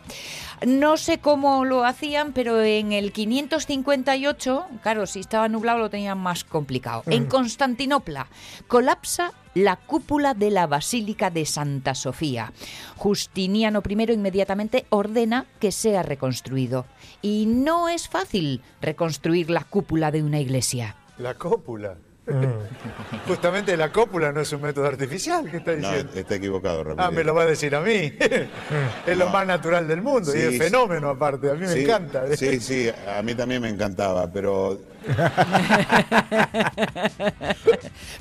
No 0.66 0.96
sé 0.96 1.18
cómo 1.18 1.64
lo 1.64 1.84
hacían, 1.84 2.32
pero 2.32 2.60
en 2.62 2.92
el 2.92 3.12
558, 3.12 4.66
claro, 4.82 5.06
si 5.06 5.20
estaba 5.20 5.48
nublado 5.48 5.78
lo 5.78 5.90
tenían 5.90 6.18
más 6.18 6.44
complicado. 6.44 7.02
En 7.06 7.26
Constantinopla 7.26 8.26
colapsa 8.68 9.32
la 9.54 9.76
cúpula 9.76 10.34
de 10.34 10.50
la 10.50 10.66
Basílica 10.66 11.30
de 11.30 11.44
Santa 11.46 11.94
Sofía. 11.94 12.52
Justiniano 12.96 13.82
I 13.88 14.12
inmediatamente 14.12 14.86
ordena 14.90 15.46
que 15.60 15.72
sea 15.72 16.02
reconstruido. 16.02 16.86
Y 17.20 17.46
no 17.46 17.88
es 17.88 18.08
fácil 18.08 18.62
reconstruir 18.80 19.50
la 19.50 19.64
cúpula 19.64 20.10
de 20.10 20.22
una 20.22 20.40
iglesia. 20.40 20.96
La 21.18 21.34
cópula. 21.34 21.96
Justamente 23.26 23.76
la 23.76 23.90
cópula 23.90 24.30
no 24.30 24.40
es 24.42 24.52
un 24.52 24.62
método 24.62 24.86
artificial, 24.86 25.50
¿qué 25.50 25.56
está 25.56 25.72
No, 25.72 25.88
diciendo? 25.88 26.12
está 26.14 26.34
equivocado, 26.36 26.84
Ramírez. 26.84 27.04
ah, 27.04 27.10
me 27.10 27.24
lo 27.24 27.34
va 27.34 27.42
a 27.42 27.46
decir 27.46 27.74
a 27.74 27.80
mí. 27.80 28.12
es 29.06 29.18
lo 29.18 29.28
más 29.30 29.44
natural 29.44 29.88
del 29.88 30.02
mundo 30.02 30.34
y 30.34 30.38
es 30.38 30.52
sí. 30.52 30.58
fenómeno 30.58 31.08
aparte, 31.10 31.50
a 31.50 31.54
mí 31.54 31.62
me 31.66 31.72
Sí, 31.72 31.80
encanta. 31.82 32.22
Sí, 32.36 32.60
sí, 32.60 32.88
a 33.08 33.20
mí 33.22 33.34
también 33.34 33.60
me 33.60 33.68
encantaba, 33.70 34.30
pero 34.32 34.80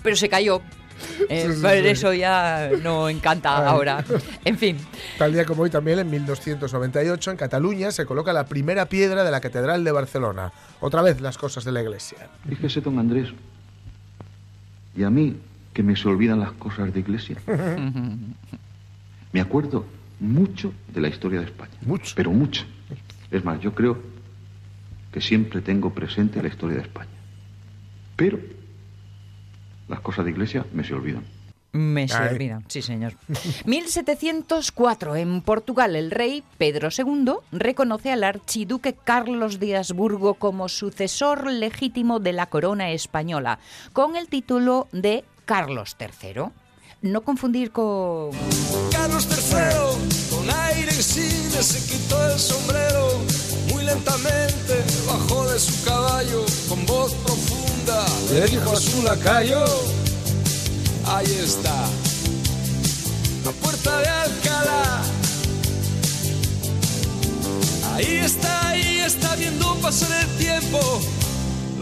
Pero 0.04 0.16
se 0.16 0.30
cayó. 0.30 0.62
Eh, 1.30 1.46
Sí, 1.48 1.54
sí, 1.56 1.62
por 1.62 1.72
sí. 1.72 1.88
eso 1.88 2.14
ya 2.14 2.70
no 2.84 3.10
encanta 3.10 3.58
Ay. 3.58 3.64
ahora. 3.68 4.04
En 4.46 4.58
fin. 4.58 4.78
Tal 5.18 5.34
día 5.34 5.46
como 5.46 5.64
hoy 5.64 5.70
también, 5.70 6.00
en 6.00 6.10
1298, 6.10 7.32
en 7.32 7.38
Cataluña, 7.38 7.92
se 7.92 8.06
coloca 8.06 8.34
la 8.34 8.46
primera 8.46 8.86
piedra 8.86 9.24
de 9.24 9.32
la 9.32 9.40
Catedral 9.42 9.84
de 9.84 9.92
Barcelona. 9.92 10.52
Otra 10.80 11.02
vez 11.02 11.22
las 11.22 11.38
cosas 11.38 11.64
de 11.64 11.72
la 11.72 11.82
iglesia. 11.82 12.30
Fíjese, 12.48 12.82
don 12.82 13.00
Andrés. 13.00 13.30
Y 14.96 15.04
a 15.04 15.10
mí, 15.10 15.38
que 15.74 15.84
me 15.84 15.96
se 15.96 16.08
olvidan 16.08 16.40
las 16.40 16.52
cosas 16.54 16.94
de 16.94 17.00
iglesia. 17.00 17.38
Me 19.32 19.40
acuerdo 19.40 19.86
mucho 20.20 20.74
de 20.94 21.02
la 21.02 21.08
historia 21.08 21.40
de 21.40 21.46
España. 21.46 21.72
Mucho. 21.86 22.14
Pero 22.16 22.32
mucho. 22.32 22.66
Es 23.32 23.44
más, 23.46 23.60
yo 23.62 23.74
creo 23.74 23.98
que 25.12 25.22
siempre 25.22 25.62
tengo 25.62 25.94
presente 25.94 26.42
la 26.42 26.50
historia 26.50 26.78
de 26.78 26.84
España. 26.84 27.10
Pero 28.18 28.40
las 29.92 30.00
cosas 30.00 30.26
de 30.26 30.32
iglesia 30.32 30.66
me 30.74 30.84
se 30.84 30.94
olvidan. 30.94 31.24
Me 31.74 32.08
se 32.08 32.18
Ay. 32.18 32.34
olvidan, 32.34 32.66
sí 32.68 32.82
señor. 32.82 33.14
1704, 33.66 35.16
en 35.16 35.42
Portugal, 35.42 35.96
el 35.96 36.12
rey 36.12 36.44
Pedro 36.58 36.90
II 36.96 37.36
reconoce 37.52 38.12
al 38.12 38.24
archiduque 38.26 38.94
Carlos 38.94 39.60
de 39.60 39.78
Habsburgo 39.78 40.34
como 40.34 40.68
sucesor 40.68 41.50
legítimo 41.50 42.20
de 42.20 42.34
la 42.34 42.48
corona 42.48 42.92
española, 42.92 43.60
con 43.94 44.16
el 44.18 44.28
título 44.28 44.88
de 44.92 45.24
Carlos 45.46 45.96
III. 46.00 46.44
No 47.04 47.22
confundir 47.22 47.72
con... 47.72 48.32
Carlos 48.92 49.28
III, 49.30 50.36
con 50.36 50.50
aire 50.50 50.94
insigne, 50.94 51.64
se 51.64 51.80
quitó 51.92 52.32
el 52.32 52.38
sombrero. 52.38 53.08
Muy 53.72 53.84
lentamente 53.84 54.84
bajó 55.08 55.50
de 55.50 55.58
su 55.58 55.81
le 58.34 58.48
dijo 58.48 58.72
a 58.72 58.80
su 58.80 59.02
lacayo: 59.04 59.64
Ahí 61.06 61.38
está, 61.44 61.76
la 63.46 63.52
puerta 63.52 63.98
de 64.00 64.08
Alcalá. 64.08 65.02
Ahí 67.94 68.18
está, 68.24 68.70
ahí 68.70 69.00
está 69.00 69.36
viendo 69.36 69.76
pasar 69.82 70.10
el 70.24 70.38
tiempo. 70.38 70.80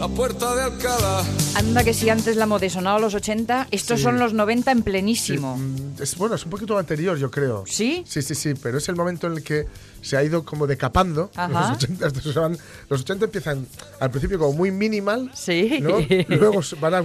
La 0.00 0.08
puerta 0.08 0.54
de 0.56 0.62
Alcalá. 0.62 1.22
Anda 1.56 1.84
que 1.84 1.92
si 1.92 2.08
antes 2.08 2.34
la 2.36 2.46
mode 2.46 2.70
sonaba 2.70 2.96
a 2.96 3.00
los 3.00 3.14
80, 3.14 3.68
estos 3.70 3.98
Sí. 3.98 4.04
son 4.04 4.18
los 4.18 4.32
90 4.32 4.72
en 4.72 4.82
plenísimo. 4.82 5.58
Mm, 5.58 6.00
Es, 6.00 6.16
bueno, 6.16 6.34
es 6.36 6.44
un 6.44 6.50
poquito 6.50 6.78
anterior, 6.78 7.18
yo 7.18 7.30
creo. 7.30 7.64
¿Sí? 7.66 8.02
Sí, 8.08 8.22
sí, 8.22 8.34
sí, 8.34 8.54
pero 8.54 8.78
es 8.78 8.88
el 8.88 8.96
momento 8.96 9.26
en 9.26 9.34
el 9.34 9.42
que 9.42 9.66
se 10.00 10.16
ha 10.16 10.24
ido 10.24 10.42
como 10.46 10.66
decapando. 10.66 11.30
Ajá. 11.36 11.48
Los 11.68 11.70
80, 11.76 12.06
estos 12.06 12.32
se 12.32 12.38
van- 12.40 12.56
los 12.88 13.02
80 13.02 13.26
empiezan 13.26 13.66
al 14.00 14.10
principio 14.10 14.38
como 14.38 14.54
muy 14.54 14.70
minimal. 14.70 15.30
Sí. 15.34 15.78
¿no? 15.82 15.98
Luego 16.28 16.62
se 16.62 16.76
van 16.76 16.94
a, 16.94 17.04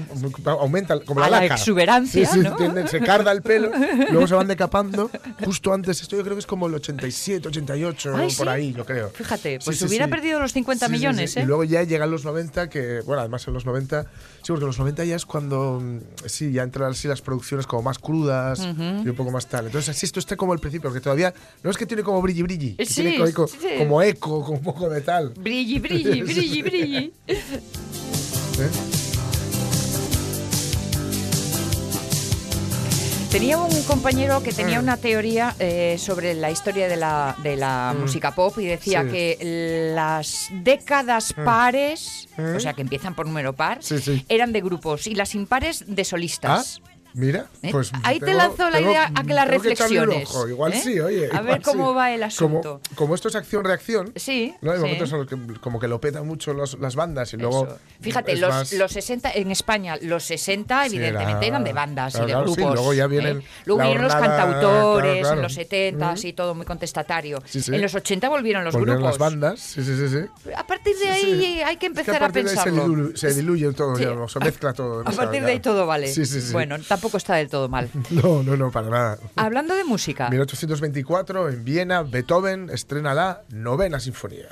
aumentan 0.52 1.00
como 1.02 1.20
la 1.20 1.26
A 1.26 1.30
la 1.30 1.42
laca. 1.42 1.56
exuberancia, 1.56 2.26
Sí, 2.26 2.32
sí, 2.36 2.40
¿no? 2.40 2.56
tienden- 2.56 2.88
se 2.88 3.02
carga 3.02 3.34
el 3.34 3.42
pelo, 3.42 3.70
luego 4.12 4.26
se 4.28 4.36
van 4.36 4.48
decapando. 4.48 5.12
Justo 5.44 5.74
antes, 5.74 6.00
esto 6.02 6.16
yo 6.16 6.24
creo 6.24 6.36
que 6.36 6.40
es 6.40 6.46
como 6.48 6.68
el 6.68 6.76
87, 6.76 7.50
88, 7.50 8.14
Ay, 8.16 8.34
por 8.38 8.46
¿sí? 8.48 8.50
ahí, 8.54 8.72
yo 8.74 8.86
creo. 8.86 9.10
Fíjate, 9.10 9.58
Sí, 9.60 9.66
pues 9.66 9.80
sí, 9.80 9.86
hubiera 9.86 10.06
sí. 10.06 10.12
perdido 10.12 10.40
los 10.40 10.54
50 10.54 10.86
Sí, 10.88 10.94
sí, 10.94 10.98
millones, 10.98 11.32
sí. 11.34 11.40
¿eh? 11.40 11.44
Y 11.44 11.46
luego 11.46 11.66
ya 11.66 11.84
llegan 11.84 12.10
los 12.10 12.24
90, 12.24 12.70
que, 12.70 12.85
bueno, 13.06 13.20
además 13.22 13.48
en 13.48 13.54
los 13.54 13.66
90, 13.66 14.04
sí, 14.04 14.10
porque 14.48 14.66
los 14.66 14.78
90 14.80 15.06
ya 15.06 15.16
es 15.16 15.26
cuando, 15.26 15.80
mm, 15.82 16.00
sí, 16.26 16.52
ya 16.52 16.64
entran 16.64 16.92
así 16.92 17.08
las 17.08 17.22
producciones 17.22 17.68
como 17.68 17.82
más 17.84 18.00
crudas 18.00 18.60
y 18.60 19.08
un 19.10 19.16
poco 19.16 19.32
más 19.32 19.48
tal. 19.48 19.66
Entonces, 19.68 19.90
así 19.90 20.06
esto 20.06 20.20
está 20.20 20.36
como 20.36 20.54
el 20.54 20.60
principio, 20.60 20.90
porque 20.90 21.02
todavía 21.02 21.34
no 21.64 21.70
es 21.70 21.78
que 21.78 21.86
tiene 21.86 22.04
como 22.04 22.22
brilli 22.22 22.42
brilli, 22.44 22.76
Sí, 22.86 23.02
tiene 23.04 23.32
como, 23.34 23.48
sí. 23.48 23.58
como 23.78 24.02
eco, 24.02 24.44
como 24.44 24.58
un 24.58 24.64
poco 24.64 24.90
de 24.90 25.02
tal. 25.02 25.30
Brilli, 25.38 25.80
brilli, 25.80 26.22
brilli, 26.24 26.62
brilli. 26.62 27.14
¿eh? 27.28 27.40
Tenía 33.32 33.58
un 33.58 33.84
compañero 33.84 34.42
que 34.42 34.54
tenía 34.54 34.80
Mm. 34.80 34.84
una 34.84 34.98
teoría 34.98 35.56
eh, 35.60 35.98
sobre 36.00 36.34
la 36.36 36.52
historia 36.52 36.88
de 36.88 36.96
la, 36.96 37.36
de 37.44 37.58
la 37.58 37.94
Mm. 37.94 38.02
música 38.02 38.34
pop 38.34 38.58
y 38.60 38.66
decía 38.66 39.04
Sí. 39.04 39.10
que 39.10 39.92
las 39.94 40.48
décadas 40.64 41.34
Mm. 41.38 41.44
pares, 41.44 42.30
o 42.38 42.60
sea 42.62 42.74
que 42.74 42.82
empiezan 42.82 43.14
por 43.14 43.26
número 43.26 43.52
par, 43.54 43.80
Sí, 43.82 44.00
sí. 44.00 44.26
eran 44.30 44.54
de 44.54 44.62
grupos 44.62 45.06
y 45.08 45.16
las 45.16 45.36
impares 45.36 45.84
de 45.86 46.04
Ah, 46.04 46.95
mira, 47.16 47.48
¿Eh? 47.64 47.70
pues 47.72 47.92
Ahí 48.04 48.20
te 48.20 48.26
tengo- 48.28 48.38
lanzo 48.38 48.70
la 48.70 48.78
tengo- 48.78 48.92
idea 48.92 49.12
a 49.16 49.24
que 49.24 49.34
la 49.34 49.44
echarle 49.44 49.58
un 49.58 49.64
reflexiones. 49.64 50.30
ojo. 50.30 50.48
Igual 50.48 50.74
¿eh? 50.74 50.82
sí, 50.84 51.00
oye. 51.00 51.30
A 51.34 51.42
ver 51.42 51.62
cómo 51.62 51.90
sí. 51.92 51.96
va 51.96 52.12
el 52.14 52.24
asunto. 52.24 52.82
Como, 52.84 52.96
como 52.96 53.16
esto 53.16 53.28
es 53.30 53.36
acción-reacción, 53.36 54.12
Sí, 54.16 54.54
¿no? 54.62 54.72
Hay 54.72 54.78
sí. 54.78 54.84
momentos 54.84 55.12
en 55.12 55.18
los 55.20 55.28
que 55.28 55.60
como 55.60 55.80
que 55.80 55.88
lo 55.88 56.00
petan 56.00 56.28
mucho 56.28 56.54
los- 56.54 56.80
las 56.80 56.96
bandas 56.96 57.34
y 57.34 57.38
luego... 57.38 57.66
Eso. 57.68 57.78
Fíjate, 58.02 58.36
los, 58.38 58.50
más- 58.50 58.74
los 58.74 58.92
60, 58.92 59.32
en 59.34 59.52
España, 59.52 59.98
los 60.02 60.24
60 60.24 60.88
Sí, 60.90 60.96
evidentemente 60.98 61.48
era- 61.48 61.56
eran 61.58 61.64
de 61.64 61.74
bandas 61.74 62.14
claro, 62.14 62.26
y 62.26 62.28
de 62.28 62.34
claro, 62.34 62.52
grupos. 62.52 62.74
luego 62.76 62.94
ya 62.94 63.04
¿eh? 63.06 63.08
vienen 63.08 63.44
Luego 63.66 63.80
la 63.80 63.86
vinieron 63.86 64.04
los 64.06 64.16
cantautores 64.16 65.20
claro, 65.22 65.36
en 65.38 65.42
los 65.42 65.54
70 65.54 66.12
Mm. 66.14 66.18
y 66.24 66.34
todo 66.34 66.56
muy 66.56 66.66
contestatario. 66.66 67.42
En 67.68 67.82
los 67.82 67.96
80 67.96 68.30
volvieron 68.30 68.64
los 68.64 68.74
volvieron 68.74 68.98
grupos. 69.02 69.20
las 69.20 69.32
bandas, 69.32 69.60
sí, 69.60 69.84
sí, 69.84 69.96
sí. 70.10 70.52
A 70.56 70.66
partir 70.68 70.96
de 70.98 71.10
ahí 71.10 71.62
hay 71.62 71.78
que 71.78 71.86
Es 71.88 71.94
que 71.94 72.02
empezar 72.02 72.16
a 72.16 72.18
a, 72.18 72.20
partir 72.22 72.44
de 72.46 72.50
ahí 72.52 72.58
se, 72.58 72.64
pensarlo. 72.64 73.18
se 73.18 73.34
diluye 73.34 73.72
todo, 73.74 74.28
se 74.28 74.40
mezcla 74.40 74.74
todo. 74.74 75.02
A 75.06 75.12
partir 75.12 75.44
de 75.44 75.52
ahí 75.52 75.60
todo 75.60 75.86
vale. 75.86 76.12
Bueno, 76.52 76.78
tampoco 76.88 77.05
está 77.14 77.36
del 77.36 77.50
todo 77.50 77.70
mal. 77.70 77.90
No, 78.10 78.44
no, 78.44 78.56
no, 78.56 78.72
para 78.72 78.90
nada. 78.90 79.18
Hablando 79.36 79.76
de 79.76 79.84
música, 79.84 80.30
1824, 80.30 81.50
en 81.50 81.64
Viena, 81.66 82.02
Beethoven 82.04 82.70
estrena 82.70 83.14
la 83.14 83.42
novena 83.50 84.00
sinfonía. 84.00 84.48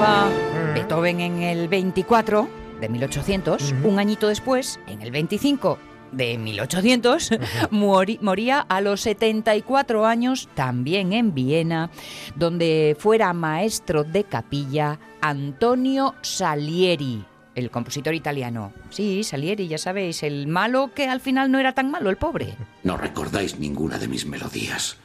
Mm. 0.00 0.74
Beethoven 0.74 1.20
en 1.20 1.42
el 1.42 1.68
24 1.68 2.48
de 2.80 2.88
1800, 2.90 3.74
un 3.82 3.98
añito 3.98 4.28
después, 4.28 4.78
en 4.86 5.00
el 5.00 5.10
25 5.10 5.78
de 6.12 6.36
1800, 6.36 7.30
mori- 7.70 8.18
moría 8.20 8.60
a 8.60 8.82
los 8.82 9.00
74 9.00 10.04
años 10.04 10.50
también 10.54 11.14
en 11.14 11.32
Viena, 11.34 11.90
donde 12.34 12.94
fuera 12.98 13.32
maestro 13.32 14.04
de 14.04 14.24
capilla 14.24 14.98
Antonio 15.22 16.14
Salieri. 16.20 17.24
El 17.54 17.70
compositor 17.70 18.14
italiano. 18.14 18.74
Sí, 18.90 19.24
Salieri, 19.24 19.66
ya 19.66 19.78
sabéis, 19.78 20.22
el 20.22 20.46
malo 20.46 20.90
que 20.94 21.08
al 21.08 21.20
final 21.20 21.50
no 21.50 21.58
era 21.58 21.72
tan 21.72 21.90
malo, 21.90 22.10
el 22.10 22.18
pobre. 22.18 22.54
No 22.84 22.98
recordáis 22.98 23.58
ninguna 23.58 23.96
de 23.96 24.08
mis 24.08 24.26
melodías. 24.26 24.98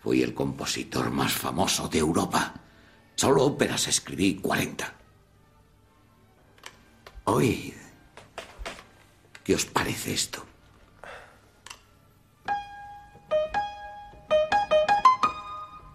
Fui 0.00 0.22
el 0.22 0.32
compositor 0.32 1.10
más 1.10 1.32
famoso 1.32 1.88
de 1.88 1.98
Europa. 1.98 2.54
Solo 3.18 3.46
óperas 3.46 3.88
escribí 3.88 4.36
40. 4.36 4.94
Oíd. 7.24 7.74
¿Qué 9.42 9.54
os 9.56 9.64
parece 9.66 10.14
esto? 10.14 10.46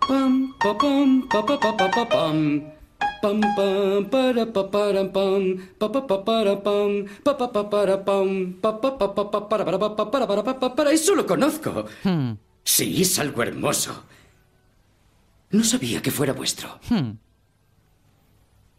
Pam, 0.06 0.52
pa, 0.60 0.78
pam, 0.78 1.24
pa, 1.32 1.46
pa, 1.46 1.56
pa, 1.58 1.72
pa, 1.78 1.88
pa, 1.88 2.04
pam. 2.12 2.60
Pam, 3.22 3.40
pam, 3.56 4.04
para, 4.12 4.44
pa, 4.52 4.64
para, 4.68 5.04
pam. 5.08 5.44
Pa, 5.80 5.88
pa, 5.88 6.02
pa, 6.04 6.26
para, 6.26 6.60
pam. 6.60 7.08
Pa, 7.24 7.38
pa, 7.38 7.48
pa, 7.48 7.64
para, 7.70 8.04
pam. 8.04 8.52
Pa, 8.60 8.82
pa, 8.82 8.98
pa, 9.00 9.08
pa, 9.16 9.24
pa, 9.32 9.48
para, 9.48 9.64
para, 9.64 9.80
pa, 9.80 9.96
pa, 9.96 10.12
para, 10.12 10.28
para, 10.28 10.44
pa, 10.44 10.60
pa, 10.60 10.76
para. 10.76 10.92
Eso 10.92 11.16
lo 11.16 11.26
conozco. 11.26 11.86
Hmm. 12.04 12.36
Sí, 12.66 13.02
es 13.02 13.18
algo 13.18 13.44
hermoso. 13.44 14.12
No 15.54 15.64
sabía 15.64 16.02
que 16.02 16.10
fuera 16.10 16.34
vuestro. 16.34 16.80
Hmm. 16.90 17.12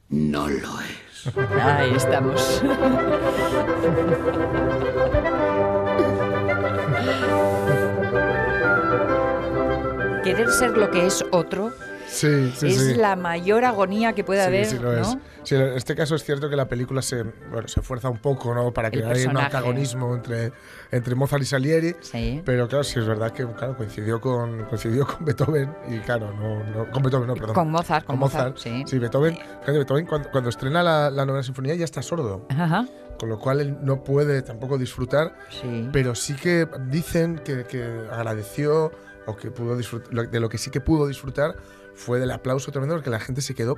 No 0.08 0.48
lo 0.48 0.80
es. 0.80 1.32
Ahí 1.62 1.94
estamos. 1.94 2.60
Querer 10.24 10.50
ser 10.50 10.76
lo 10.76 10.90
que 10.90 11.06
es 11.06 11.24
otro 11.30 11.72
Sí, 12.14 12.52
sí, 12.56 12.66
es 12.68 12.78
sí. 12.78 12.94
la 12.94 13.16
mayor 13.16 13.64
agonía 13.64 14.12
que 14.14 14.24
puede 14.24 14.40
Sí, 14.40 14.46
haber, 14.46 14.66
sí 14.66 14.78
lo 14.78 14.92
¿no? 14.92 15.00
es. 15.00 15.16
Sí, 15.42 15.54
en 15.56 15.62
este 15.74 15.94
caso 15.94 16.14
es 16.14 16.24
cierto 16.24 16.48
que 16.48 16.56
la 16.56 16.66
película 16.68 17.02
se, 17.02 17.22
bueno, 17.22 17.66
se 17.68 17.80
esfuerza 17.80 18.08
un 18.08 18.18
poco 18.18 18.54
¿no? 18.54 18.72
para 18.72 18.90
que 18.90 19.04
haya 19.04 19.28
un 19.28 19.36
antagonismo 19.36 20.14
entre, 20.14 20.52
entre 20.90 21.14
Mozart 21.14 21.42
y 21.42 21.46
Salieri. 21.46 21.96
Sí. 22.00 22.40
Pero 22.44 22.68
claro, 22.68 22.84
sí 22.84 22.98
es 22.98 23.06
verdad 23.06 23.30
que 23.32 23.44
claro, 23.46 23.76
coincidió, 23.76 24.20
con, 24.20 24.64
coincidió 24.64 25.06
con 25.06 25.24
Beethoven 25.24 25.74
y 25.88 25.98
claro, 25.98 26.32
no, 26.32 26.62
no- 26.64 26.90
con 26.90 27.02
Beethoven, 27.02 27.26
no, 27.28 27.34
perdón. 27.34 27.54
Con 27.54 27.70
Mozart, 27.70 28.06
con 28.06 28.18
Mozart, 28.18 28.56
sí. 28.58 28.84
Beethoven, 28.98 29.34
fíjate, 29.36 29.72
Beethoven 29.78 30.06
cuando, 30.06 30.30
cuando 30.30 30.50
estrena 30.50 30.82
la, 30.82 31.10
la 31.10 31.26
novena 31.26 31.42
sinfonía 31.42 31.74
ya 31.74 31.84
está 31.84 32.00
sordo. 32.00 32.46
Ajá. 32.50 32.86
Con 33.18 33.28
lo 33.28 33.38
cual 33.38 33.60
él 33.60 33.76
no 33.82 34.02
puede 34.02 34.42
tampoco 34.42 34.76
disfrutar, 34.78 35.34
Sí. 35.48 35.88
pero 35.92 36.14
sí 36.14 36.34
que 36.34 36.66
dicen 36.88 37.38
que, 37.44 37.64
que 37.64 37.82
agradeció 38.10 38.90
o 39.26 39.36
que 39.36 39.50
pudo 39.50 39.76
disfrutar, 39.76 40.30
de 40.30 40.40
lo 40.40 40.48
que 40.48 40.58
sí 40.58 40.70
que 40.70 40.80
pudo 40.80 41.06
disfrutar 41.06 41.54
fue 41.94 42.18
del 42.18 42.30
aplauso 42.30 42.70
tremendo 42.72 42.94
porque 42.96 43.10
la 43.10 43.20
gente 43.20 43.40
se 43.40 43.54
quedó 43.54 43.76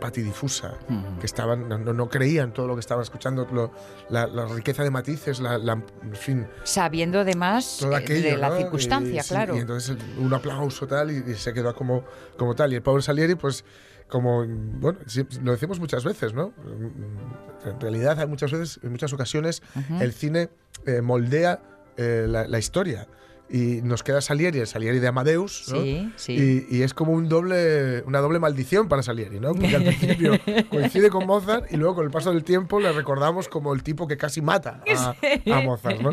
patidifusa, 0.00 0.74
Ujú. 0.88 1.18
que 1.18 1.26
estaban, 1.26 1.68
no, 1.68 1.78
no- 1.78 2.08
creían 2.08 2.52
todo 2.52 2.68
lo 2.68 2.74
que 2.74 2.80
estaban 2.80 3.02
escuchando, 3.02 3.48
lo- 3.52 3.72
la, 4.10 4.26
la 4.28 4.46
riqueza 4.46 4.84
de 4.84 4.90
matices, 4.90 5.40
la, 5.40 5.58
la- 5.58 5.72
en 6.02 6.14
fin, 6.14 6.46
Sabiendo 6.62 7.18
además 7.20 7.78
todo 7.80 7.92
eh, 7.92 7.96
aquello, 7.96 8.30
de 8.30 8.36
la 8.36 8.50
¿no? 8.50 8.56
circunstancia, 8.58 9.20
Y, 9.20 9.22
sí, 9.22 9.28
claro. 9.28 9.56
Y 9.56 9.58
entonces 9.60 9.96
un 10.18 10.32
aplauso 10.32 10.86
tal 10.86 11.10
y, 11.10 11.32
y 11.32 11.34
se 11.34 11.52
quedó 11.52 11.74
como, 11.74 12.04
como 12.36 12.54
tal. 12.54 12.72
Y 12.72 12.76
el 12.76 12.82
pobre 12.82 13.02
Salieri, 13.02 13.34
pues 13.34 13.64
como, 14.08 14.44
bueno, 14.46 15.00
sí, 15.06 15.26
lo 15.42 15.50
decimos 15.52 15.80
muchas 15.80 16.04
veces, 16.04 16.32
¿no? 16.32 16.52
En 17.64 17.80
realidad 17.80 18.18
hay 18.20 18.26
muchas 18.26 18.52
veces, 18.52 18.78
en 18.82 18.92
muchas 18.92 19.12
ocasiones, 19.12 19.62
Ujú. 19.74 20.00
el 20.02 20.12
cine 20.12 20.48
eh, 20.86 21.00
moldea 21.02 21.60
eh, 21.96 22.26
la, 22.28 22.46
la 22.46 22.58
historia. 22.58 23.08
Y 23.50 23.80
nos 23.82 24.02
queda 24.02 24.20
Salieri, 24.20 24.58
el 24.60 24.66
Salieri 24.66 24.98
de 24.98 25.08
Amadeus, 25.08 25.66
¿no? 25.72 25.82
Sí, 25.82 26.12
sí. 26.16 26.66
Y, 26.70 26.76
y 26.78 26.82
es 26.82 26.92
como 26.92 27.12
un 27.12 27.28
doble, 27.30 28.02
una 28.02 28.18
doble 28.20 28.38
maldición 28.38 28.88
para 28.88 29.02
Salieri, 29.02 29.40
¿no? 29.40 29.54
Porque 29.54 29.74
al 29.74 29.84
principio 29.84 30.32
coincide 30.70 31.08
con 31.08 31.26
Mozart 31.26 31.72
y 31.72 31.76
luego 31.78 31.94
con 31.96 32.04
el 32.04 32.10
paso 32.10 32.30
del 32.32 32.44
tiempo 32.44 32.78
le 32.78 32.92
recordamos 32.92 33.48
como 33.48 33.72
el 33.72 33.82
tipo 33.82 34.06
que 34.06 34.18
casi 34.18 34.42
mata 34.42 34.82
a, 34.94 35.14
a 35.50 35.60
Mozart, 35.62 36.00
¿no? 36.00 36.10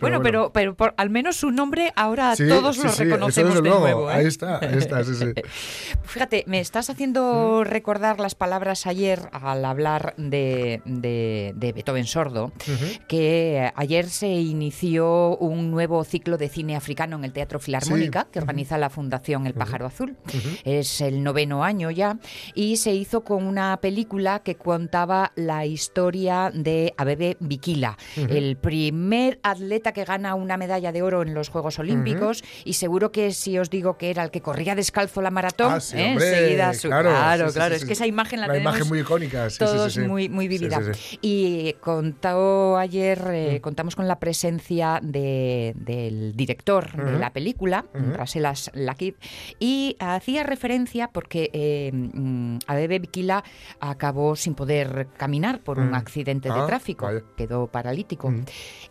Bueno, 0.00 0.22
pero, 0.22 0.52
pero 0.54 0.74
por- 0.74 0.94
al 0.96 1.10
menos 1.10 1.36
su 1.36 1.50
nombre 1.50 1.92
ahora 1.96 2.34
Sí, 2.34 2.48
todos 2.48 2.78
lo 2.78 2.90
reconocemos 2.90 3.54
de 3.56 3.60
luego. 3.60 3.80
nuevo. 3.80 4.10
¿eh? 4.10 4.14
Ahí 4.14 4.26
está, 4.26 4.58
ahí 4.62 4.78
está, 4.78 5.04
sí, 5.04 5.14
sí. 5.14 5.26
Fíjate, 6.04 6.44
me 6.46 6.60
estás 6.60 6.88
haciendo 6.90 7.62
recordar 7.64 8.20
las 8.20 8.34
palabras 8.34 8.86
ayer 8.86 9.20
al 9.32 9.64
hablar 9.64 10.14
de, 10.16 10.80
de- 10.86 11.52
de 11.56 11.72
Beethoven 11.72 12.06
sordo, 12.06 12.52
que 13.06 13.70
ayer 13.74 14.08
se 14.08 14.28
inició 14.28 15.36
un 15.36 15.70
nuevo 15.70 16.02
ciclo 16.04 16.38
de 16.38 16.48
cine 16.48 16.69
africano 16.74 17.16
en 17.16 17.24
el 17.24 17.32
Teatro 17.32 17.58
Filarmónica 17.60 18.26
que 18.30 18.38
organiza 18.38 18.78
la 18.78 18.90
Fundación 18.90 19.46
El 19.46 19.54
Pájaro 19.54 19.86
Azul. 19.86 20.16
Es 20.64 21.00
el 21.00 21.22
noveno 21.22 21.64
año 21.64 21.90
ya. 21.90 22.18
Y 22.54 22.76
se 22.76 22.94
hizo 22.94 23.22
con 23.24 23.44
una 23.44 23.78
película 23.80 24.40
que 24.42 24.54
contaba 24.56 25.32
la 25.36 25.66
historia 25.66 26.50
de 26.54 26.94
Abebe 26.96 27.36
Bikila, 27.40 27.96
el 28.16 28.56
primer 28.56 29.38
atleta 29.42 29.92
que 29.92 30.04
gana 30.04 30.34
una 30.34 30.56
medalla 30.56 30.92
de 30.92 31.02
oro 31.02 31.22
en 31.22 31.34
los 31.34 31.48
Juegos 31.48 31.78
Olímpicos. 31.78 32.42
Y 32.64 32.74
seguro 32.74 33.12
que 33.12 33.32
si 33.32 33.58
os 33.58 33.70
digo 33.70 33.96
que 33.96 34.10
era 34.10 34.22
el 34.24 34.30
que 34.30 34.40
corría 34.40 34.74
descalzo 34.74 35.22
la 35.22 35.30
maratón, 35.30 35.72
Ah, 35.74 35.80
sí, 35.80 35.96
¿eh? 35.98 36.10
hombre, 36.10 36.28
enseguida 36.28 36.74
su- 36.74 36.88
claro, 36.88 37.52
claro, 37.52 37.74
sí, 37.74 37.80
es 37.80 37.84
que 37.84 37.92
esa 37.94 38.06
imagen 38.06 38.40
la, 38.40 38.46
La 38.46 38.52
tenemos 38.54 38.74
imagen 38.74 38.88
muy 38.88 39.00
icónica, 39.00 39.50
sí, 39.50 39.56
sí, 39.58 39.64
sí, 39.64 39.72
todos 39.72 39.98
muy 39.98 40.28
muy 40.28 40.48
vivida. 40.48 40.80
Y 41.20 41.74
contó 41.80 42.76
ayer, 42.76 43.22
eh, 43.32 43.56
Mm. 43.58 43.60
contamos 43.60 43.96
con 43.96 44.06
la 44.08 44.18
presencia 44.18 45.00
de- 45.02 45.72
del 45.76 46.34
director 46.36 46.59
de 46.64 47.02
Ujú. 47.02 47.18
la 47.18 47.30
película. 47.32 47.84
Raselas 47.92 48.70
Lakib, 48.74 49.16
y 49.58 49.96
hacía 49.98 50.42
referencia 50.42 51.08
porque 51.08 51.50
eh, 51.52 51.90
mm, 51.92 52.58
Abebe 52.66 52.98
Bikila 52.98 53.42
acabó 53.80 54.36
sin 54.36 54.54
poder 54.54 55.08
caminar 55.16 55.60
por 55.60 55.78
un 55.78 55.90
Mm. 55.90 55.94
accidente 55.94 56.48
de 56.52 56.60
Ah, 56.60 56.66
tráfico, 56.66 57.08
quedó 57.36 57.66
paralítico. 57.66 58.32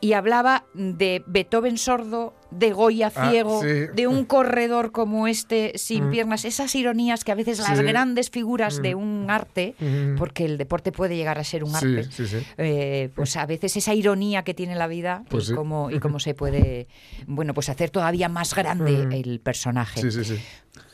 Y 0.01 0.13
hablaba 0.13 0.65
de 0.73 1.23
Beethoven 1.27 1.77
sordo, 1.77 2.33
de 2.51 2.71
Goya 2.73 3.11
Ah, 3.15 3.29
ciego, 3.29 3.61
sí. 3.61 3.67
de 3.93 4.07
un 4.07 4.25
corredor 4.25 4.91
como 4.91 5.27
este 5.27 5.73
sin 5.75 6.07
Mm. 6.07 6.11
piernas, 6.11 6.45
esas 6.45 6.73
ironías 6.75 7.23
que 7.23 7.31
a 7.31 7.35
veces 7.35 7.59
las 7.59 7.77
Sí. 7.77 7.83
grandes 7.83 8.29
figuras 8.29 8.79
Mm. 8.79 8.81
de 8.81 8.95
un 8.95 9.25
arte, 9.29 9.75
Mm. 9.79 10.15
porque 10.17 10.45
el 10.45 10.57
deporte 10.57 10.91
puede 10.91 11.15
llegar 11.15 11.37
a 11.37 11.43
ser 11.43 11.63
un 11.63 11.75
arte, 11.75 12.03
sí, 12.05 12.25
eh, 12.57 13.09
pues 13.15 13.35
a 13.37 13.45
veces 13.45 13.77
esa 13.77 13.93
ironía 13.93 14.43
que 14.43 14.53
tiene 14.53 14.75
la 14.75 14.87
vida 14.87 15.23
Pues 15.29 15.45
y, 15.45 15.47
sí. 15.49 15.53
cómo, 15.55 15.91
y 15.91 15.99
cómo 16.15 16.19
se 16.19 16.33
puede, 16.33 16.87
bueno, 17.27 17.53
pues 17.53 17.69
hacer 17.69 17.89
todavía 17.91 18.29
más 18.29 18.55
grande 18.55 19.05
Mm. 19.07 19.11
el 19.11 19.39
personaje. 19.39 20.01
Sí, 20.01 20.11
sí, 20.11 20.23
sí. 20.23 20.39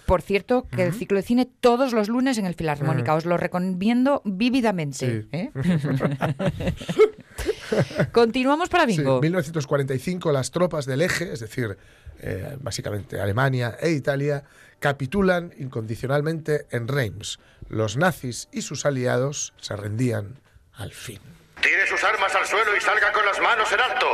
Por 0.05 0.21
cierto, 0.21 0.67
que 0.69 0.83
el 0.83 0.93
ciclo 0.93 1.17
de 1.17 1.23
cine 1.23 1.47
todos 1.61 1.91
los 1.91 2.09
lunes 2.09 2.37
en 2.37 2.45
el 2.45 2.53
Filarmónica. 2.53 3.13
Mm. 3.13 3.17
Os 3.17 3.25
lo 3.25 3.37
recomiendo 3.37 4.21
vívidamente. 4.23 5.23
Sí. 5.23 5.27
¿eh? 5.31 5.49
Continuamos 8.11 8.69
para 8.69 8.85
Sí, 8.85 8.97
Bingo. 8.97 9.21
1945 9.21 10.31
las 10.31 10.51
tropas 10.51 10.85
del 10.85 11.01
eje, 11.01 11.31
es 11.33 11.39
decir, 11.39 11.77
eh, 12.21 12.57
básicamente 12.59 13.19
Alemania 13.19 13.77
e 13.79 13.91
Italia, 13.91 14.43
capitulan 14.79 15.53
incondicionalmente 15.57 16.67
en 16.71 16.87
Reims. 16.87 17.39
Los 17.69 17.97
nazis 17.97 18.47
y 18.51 18.61
sus 18.61 18.85
aliados 18.85 19.53
se 19.59 19.75
rendían 19.75 20.39
al 20.73 20.91
fin. 20.91 21.19
Tire 21.61 21.87
sus 21.87 22.03
armas 22.03 22.33
al 22.35 22.45
suelo 22.45 22.75
y 22.75 22.81
salga 22.81 23.11
con 23.11 23.25
las 23.25 23.39
manos 23.39 23.71
en 23.71 23.79
alto. 23.79 24.07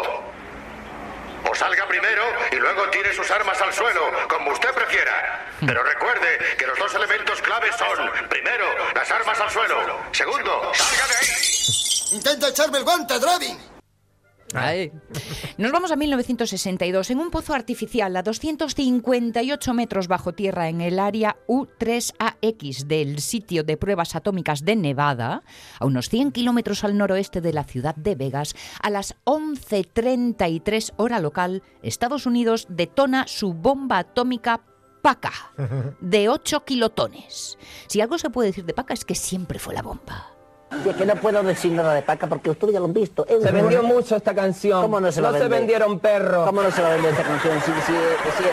O 1.49 1.55
salga 1.55 1.87
primero 1.87 2.21
y 2.51 2.55
luego 2.55 2.87
tire 2.91 3.13
sus 3.13 3.29
armas 3.31 3.59
al 3.61 3.73
suelo, 3.73 4.01
como 4.29 4.51
usted 4.51 4.69
prefiera. 4.73 5.47
Pero 5.59 5.83
recuerde 5.83 6.37
que 6.57 6.67
los 6.67 6.77
dos 6.77 6.93
elementos 6.95 7.41
claves 7.41 7.75
son, 7.75 8.09
primero, 8.29 8.65
las 8.93 9.09
armas 9.11 9.39
al 9.39 9.49
suelo. 9.49 9.99
Segundo, 10.11 10.71
salga 10.73 11.07
de 11.07 11.15
ahí. 11.19 11.50
Intenta 12.11 12.49
echarme 12.49 12.77
el 12.77 12.83
guante, 12.83 13.19
Dravin. 13.19 13.57
Ay. 14.53 14.91
Nos 15.57 15.71
vamos 15.71 15.91
a 15.91 15.95
1962. 15.95 17.09
En 17.11 17.19
un 17.19 17.31
pozo 17.31 17.53
artificial 17.53 18.15
a 18.15 18.23
258 18.23 19.73
metros 19.73 20.07
bajo 20.07 20.33
tierra 20.33 20.67
en 20.67 20.81
el 20.81 20.99
área 20.99 21.37
U3AX 21.47 22.85
del 22.85 23.19
sitio 23.19 23.63
de 23.63 23.77
pruebas 23.77 24.15
atómicas 24.15 24.65
de 24.65 24.75
Nevada, 24.75 25.43
a 25.79 25.85
unos 25.85 26.09
100 26.09 26.31
kilómetros 26.31 26.83
al 26.83 26.97
noroeste 26.97 27.39
de 27.41 27.53
la 27.53 27.63
ciudad 27.63 27.95
de 27.95 28.15
Vegas, 28.15 28.55
a 28.81 28.89
las 28.89 29.15
11.33 29.23 30.93
hora 30.97 31.19
local, 31.19 31.63
Estados 31.81 32.25
Unidos 32.25 32.65
detona 32.69 33.27
su 33.27 33.53
bomba 33.53 33.99
atómica 33.99 34.61
Paca 35.01 35.53
de 36.01 36.29
8 36.29 36.65
kilotones. 36.65 37.57
Si 37.87 38.01
algo 38.01 38.17
se 38.17 38.29
puede 38.29 38.49
decir 38.49 38.65
de 38.65 38.73
Paca 38.73 38.93
es 38.93 39.05
que 39.05 39.15
siempre 39.15 39.59
fue 39.59 39.73
la 39.73 39.81
bomba. 39.81 40.30
Y 40.85 40.89
es 40.89 40.95
que 40.95 41.05
no 41.05 41.15
puedo 41.15 41.43
decir 41.43 41.71
nada 41.73 41.93
de 41.93 42.01
Paca 42.01 42.27
porque 42.27 42.49
ustedes 42.49 42.73
ya 42.73 42.79
lo 42.79 42.85
han 42.85 42.93
visto. 42.93 43.25
Es 43.27 43.43
Se 43.43 43.51
vendió 43.51 43.83
mucho 43.83 44.15
esta 44.15 44.33
canción. 44.33 44.81
¿Cómo 44.81 44.99
no 44.99 45.11
se 45.11 45.25
a 45.25 45.31
se 45.33 45.47
vendieron 45.47 45.99
perros. 45.99 46.45
¿Cómo 46.47 46.61
no 46.63 46.71
se 46.71 46.81
va 46.81 46.89
a 46.89 46.93
vender 46.93 47.11
esta 47.11 47.23
canción? 47.23 47.61
Sí, 47.65 47.71
sí, 47.85 47.93
sí, 48.37 48.43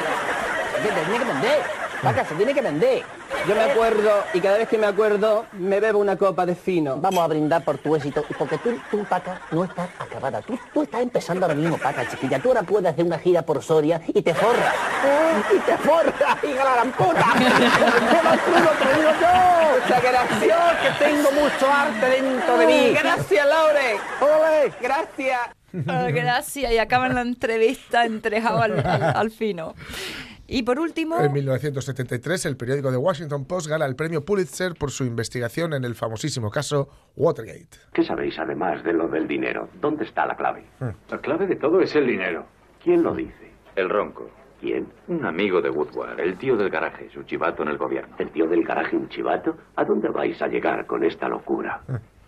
se 0.75 0.83
tiene 0.83 1.19
que 1.19 1.33
vender. 1.33 1.88
Paca, 2.03 2.25
se 2.25 2.35
tiene 2.37 2.55
que 2.55 2.61
vender. 2.63 3.03
Yo 3.49 3.55
me 3.55 3.63
acuerdo, 3.63 4.25
y 4.33 4.41
cada 4.41 4.59
vez 4.59 4.69
que 4.69 4.79
me 4.79 4.87
acuerdo, 4.87 5.47
me 5.53 5.81
bebo 5.81 5.99
una 5.99 6.17
copa 6.17 6.47
de 6.47 6.55
fino. 6.55 6.97
Vamos 6.97 7.21
a 7.25 7.27
brindar 7.27 7.65
por 7.65 7.79
tu 7.79 7.97
éxito. 7.97 8.25
y 8.31 8.35
Porque 8.35 8.59
tú, 8.59 8.79
tú 8.91 9.05
Paca, 9.05 9.41
no 9.51 9.65
estás 9.65 9.89
acabada. 9.99 10.41
Tú, 10.43 10.59
tú 10.73 10.83
estás 10.83 11.01
empezando 11.03 11.45
ahora 11.47 11.55
mismo, 11.57 11.77
Paca, 11.79 12.09
chiquilla. 12.09 12.39
Tú 12.39 12.49
ahora 12.49 12.63
puedes 12.63 12.93
hacer 12.93 13.05
una 13.05 13.19
gira 13.19 13.43
por 13.43 13.63
Soria 13.63 14.01
y 14.07 14.23
te 14.23 14.33
forras. 14.35 14.75
Y 15.55 15.59
te 15.61 15.77
forras, 15.79 16.15
hija 16.45 16.47
de 16.49 16.55
la 16.65 16.73
gran 16.75 16.93
puta. 16.93 17.25
¡Qué 17.37 18.23
más 18.25 18.39
crudo 18.41 18.71
te 18.79 18.99
digo 18.99 19.11
yo! 19.21 19.59
Gracias, 19.89 20.77
que 20.83 21.05
tengo 21.05 21.31
mucho 21.33 21.73
arte 21.73 22.07
dentro 22.09 22.59
de 22.59 22.67
mí. 22.67 22.91
Gracias, 23.01 23.47
Laure. 23.47 23.97
¡Ole! 24.21 24.73
Gracias. 24.81 25.41
Ah, 25.87 26.07
gracias. 26.11 26.73
Y 26.73 26.79
acaban 26.79 27.15
la 27.15 27.21
entrevista 27.23 28.05
entregado 28.05 28.63
al, 28.63 28.79
al- 28.87 29.17
al 29.17 29.31
fino. 29.31 29.75
Y 30.51 30.63
por 30.63 30.81
último, 30.81 31.21
En 31.21 31.31
1973, 31.31 32.47
el 32.47 32.57
periódico 32.57 32.91
The 32.91 32.97
Washington 32.97 33.45
Post 33.45 33.69
gana 33.69 33.85
el 33.85 33.95
premio 33.95 34.25
Pulitzer 34.25 34.73
por 34.75 34.91
su 34.91 35.05
investigación 35.05 35.75
en 35.75 35.85
el 35.85 35.95
famosísimo 35.95 36.51
caso 36.51 36.89
Watergate. 37.17 37.77
¿Qué 37.93 38.03
sabéis 38.03 38.39
además 38.39 38.83
de 38.83 38.95
lo 38.95 39.09
del 39.09 39.29
dinero? 39.29 39.69
¿Dónde 39.79 40.05
está 40.05 40.25
la 40.25 40.37
clave? 40.37 40.65
La 40.81 41.19
clave 41.19 41.47
de 41.47 41.57
todo 41.57 41.83
es 41.83 41.95
el 41.95 42.07
dinero. 42.07 42.47
¿Quién 42.83 43.03
lo 43.03 43.15
dice? 43.15 43.53
El 43.77 43.91
ronco. 43.91 44.31
¿Quién? 44.59 44.89
Un 45.09 45.27
amigo 45.27 45.61
de 45.61 45.69
Woodward, 45.69 46.19
el 46.19 46.39
tío 46.39 46.57
del 46.57 46.71
garaje, 46.71 47.11
su 47.11 47.25
chivato 47.25 47.63
en 47.63 47.69
el 47.69 47.77
gobierno. 47.77 48.17
¿El 48.19 48.31
tío 48.31 48.47
del 48.47 48.65
garaje 48.65 48.97
un 48.97 49.11
chivato? 49.11 49.55
¿A 49.77 49.85
dónde 49.85 50.09
vais 50.09 50.41
a 50.41 50.49
llegar 50.49 50.87
con 50.87 51.05
esta 51.05 51.29
locura? 51.29 51.83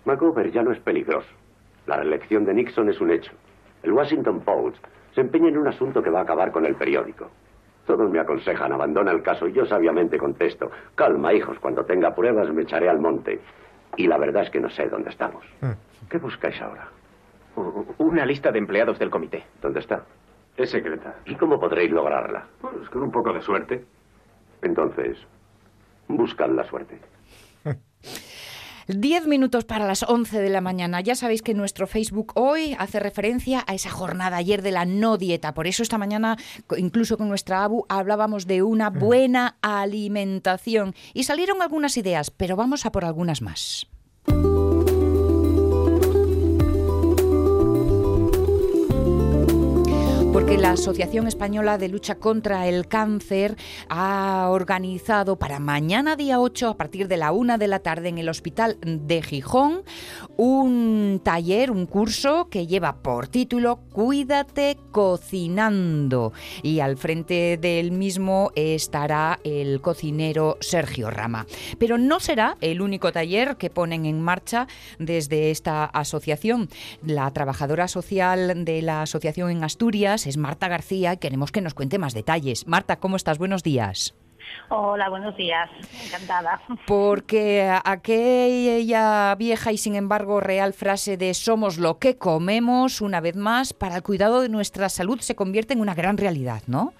McGovern 0.04 0.52
ya 0.52 0.62
no 0.62 0.72
es 0.72 0.78
peligroso. 0.80 1.28
La 1.86 1.96
reelección 1.96 2.44
de 2.44 2.52
Nixon 2.52 2.90
es 2.90 3.00
un 3.00 3.12
hecho. 3.12 3.32
El 3.82 3.92
Washington 3.92 4.40
Post 4.40 4.84
se 5.14 5.22
empeña 5.22 5.48
en 5.48 5.56
un 5.56 5.68
asunto 5.68 6.02
que 6.02 6.10
va 6.10 6.20
a 6.20 6.22
acabar 6.22 6.52
con 6.52 6.66
el 6.66 6.76
periódico. 6.76 7.30
Todos 7.90 8.08
me 8.08 8.20
aconsejan, 8.20 8.72
abandona 8.72 9.10
el 9.10 9.20
caso 9.20 9.48
y 9.48 9.52
yo 9.52 9.66
sabiamente 9.66 10.16
contesto, 10.16 10.70
calma 10.94 11.32
hijos, 11.32 11.58
cuando 11.58 11.84
tenga 11.84 12.14
pruebas 12.14 12.48
me 12.52 12.62
echaré 12.62 12.88
al 12.88 13.00
monte. 13.00 13.40
Y 13.96 14.06
la 14.06 14.16
verdad 14.16 14.44
es 14.44 14.50
que 14.50 14.60
no 14.60 14.70
sé 14.70 14.88
dónde 14.88 15.10
estamos. 15.10 15.44
¿Qué 16.08 16.18
buscáis 16.18 16.62
ahora? 16.62 16.86
Una 17.98 18.24
lista 18.24 18.52
de 18.52 18.60
empleados 18.60 18.96
del 19.00 19.10
comité. 19.10 19.42
¿Dónde 19.60 19.80
está? 19.80 20.04
Es 20.56 20.70
secreta. 20.70 21.16
¿Y 21.26 21.34
cómo 21.34 21.58
podréis 21.58 21.90
lograrla? 21.90 22.46
Pues 22.60 22.88
con 22.90 23.02
un 23.02 23.10
poco 23.10 23.32
de 23.32 23.42
suerte. 23.42 23.84
Entonces, 24.62 25.18
buscad 26.06 26.50
la 26.50 26.62
suerte. 26.62 26.96
10 28.98 29.26
minutos 29.26 29.64
para 29.64 29.86
las 29.86 30.02
11 30.02 30.40
de 30.40 30.50
la 30.50 30.60
mañana. 30.60 31.00
Ya 31.00 31.14
sabéis 31.14 31.42
que 31.42 31.54
nuestro 31.54 31.86
Facebook 31.86 32.32
hoy 32.34 32.74
hace 32.78 32.98
referencia 32.98 33.64
a 33.66 33.74
esa 33.74 33.90
jornada 33.90 34.36
ayer 34.36 34.62
de 34.62 34.72
la 34.72 34.84
no 34.84 35.16
dieta. 35.16 35.54
Por 35.54 35.66
eso 35.66 35.82
esta 35.82 35.98
mañana, 35.98 36.36
incluso 36.76 37.16
con 37.16 37.28
nuestra 37.28 37.64
ABU, 37.64 37.86
hablábamos 37.88 38.46
de 38.46 38.62
una 38.62 38.90
buena 38.90 39.56
alimentación. 39.62 40.94
Y 41.14 41.24
salieron 41.24 41.62
algunas 41.62 41.96
ideas, 41.96 42.30
pero 42.30 42.56
vamos 42.56 42.86
a 42.86 42.92
por 42.92 43.04
algunas 43.04 43.42
más. 43.42 43.86
Porque 50.32 50.58
la 50.58 50.72
Asociación 50.72 51.26
Española 51.26 51.76
de 51.76 51.88
Lucha 51.88 52.14
contra 52.14 52.68
el 52.68 52.86
Cáncer 52.86 53.56
ha 53.88 54.46
organizado 54.48 55.36
para 55.36 55.58
mañana 55.58 56.14
día 56.14 56.38
8, 56.38 56.68
a 56.68 56.76
partir 56.76 57.08
de 57.08 57.16
la 57.16 57.32
una 57.32 57.58
de 57.58 57.66
la 57.66 57.80
tarde, 57.80 58.10
en 58.10 58.18
el 58.18 58.28
Hospital 58.28 58.78
de 58.80 59.22
Gijón, 59.22 59.82
un 60.36 61.20
taller, 61.24 61.72
un 61.72 61.86
curso 61.86 62.48
que 62.48 62.68
lleva 62.68 63.02
por 63.02 63.26
título 63.26 63.80
Cuídate 63.92 64.78
cocinando. 64.92 66.32
Y 66.62 66.78
al 66.78 66.96
frente 66.96 67.58
del 67.60 67.90
mismo 67.90 68.52
estará 68.54 69.40
el 69.42 69.80
cocinero 69.80 70.58
Sergio 70.60 71.10
Rama. 71.10 71.44
Pero 71.78 71.98
no 71.98 72.20
será 72.20 72.56
el 72.60 72.82
único 72.82 73.10
taller 73.10 73.56
que 73.56 73.68
ponen 73.68 74.06
en 74.06 74.20
marcha 74.20 74.68
desde 75.00 75.50
esta 75.50 75.86
asociación. 75.86 76.68
La 77.04 77.28
trabajadora 77.32 77.88
social 77.88 78.64
de 78.64 78.80
la 78.80 79.02
asociación 79.02 79.50
en 79.50 79.64
Asturias, 79.64 80.19
es 80.26 80.36
Marta 80.36 80.68
García 80.68 81.14
y 81.14 81.16
queremos 81.18 81.52
que 81.52 81.60
nos 81.60 81.74
cuente 81.74 81.98
más 81.98 82.14
detalles. 82.14 82.66
Marta, 82.66 82.96
¿cómo 82.96 83.16
estás? 83.16 83.38
Buenos 83.38 83.62
días. 83.62 84.14
Hola, 84.68 85.08
buenos 85.08 85.36
días. 85.36 85.68
Encantada. 86.06 86.60
Porque 86.86 87.70
aquella 87.84 89.34
vieja 89.36 89.72
y 89.72 89.78
sin 89.78 89.94
embargo 89.94 90.40
real 90.40 90.72
frase 90.72 91.16
de 91.16 91.34
somos 91.34 91.78
lo 91.78 91.98
que 91.98 92.16
comemos, 92.16 93.00
una 93.00 93.20
vez 93.20 93.36
más, 93.36 93.72
para 93.72 93.96
el 93.96 94.02
cuidado 94.02 94.40
de 94.40 94.48
nuestra 94.48 94.88
salud 94.88 95.20
se 95.20 95.34
convierte 95.34 95.74
en 95.74 95.80
una 95.80 95.94
gran 95.94 96.16
realidad, 96.16 96.62
¿no? 96.66 96.94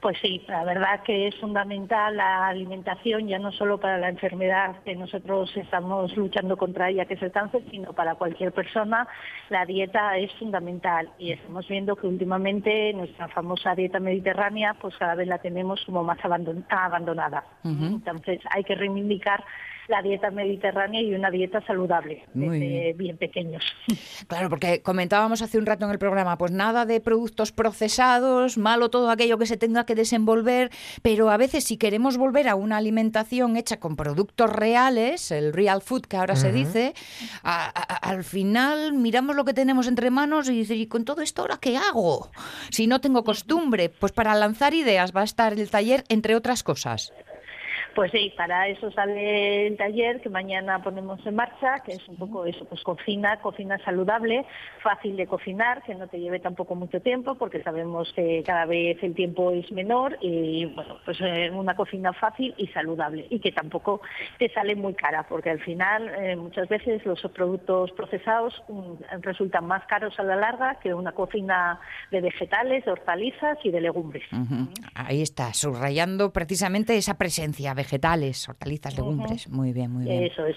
Pues 0.00 0.16
sí, 0.22 0.42
la 0.48 0.64
verdad 0.64 1.02
que 1.02 1.28
es 1.28 1.36
fundamental 1.36 2.16
la 2.16 2.48
alimentación, 2.48 3.28
ya 3.28 3.38
no 3.38 3.52
solo 3.52 3.78
para 3.78 3.98
la 3.98 4.08
enfermedad 4.08 4.76
que 4.82 4.96
nosotros 4.96 5.54
estamos 5.56 6.16
luchando 6.16 6.56
contra 6.56 6.88
ella, 6.88 7.04
que 7.04 7.14
es 7.14 7.22
el 7.22 7.32
cáncer, 7.32 7.62
sino 7.70 7.92
para 7.92 8.14
cualquier 8.14 8.52
persona, 8.52 9.06
la 9.50 9.66
dieta 9.66 10.16
es 10.16 10.32
fundamental. 10.38 11.10
Y 11.18 11.32
estamos 11.32 11.68
viendo 11.68 11.96
que 11.96 12.06
últimamente 12.06 12.94
nuestra 12.94 13.28
famosa 13.28 13.74
dieta 13.74 14.00
mediterránea, 14.00 14.74
pues 14.80 14.96
cada 14.96 15.14
vez 15.14 15.28
la 15.28 15.38
tenemos 15.38 15.84
como 15.84 16.02
más 16.02 16.18
abandonada. 16.24 17.44
Entonces 17.62 18.40
hay 18.54 18.64
que 18.64 18.76
reivindicar 18.76 19.44
la 19.90 20.02
dieta 20.02 20.30
mediterránea 20.30 21.02
y 21.02 21.12
una 21.12 21.30
dieta 21.30 21.60
saludable 21.66 22.22
desde 22.32 22.94
bien. 22.94 23.18
pequeños. 23.18 23.64
Claro, 24.28 24.48
porque 24.48 24.80
comentábamos 24.82 25.42
hace 25.42 25.58
un 25.58 25.66
rato 25.66 25.84
en 25.86 25.90
el 25.90 25.98
programa, 25.98 26.38
pues 26.38 26.52
nada 26.52 26.86
de 26.86 27.00
productos 27.00 27.50
procesados, 27.50 28.58
malo 28.58 28.88
todo 28.88 29.10
aquello 29.10 29.38
que 29.38 29.46
se 29.46 29.56
tenga 29.56 29.84
que 29.84 29.94
desenvolver, 29.96 30.70
pero 31.02 31.30
a 31.30 31.36
veces 31.36 31.64
si 31.64 31.76
queremos 31.76 32.16
volver 32.16 32.48
a 32.48 32.54
una 32.54 32.76
alimentación 32.76 33.56
hecha 33.56 33.78
con 33.78 33.96
productos 33.96 34.50
reales, 34.50 35.32
el 35.32 35.52
real 35.52 35.82
food 35.82 36.02
que 36.02 36.16
ahora 36.16 36.36
se 36.36 36.52
dice, 36.52 36.94
al 37.42 38.22
final 38.22 38.92
miramos 38.92 39.34
lo 39.34 39.44
que 39.44 39.54
tenemos 39.54 39.88
entre 39.88 40.10
manos 40.10 40.48
y 40.48 40.52
dices, 40.52 40.76
¿y 40.76 40.86
con 40.86 41.04
todo 41.04 41.22
esto 41.22 41.42
ahora 41.42 41.58
qué 41.60 41.76
hago? 41.76 42.30
Si 42.70 42.86
no 42.86 43.00
tengo 43.00 43.24
costumbre, 43.24 43.88
pues 43.88 44.12
para 44.12 44.34
lanzar 44.34 44.74
ideas 44.74 45.12
va 45.14 45.22
a 45.22 45.24
estar 45.24 45.54
el 45.54 45.70
taller, 45.70 46.04
entre 46.08 46.36
otras 46.36 46.62
cosas. 46.62 47.12
Pues 47.94 48.12
sí, 48.12 48.32
para 48.36 48.68
eso 48.68 48.90
sale 48.92 49.66
el 49.66 49.76
taller 49.76 50.20
que 50.20 50.28
mañana 50.28 50.82
ponemos 50.82 51.24
en 51.26 51.34
marcha, 51.34 51.80
que 51.84 51.92
es 51.92 52.08
un 52.08 52.16
poco 52.16 52.46
eso, 52.46 52.64
pues 52.64 52.82
cocina, 52.82 53.40
cocina 53.40 53.78
saludable, 53.84 54.46
fácil 54.82 55.16
de 55.16 55.26
cocinar, 55.26 55.82
que 55.82 55.94
no 55.94 56.06
te 56.06 56.20
lleve 56.20 56.38
tampoco 56.38 56.74
mucho 56.74 57.00
tiempo, 57.00 57.34
porque 57.34 57.62
sabemos 57.62 58.12
que 58.14 58.42
cada 58.46 58.66
vez 58.66 59.02
el 59.02 59.14
tiempo 59.14 59.50
es 59.50 59.70
menor 59.72 60.16
y 60.20 60.66
bueno, 60.66 60.98
pues 61.04 61.18
eh, 61.20 61.50
una 61.50 61.74
cocina 61.74 62.12
fácil 62.12 62.54
y 62.56 62.68
saludable 62.68 63.26
y 63.28 63.40
que 63.40 63.52
tampoco 63.52 64.00
te 64.38 64.48
sale 64.50 64.76
muy 64.76 64.94
cara, 64.94 65.26
porque 65.28 65.50
al 65.50 65.60
final 65.60 66.08
eh, 66.20 66.36
muchas 66.36 66.68
veces 66.68 67.04
los 67.04 67.20
productos 67.34 67.90
procesados 67.92 68.62
resultan 69.20 69.66
más 69.66 69.84
caros 69.86 70.18
a 70.18 70.22
la 70.22 70.36
larga 70.36 70.76
que 70.80 70.94
una 70.94 71.12
cocina 71.12 71.80
de 72.10 72.20
vegetales, 72.20 72.84
de 72.84 72.92
hortalizas 72.92 73.58
y 73.64 73.70
de 73.70 73.80
legumbres. 73.80 74.24
Ahí 74.94 75.22
está, 75.22 75.52
subrayando 75.54 76.32
precisamente 76.32 76.96
esa 76.96 77.14
presencia 77.18 77.74
vegetales, 77.90 78.48
hortalizas, 78.48 78.96
legumbres. 78.96 79.48
Muy 79.48 79.72
bien, 79.72 79.90
muy 79.90 80.04
bien. 80.04 80.24
Eso 80.24 80.46
es. 80.46 80.56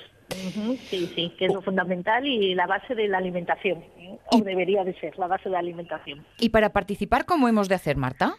Sí, 0.90 1.12
sí, 1.16 1.34
que 1.38 1.46
es 1.46 1.54
lo 1.54 1.62
fundamental 1.62 2.26
y 2.26 2.56
la 2.56 2.66
base 2.66 2.96
de 2.96 3.08
la 3.08 3.18
alimentación, 3.20 3.84
¿eh? 3.98 4.18
o 4.32 4.38
debería 4.40 4.84
de 4.84 4.94
ser 5.00 5.18
la 5.20 5.28
base 5.28 5.44
de 5.46 5.52
la 5.52 5.60
alimentación. 5.60 6.26
¿Y 6.40 6.50
para 6.50 6.70
participar 6.70 7.26
cómo 7.26 7.48
hemos 7.48 7.70
de 7.70 7.76
hacer, 7.76 7.98
Marta? 7.98 8.36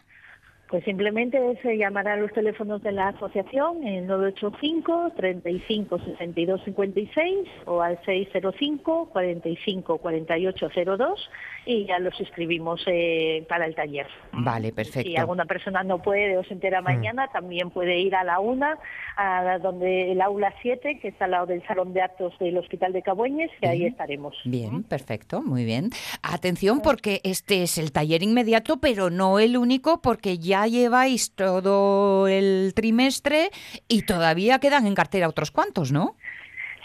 Pues 0.69 0.83
simplemente 0.83 1.39
se 1.61 1.77
llamará 1.77 2.13
a 2.13 2.17
los 2.17 2.31
teléfonos 2.33 2.81
de 2.81 2.91
la 2.91 3.09
asociación 3.09 3.85
en 3.85 4.07
985 4.07 5.13
35 5.15 5.99
62 5.99 6.61
56 6.65 7.47
o 7.65 7.81
al 7.81 7.99
605 8.03 9.09
45 9.11 9.97
48 9.99 10.69
02 10.97 11.29
y 11.67 11.85
ya 11.85 11.99
los 11.99 12.19
inscribimos 12.19 12.81
eh, 12.87 13.45
para 13.49 13.65
el 13.65 13.75
taller. 13.75 14.07
Vale, 14.31 14.71
perfecto. 14.71 15.09
Si 15.09 15.15
alguna 15.17 15.45
persona 15.45 15.83
no 15.83 16.01
puede 16.01 16.37
o 16.37 16.43
se 16.43 16.53
entera 16.53 16.81
mm. 16.81 16.83
mañana, 16.83 17.27
también 17.31 17.69
puede 17.69 17.99
ir 17.99 18.15
a 18.15 18.23
la 18.23 18.39
una, 18.39 18.77
a 19.17 19.57
donde 19.59 20.11
el 20.11 20.21
aula 20.21 20.53
7, 20.61 20.99
que 20.99 21.07
está 21.09 21.25
al 21.25 21.31
lado 21.31 21.45
del 21.47 21.65
salón 21.67 21.93
de 21.93 22.01
actos 22.01 22.37
del 22.39 22.57
Hospital 22.57 22.93
de 22.93 23.01
Cabueñes, 23.01 23.51
que 23.59 23.67
ahí 23.67 23.85
estaremos. 23.85 24.35
Bien, 24.45 24.83
perfecto, 24.83 25.41
muy 25.41 25.65
bien. 25.65 25.89
Atención 26.21 26.81
porque 26.81 27.21
este 27.23 27.63
es 27.63 27.77
el 27.77 27.91
taller 27.91 28.23
inmediato, 28.23 28.77
pero 28.77 29.09
no 29.09 29.39
el 29.39 29.57
único, 29.57 30.01
porque 30.01 30.37
ya 30.37 30.54
lleváis 30.67 31.31
todo 31.31 32.27
el 32.27 32.73
trimestre 32.75 33.51
y 33.87 34.03
todavía 34.03 34.59
quedan 34.59 34.87
en 34.87 34.95
cartera 34.95 35.27
otros 35.27 35.51
cuantos, 35.51 35.91
¿no? 35.91 36.15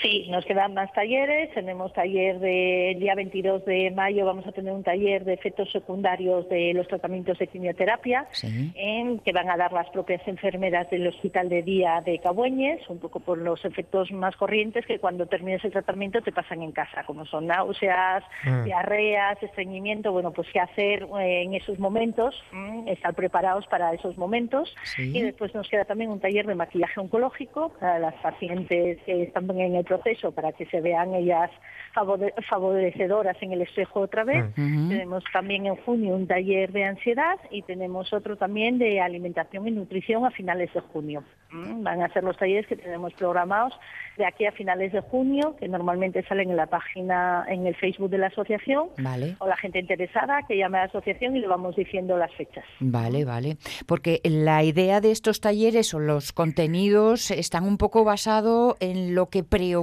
Sí, 0.02 0.26
nos 0.30 0.46
quedan 0.46 0.72
más 0.72 0.90
talleres. 0.94 1.52
Tenemos 1.52 1.92
taller 1.92 2.38
del 2.38 2.98
día 2.98 3.14
22 3.14 3.66
de 3.66 3.90
mayo, 3.90 4.24
vamos 4.24 4.46
a 4.46 4.52
tener 4.52 4.72
un 4.72 4.82
taller 4.82 5.24
de 5.24 5.34
efectos 5.34 5.70
secundarios 5.72 6.48
de 6.48 6.72
los 6.72 6.88
tratamientos 6.88 7.38
de 7.38 7.46
quimioterapia, 7.48 8.26
en, 8.42 9.18
que 9.18 9.32
van 9.32 9.50
a 9.50 9.58
dar 9.58 9.72
las 9.72 9.90
propias 9.90 10.26
enfermeras 10.26 10.88
del 10.90 11.06
Hospital 11.06 11.50
de 11.50 11.62
Día 11.62 12.02
de 12.04 12.18
Cabueñes, 12.18 12.88
un 12.88 12.98
poco 12.98 13.20
por 13.20 13.36
los 13.36 13.62
efectos 13.66 14.10
más 14.10 14.36
corrientes 14.36 14.86
que 14.86 14.98
cuando 14.98 15.26
termines 15.26 15.62
el 15.64 15.72
tratamiento 15.72 16.22
te 16.22 16.32
pasan 16.32 16.62
en 16.62 16.72
casa, 16.72 17.04
como 17.04 17.26
son 17.26 17.46
náuseas, 17.46 18.24
mm. 18.44 18.64
diarreas, 18.64 19.42
estreñimiento. 19.42 20.12
Bueno, 20.12 20.32
pues 20.32 20.48
qué 20.50 20.60
hacer 20.60 21.06
eh, 21.20 21.42
en 21.42 21.54
esos 21.54 21.78
momentos, 21.78 22.34
mm, 22.52 22.88
estar 22.88 23.14
preparados 23.14 23.66
para 23.66 23.92
esos 23.92 24.16
momentos. 24.16 24.74
Y 24.96 25.20
después 25.20 25.54
nos 25.54 25.68
queda 25.68 25.84
también 25.84 26.10
un 26.10 26.20
taller 26.20 26.46
de 26.46 26.54
maquillaje 26.54 27.00
oncológico 27.00 27.72
para 27.78 27.98
las 27.98 28.14
pacientes 28.14 28.98
que 29.04 29.22
están 29.24 29.50
en 29.58 29.74
el 29.74 29.84
proceso 29.90 30.30
para 30.32 30.52
que 30.52 30.66
se 30.66 30.80
vean 30.80 31.14
ellas 31.14 31.50
favorecedoras 32.48 33.36
en 33.40 33.52
el 33.52 33.62
espejo 33.62 34.00
otra 34.00 34.22
vez. 34.22 34.44
Tenemos 34.54 35.24
también 35.32 35.66
en 35.66 35.74
junio 35.76 36.14
un 36.14 36.26
taller 36.26 36.70
de 36.70 36.84
ansiedad 36.84 37.38
y 37.50 37.62
tenemos 37.62 38.12
otro 38.12 38.36
también 38.36 38.78
de 38.78 39.00
alimentación 39.00 39.66
y 39.66 39.72
nutrición 39.72 40.24
a 40.24 40.30
finales 40.30 40.72
de 40.72 40.80
junio. 40.80 41.24
Mm, 41.50 41.82
van 41.82 42.02
a 42.02 42.12
ser 42.12 42.22
los 42.22 42.36
talleres 42.36 42.68
que 42.68 42.76
tenemos 42.76 43.12
programados 43.14 43.72
de 44.16 44.24
aquí 44.24 44.46
a 44.46 44.52
finales 44.52 44.92
de 44.92 45.00
junio, 45.00 45.56
que 45.58 45.66
normalmente 45.66 46.22
salen 46.28 46.50
en 46.50 46.56
la 46.56 46.66
página, 46.66 47.44
en 47.48 47.66
el 47.66 47.74
Facebook 47.74 48.10
de 48.10 48.18
la 48.18 48.28
asociación, 48.28 48.90
o 49.38 49.46
la 49.48 49.56
gente 49.56 49.80
interesada 49.80 50.42
que 50.46 50.56
llame 50.56 50.78
a 50.78 50.82
la 50.82 50.86
asociación 50.86 51.36
y 51.36 51.40
le 51.40 51.48
vamos 51.48 51.74
diciendo 51.74 52.16
las 52.16 52.32
fechas. 52.34 52.64
Vale, 52.78 53.24
vale. 53.24 53.56
Porque 53.86 54.20
la 54.22 54.62
idea 54.62 55.00
de 55.00 55.10
estos 55.10 55.40
talleres 55.40 55.92
o 55.94 55.98
los 55.98 56.32
contenidos 56.32 57.30
están 57.32 57.64
un 57.64 57.78
poco 57.78 58.04
basados 58.04 58.76
en 58.78 59.14
lo 59.14 59.26
que 59.26 59.42
preocupa 59.42 59.79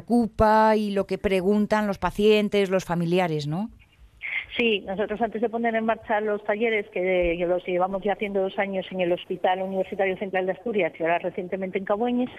y 0.76 0.92
lo 0.92 1.08
que 1.08 1.18
preguntan 1.18 1.88
los 1.88 1.98
pacientes, 1.98 2.70
los 2.70 2.86
familiares, 2.86 3.48
¿no? 3.48 3.70
Sí, 4.56 4.80
nosotros 4.88 5.22
antes 5.22 5.42
de 5.42 5.50
poner 5.50 5.76
en 5.76 5.86
marcha 5.86 6.22
los 6.22 6.44
talleres, 6.44 6.88
que 6.90 7.36
los 7.48 7.66
llevamos 7.66 8.02
ya 8.04 8.14
haciendo 8.14 8.42
dos 8.42 8.58
años 8.58 8.86
en 8.92 9.02
el 9.02 9.12
Hospital 9.12 9.62
Universitario 9.62 10.18
Central 10.18 10.46
de 10.46 10.54
Asturias 10.54 10.94
y 10.98 11.04
ahora 11.04 11.20
recientemente 11.20 11.78
en 11.78 11.86
Cabueñes, 11.86 12.30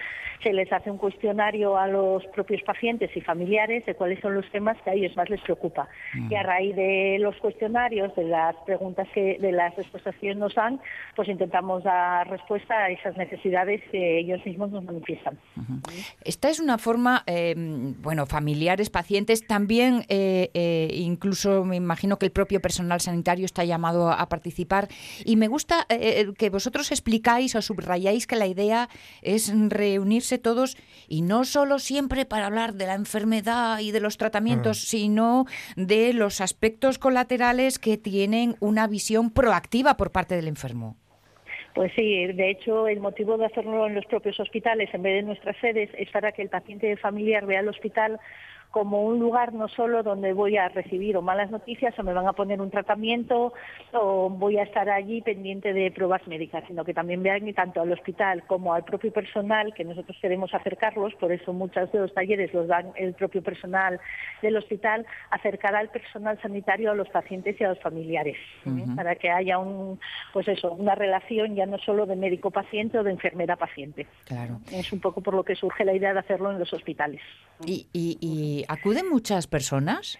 se 0.43 0.51
les 0.53 0.71
hace 0.71 0.89
un 0.89 0.97
cuestionario 0.97 1.77
a 1.77 1.87
los 1.87 2.25
propios 2.27 2.61
pacientes 2.63 3.15
y 3.15 3.21
familiares 3.21 3.85
de 3.85 3.95
cuáles 3.95 4.19
son 4.21 4.35
los 4.35 4.49
temas 4.51 4.77
que 4.83 4.89
a 4.89 4.93
ellos 4.93 5.15
más 5.15 5.29
les 5.29 5.41
preocupa. 5.41 5.87
Y 6.29 6.35
a 6.35 6.43
raíz 6.43 6.75
de 6.75 7.17
los 7.19 7.35
cuestionarios, 7.37 8.15
de 8.15 8.23
las 8.23 8.55
preguntas 8.65 9.07
que, 9.13 9.37
de 9.39 9.51
las 9.51 9.75
respuestas 9.75 10.15
que 10.15 10.27
ellos 10.27 10.39
nos 10.39 10.55
dan, 10.55 10.81
pues 11.15 11.29
intentamos 11.29 11.83
dar 11.83 12.29
respuesta 12.29 12.85
a 12.85 12.89
esas 12.89 13.15
necesidades 13.17 13.81
que 13.91 14.19
ellos 14.19 14.43
mismos 14.45 14.71
nos 14.71 14.83
manifiestan. 14.83 15.37
Esta 16.23 16.49
es 16.49 16.59
una 16.59 16.77
forma, 16.77 17.23
eh, 17.27 17.53
bueno, 17.57 18.25
familiares, 18.25 18.89
pacientes, 18.89 19.45
también 19.45 20.05
eh, 20.09 20.49
eh, 20.53 20.89
incluso 20.93 21.63
me 21.63 21.75
imagino 21.75 21.98
que 21.99 22.25
el 22.25 22.31
propio 22.31 22.61
personal 22.61 23.01
sanitario 23.01 23.45
está 23.45 23.63
llamado 23.63 24.11
a 24.11 24.29
participar. 24.29 24.87
Y 25.25 25.35
me 25.35 25.47
gusta 25.47 25.85
eh, 25.89 25.97
eh, 26.21 26.33
que 26.37 26.49
vosotros 26.49 26.91
explicáis 26.91 27.55
o 27.55 27.61
subrayáis 27.61 28.25
que 28.25 28.35
la 28.35 28.47
idea 28.47 28.89
es 29.21 29.51
reunirse 29.69 30.37
todos 30.37 30.77
y 31.07 31.21
no 31.21 31.43
solo 31.43 31.79
siempre 31.79 32.25
para 32.25 32.47
hablar 32.47 32.73
de 32.73 32.87
la 32.87 32.95
enfermedad 32.95 33.79
y 33.79 33.91
de 33.91 33.99
los 33.99 34.17
tratamientos, 34.17 34.77
mm. 34.77 34.87
sino 34.87 35.45
de 35.75 36.13
los 36.13 36.41
aspectos 36.41 36.97
colaterales 36.97 37.79
que 37.79 37.97
tienen 37.97 38.55
una 38.59 38.87
visión 38.87 39.31
proactiva 39.31 39.97
por 39.97 40.11
parte 40.11 40.35
del 40.35 40.47
enfermo. 40.47 40.95
Pues 41.73 41.91
sí, 41.95 42.27
de 42.27 42.49
hecho 42.49 42.87
el 42.87 42.99
motivo 42.99 43.37
de 43.37 43.45
hacerlo 43.45 43.87
en 43.87 43.95
los 43.95 44.05
propios 44.05 44.39
hospitales 44.39 44.89
en 44.93 45.03
vez 45.03 45.13
de 45.13 45.19
en 45.19 45.27
nuestras 45.27 45.55
sedes 45.57 45.89
es 45.97 46.09
para 46.09 46.31
que 46.31 46.41
el 46.41 46.49
paciente 46.49 46.97
familiar 46.97 47.45
vea 47.45 47.59
el 47.59 47.69
hospital 47.69 48.19
como 48.71 49.03
un 49.03 49.19
lugar 49.19 49.53
no 49.53 49.67
solo 49.67 50.03
donde 50.03 50.33
voy 50.33 50.57
a 50.57 50.69
recibir 50.69 51.17
o 51.17 51.21
malas 51.21 51.49
noticias 51.49 51.97
o 51.97 52.03
me 52.03 52.13
van 52.13 52.27
a 52.27 52.33
poner 52.33 52.61
un 52.61 52.69
tratamiento 52.69 53.53
o 53.93 54.29
voy 54.29 54.57
a 54.57 54.63
estar 54.63 54.89
allí 54.89 55.21
pendiente 55.21 55.73
de 55.73 55.91
pruebas 55.91 56.27
médicas, 56.27 56.63
sino 56.67 56.85
que 56.85 56.93
también 56.93 57.23
vean 57.23 57.39
tanto 57.53 57.81
al 57.81 57.91
hospital 57.91 58.43
como 58.45 58.73
al 58.73 58.83
propio 58.83 59.11
personal, 59.11 59.73
que 59.73 59.83
nosotros 59.83 60.17
queremos 60.21 60.53
acercarlos, 60.53 61.15
por 61.15 61.31
eso 61.31 61.53
muchos 61.53 61.91
de 61.91 61.99
los 61.99 62.13
talleres 62.13 62.53
los 62.53 62.67
dan 62.67 62.91
el 62.95 63.13
propio 63.13 63.41
personal 63.41 63.99
del 64.41 64.57
hospital, 64.57 65.05
acercar 65.31 65.75
al 65.75 65.89
personal 65.89 66.39
sanitario 66.41 66.91
a 66.91 66.95
los 66.95 67.09
pacientes 67.09 67.59
y 67.59 67.63
a 67.63 67.69
los 67.69 67.79
familiares, 67.79 68.37
¿eh? 68.65 68.85
para 68.95 69.15
que 69.15 69.29
haya 69.29 69.57
un, 69.57 69.99
pues 70.33 70.47
eso, 70.47 70.73
una 70.73 70.95
relación 70.95 71.55
ya 71.55 71.65
no 71.65 71.77
solo 71.77 72.05
de 72.05 72.15
médico-paciente 72.15 72.99
o 72.99 73.03
de 73.03 73.11
enfermera-paciente. 73.11 74.05
Claro. 74.25 74.59
Es 74.71 74.91
un 74.91 74.99
poco 74.99 75.21
por 75.21 75.33
lo 75.33 75.43
que 75.43 75.55
surge 75.55 75.85
la 75.85 75.93
idea 75.93 76.13
de 76.13 76.19
hacerlo 76.19 76.51
en 76.51 76.59
los 76.59 76.71
hospitales. 76.73 77.21
y, 77.65 77.87
y 77.93 78.58
¿acuden 78.67 79.09
muchas 79.09 79.47
personas? 79.47 80.19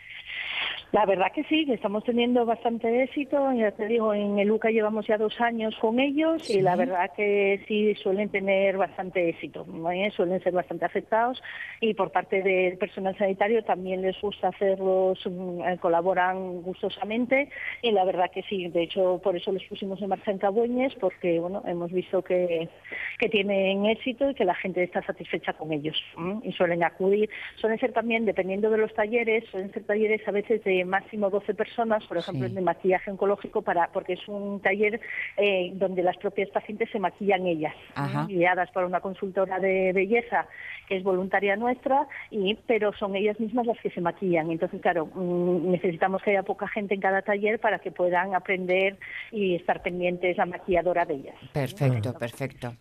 La 0.92 1.06
verdad 1.06 1.32
que 1.32 1.44
sí, 1.44 1.68
que 1.68 1.74
estamos 1.74 2.04
teniendo 2.04 2.48
bastante 2.48 3.04
éxito. 3.04 3.54
Ya 3.54 3.70
te 3.72 3.86
digo, 3.86 4.12
en 4.12 4.40
el 4.40 4.50
UCA 4.50 4.72
llevamos 4.72 5.06
ya 5.06 5.20
dos 5.20 5.40
años 5.40 5.76
con 5.80 6.00
ellos 6.00 6.50
y 6.50 6.62
la 6.62 6.76
verdad 6.76 7.12
que 7.16 7.64
sí 7.68 7.94
suelen 8.02 8.30
tener 8.30 8.76
bastante 8.76 9.30
éxito. 9.30 9.68
¿Eh? 9.94 10.10
Suelen 10.16 10.42
ser 10.42 10.54
bastante 10.54 10.86
afectados 10.86 11.44
y 11.80 11.94
por 11.94 12.12
parte 12.12 12.42
del 12.42 12.80
personal 12.80 13.16
sanitario 13.20 13.64
también 13.64 14.02
les 14.02 14.20
gusta 14.20 14.48
hacerlos, 14.48 15.20
mm, 15.30 15.62
eh, 15.62 15.78
colaboran 15.80 16.64
gustosamente 16.64 17.50
y 17.84 17.92
la 17.92 18.04
verdad 18.04 18.32
que 18.32 18.42
sí. 18.50 18.68
De 18.70 18.82
hecho, 18.82 19.22
por 19.24 19.36
eso 19.36 19.52
les 19.52 19.64
pusimos 19.66 20.02
en 20.02 20.10
marcha 20.10 20.32
en 20.32 20.40
Cabueñes 20.40 20.96
porque 20.96 21.40
bueno, 21.40 21.62
hemos 21.68 21.92
visto 21.92 22.24
que, 22.24 22.68
que 23.20 23.30
tienen 23.30 23.86
éxito 23.86 24.32
y 24.32 24.34
que 24.34 24.44
la 24.44 24.56
gente 24.56 24.82
está 24.82 25.04
satisfecha 25.04 25.54
con 25.54 25.72
ellos 25.72 26.04
y 26.42 26.52
suelen 26.54 26.84
acudir. 26.84 27.30
Suelen 27.58 27.80
ser 27.80 27.94
también, 27.94 28.26
dependiendo 28.26 28.72
de 28.72 28.80
los 28.80 28.92
talleres, 28.96 29.44
suelen 29.52 29.72
ser 29.72 29.84
talleres 29.84 30.28
a 30.28 30.32
veces 30.32 30.64
de 30.64 30.79
máximo 30.86 31.30
12 31.30 31.54
personas, 31.54 32.04
por 32.06 32.18
ejemplo, 32.18 32.48
Sí. 32.48 32.56
de 32.56 32.62
maquillaje 32.62 33.12
oncológico, 33.12 33.62
para, 33.62 33.88
porque 33.92 34.14
es 34.14 34.28
un 34.28 34.60
taller 34.62 35.00
eh, 35.38 35.72
donde 35.76 36.04
las 36.04 36.18
propias 36.18 36.50
pacientes 36.50 36.90
se 36.92 37.00
maquillan 37.00 37.46
ellas, 37.48 37.76
Ajá. 37.96 38.26
guiadas 38.28 38.70
por 38.72 38.84
una 38.84 39.00
consultora 39.02 39.60
de 39.60 39.92
belleza 39.94 40.48
que 40.88 40.98
es 40.98 41.04
voluntaria 41.04 41.56
nuestra, 41.56 42.08
y, 42.32 42.56
pero 42.66 42.92
son 42.94 43.16
ellas 43.16 43.40
mismas 43.40 43.68
las 43.68 43.78
que 43.80 43.92
se 43.92 44.02
maquillan. 44.02 44.50
Entonces, 44.50 44.82
claro, 44.82 45.06
mm, 45.14 45.72
necesitamos 45.72 46.22
que 46.24 46.32
haya 46.32 46.42
poca 46.44 46.68
gente 46.68 46.96
en 46.96 47.02
cada 47.02 47.22
taller 47.22 47.60
para 47.60 47.78
que 47.78 47.92
puedan 47.92 48.34
aprender 48.34 48.98
y 49.32 49.54
estar 49.56 49.84
pendientes 49.84 50.36
la 50.38 50.48
maquilladora 50.48 51.06
de 51.06 51.14
ellas. 51.16 51.36
Perfecto, 51.54 52.14
perfecto. 52.14 52.74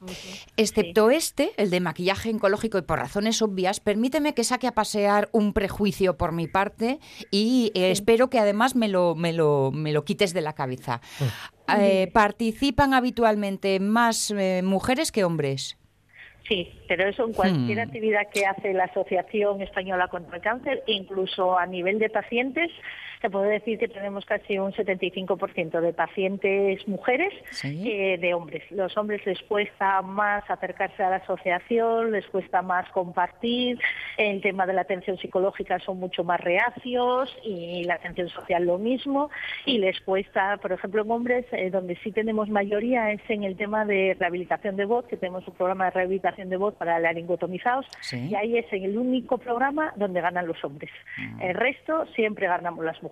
Excepto 0.57 1.11
este, 1.11 1.51
el 1.57 1.71
de 1.71 1.81
maquillaje 1.81 2.31
oncológico 2.31 2.79
y 2.79 2.83
por 2.83 2.99
razones 2.99 3.43
obvias, 3.43 3.81
permíteme 3.81 4.33
que 4.35 4.45
saque 4.45 4.67
a 4.67 4.73
pasear 4.73 5.29
un 5.33 5.53
prejuicio 5.53 6.17
por 6.17 6.33
mi 6.33 6.47
parte 6.49 6.99
y 7.31 7.71
eh, 7.75 7.88
espero 7.91 8.31
que 8.31 8.39
además 8.39 8.77
me 8.77 8.89
lo, 8.89 9.15
me 9.15 9.33
lo, 9.33 9.71
me 9.73 9.93
lo 9.93 10.05
quites 10.05 10.35
de 10.35 10.41
la 10.41 10.55
cabeza. 10.55 11.01
Eh, 11.79 12.11
¿Participan 12.13 12.95
habitualmente 12.95 13.79
más 13.81 14.31
eh, 14.31 14.63
mujeres 14.65 15.13
que 15.13 15.25
hombres? 15.25 15.77
Sí, 16.49 16.73
pero 16.89 17.07
eso 17.07 17.27
en 17.27 17.35
cualquier 17.35 17.79
Hmm. 17.79 17.89
actividad 17.89 18.23
que 18.33 18.47
hace 18.47 18.73
la 18.73 18.85
Asociación 18.85 19.61
Española 19.61 20.09
contra 20.09 20.37
el 20.37 20.43
Cáncer, 20.43 20.83
incluso 20.87 21.59
a 21.59 21.67
nivel 21.67 21.99
de 21.99 22.09
pacientes, 22.09 22.71
te 23.21 23.31
puedo 23.31 23.45
decir 23.45 23.79
que 23.79 23.89
tenemos 23.89 24.25
casi 24.25 24.59
un 24.59 24.73
75% 24.73 25.81
de 25.81 25.93
pacientes 25.93 26.87
mujeres 26.87 27.33
que 27.63 28.19
de 28.19 28.35
hombres. 28.35 28.63
Los 28.71 28.97
hombres 28.97 29.25
les 29.27 29.41
cuesta 29.43 30.03
más 30.03 30.49
acercarse 30.49 31.03
a 31.03 31.11
la 31.11 31.17
asociación, 31.17 32.13
les 32.13 32.27
cuesta 32.27 32.63
más 32.63 32.89
compartir, 32.91 33.79
el 34.17 34.41
tema 34.41 34.67
de 34.67 34.73
la 34.73 34.83
atención 34.83 35.19
psicológica 35.19 35.79
son 35.81 35.99
mucho 35.99 36.25
más 36.25 36.41
reacios 36.41 37.35
y 37.45 37.85
la 37.85 37.95
atención 37.95 38.29
social 38.29 38.65
lo 38.65 38.79
mismo 38.79 39.31
y 39.67 39.79
les 39.79 40.01
cuesta, 40.01 40.57
por 40.59 40.73
ejemplo, 40.73 41.03
en 41.03 41.11
hombres, 41.11 41.47
eh, 41.53 41.71
donde 41.71 41.97
sí 41.97 42.13
tenemos 42.13 42.49
mayoría 42.49 43.11
es 43.13 43.21
en 43.29 43.45
el 43.45 43.57
tema 43.57 43.85
de 43.85 44.17
rehabilitación 44.19 44.77
de 44.77 44.85
voz, 44.85 45.07
que 45.07 45.17
tenemos 45.17 45.47
un 45.49 45.55
programa 45.55 45.87
de 45.87 45.91
rehabilitación 45.93 46.49
de 46.49 46.57
voz 46.57 46.75
para 46.75 46.99
laringotomizados 46.99 47.87
Sí. 48.01 48.29
y 48.31 48.35
ahí 48.35 48.59
es 48.59 48.73
en 48.73 48.85
el 48.85 48.99
único 48.99 49.39
programa 49.39 49.93
donde 49.97 50.21
ganan 50.21 50.47
los 50.47 50.63
hombres. 50.65 50.91
El 51.41 51.55
resto 51.55 52.07
siempre 52.15 52.47
ganamos 52.47 52.85
las 52.85 53.03
mujeres. 53.03 53.08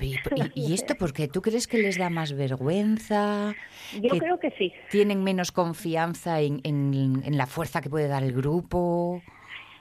¿Y, 0.00 0.14
y- 0.54 0.68
y 0.68 0.74
esto 0.74 0.94
porque 0.96 1.28
tú 1.28 1.42
crees 1.42 1.66
que 1.66 1.78
les 1.78 1.98
da 1.98 2.10
más 2.10 2.32
vergüenza? 2.32 3.54
Yo 4.00 4.18
creo 4.18 4.38
que 4.38 4.50
sí. 4.52 4.72
¿Tienen 4.90 5.24
menos 5.24 5.52
confianza 5.52 6.40
en, 6.40 6.60
en- 6.64 7.22
en 7.24 7.36
la 7.36 7.46
fuerza 7.46 7.80
que 7.80 7.90
puede 7.90 8.08
dar 8.08 8.22
el 8.22 8.32
grupo? 8.32 9.22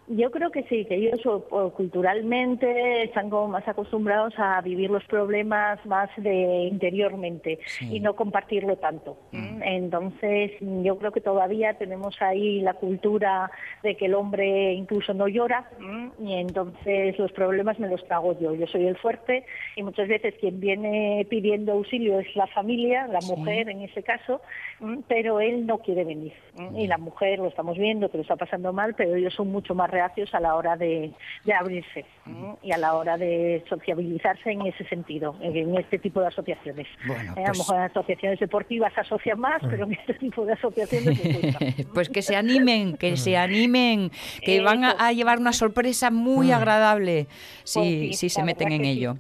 Yo 0.10 0.32
creo 0.32 0.52
que 0.52 0.64
sí, 0.64 0.86
que 0.86 0.96
ellos 0.96 1.26
o- 1.26 1.46
o 1.52 1.74
culturalmente 1.74 3.04
están 3.04 3.30
como 3.30 3.50
más 3.50 3.68
acostumbrados 3.68 4.34
a 4.38 4.62
vivir 4.62 4.90
los 4.90 5.04
problemas 5.06 5.86
más 5.86 6.10
de 6.16 6.70
interiormente 6.72 7.60
y 7.82 8.00
no 8.00 8.16
compartirlo 8.16 8.78
tanto. 8.78 9.18
¿m? 9.34 9.60
Entonces, 9.76 10.52
yo 10.62 10.98
creo 10.98 11.12
que 11.12 11.20
todavía 11.20 11.74
tenemos 11.74 12.22
ahí 12.22 12.62
la 12.62 12.74
cultura 12.76 13.52
de 13.84 13.98
que 13.98 14.06
el 14.06 14.14
hombre 14.16 14.74
incluso 14.74 15.14
no 15.14 15.28
llora 15.28 15.70
¿m? 15.80 16.12
y 16.20 16.36
entonces 16.36 17.20
los 17.20 17.32
problemas 17.34 17.78
me 17.78 17.90
los 17.90 18.06
trago 18.08 18.40
yo. 18.40 18.54
Yo 18.56 18.66
soy 18.68 18.88
el 18.88 18.96
fuerte 18.98 19.46
y 19.76 19.84
muchas 19.84 20.08
veces 20.08 20.36
quien 20.40 20.60
viene 20.62 21.28
pidiendo 21.30 21.74
auxilio 21.74 22.20
es 22.20 22.34
la 22.36 22.48
familia, 22.48 23.08
la 23.08 23.20
mujer 23.22 23.68
en 23.70 23.82
ese 23.82 24.04
caso, 24.04 24.42
¿m? 24.80 25.00
pero 25.10 25.42
él 25.42 25.66
no 25.66 25.80
quiere 25.80 26.06
venir. 26.06 26.34
Y 26.76 26.88
la 26.88 26.98
mujer 26.98 27.40
lo 27.40 27.48
estamos 27.48 27.78
viendo 27.78 28.10
que 28.10 28.18
lo 28.18 28.22
está 28.24 28.36
pasando 28.36 28.72
mal, 28.74 28.96
pero 28.96 29.14
ellos 29.16 29.34
son 29.34 29.52
mucho 29.52 29.76
más 29.76 29.90
reacios 29.98 30.34
a 30.34 30.40
la 30.40 30.56
hora 30.56 30.76
de, 30.78 31.12
de 31.46 31.54
abrirse 31.54 32.06
y 32.62 32.72
a 32.72 32.78
la 32.78 32.94
hora 32.94 33.18
de 33.18 33.64
sociabilizarse 33.70 34.52
en 34.52 34.62
ese 34.68 34.84
sentido, 34.88 35.36
en 35.42 35.76
este 35.78 35.98
tipo 35.98 36.20
de 36.20 36.28
asociaciones. 36.28 36.86
Bueno, 37.08 37.34
Eh, 37.38 37.40
a 37.40 37.40
lo 37.40 37.46
pues- 37.48 37.58
mejor 37.60 37.76
en 37.78 37.82
asociaciones 37.84 38.40
deportivas 38.40 38.94
se 38.94 39.02
asocian 39.02 39.40
más, 39.40 39.62
pero 39.70 39.86
en 39.86 39.94
este 39.94 40.14
tipo 40.16 40.46
de 40.46 40.54
asociaciones. 40.54 41.18
Pues 41.94 42.10
que 42.10 42.22
se 42.22 42.36
animen, 42.36 42.98
que 42.98 43.18
se 43.18 43.38
animen, 43.38 44.12
que 44.44 44.62
van 44.62 44.84
a, 44.84 44.92
a 44.92 45.12
llevar 45.14 45.40
una 45.40 45.54
sorpresa 45.54 46.12
muy 46.12 46.52
agradable 46.52 47.28
si, 47.64 47.80
Pues 48.10 48.20
si 48.20 48.30
se 48.30 48.44
meten 48.44 48.72
en 48.72 48.86
ello. 48.86 49.18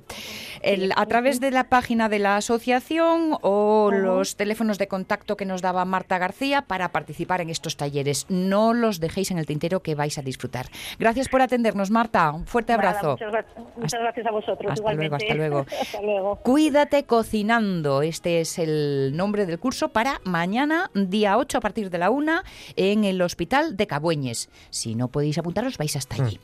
El- 0.62 0.92
a 0.96 1.06
través 1.06 1.40
de 1.40 1.52
la 1.52 1.66
página 1.70 2.10
de 2.10 2.20
la 2.20 2.36
asociación 2.38 3.38
o 3.42 3.90
los 3.92 4.36
teléfonos 4.36 4.78
de 4.78 4.88
contacto 4.88 5.38
que 5.38 5.46
nos 5.46 5.62
daba 5.62 5.86
Marta 5.86 6.18
García 6.18 6.64
para 6.64 6.92
participar 6.92 7.42
en 7.42 7.50
estos 7.50 7.78
talleres. 7.78 8.26
No 8.30 8.74
los 8.74 9.00
dejéis 9.00 9.32
en 9.32 9.38
el 9.38 9.46
tintero 9.46 9.82
que 9.82 9.96
vais 9.96 10.18
a 10.18 10.22
disfrutar. 10.22 10.67
Gracias 11.00 11.28
por 11.30 11.42
atendernos, 11.42 11.92
Marta. 11.92 12.32
Un 12.32 12.46
fuerte 12.46 12.76
Nada, 12.76 12.90
abrazo. 12.90 13.12
muchas, 13.12 13.32
gra- 13.34 13.46
muchas 13.78 14.02
gracias 14.02 14.26
a 14.28 14.32
vosotros. 14.32 14.72
hasta 14.72 14.94
luego, 14.94 15.16
hasta 15.16 15.34
luego. 15.34 15.66
hasta 15.82 16.02
luego. 16.02 16.36
Cuídate 16.44 17.04
cocinando. 17.06 18.02
Este 18.02 18.42
es 18.42 18.60
el 18.60 19.14
nombre 19.16 19.46
del 19.46 19.60
curso 19.60 19.90
para 19.90 20.20
mañana, 20.24 20.90
día 20.94 21.38
8, 21.38 21.58
a 21.58 21.62
partir 21.62 21.90
de 21.90 21.98
la 21.98 22.10
1, 22.10 22.42
en 22.76 23.04
el 23.04 23.22
Hospital 23.22 23.76
de 23.78 23.88
Cabueñes. 23.88 24.50
Si 24.70 24.96
no 24.96 25.08
podéis 25.08 25.38
apuntaros, 25.38 25.78
vais 25.78 25.96
hasta 25.96 26.24
allí. 26.24 26.40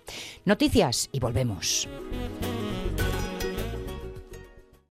Noticias 0.45 1.09
y 1.11 1.19
volvemos. 1.19 1.87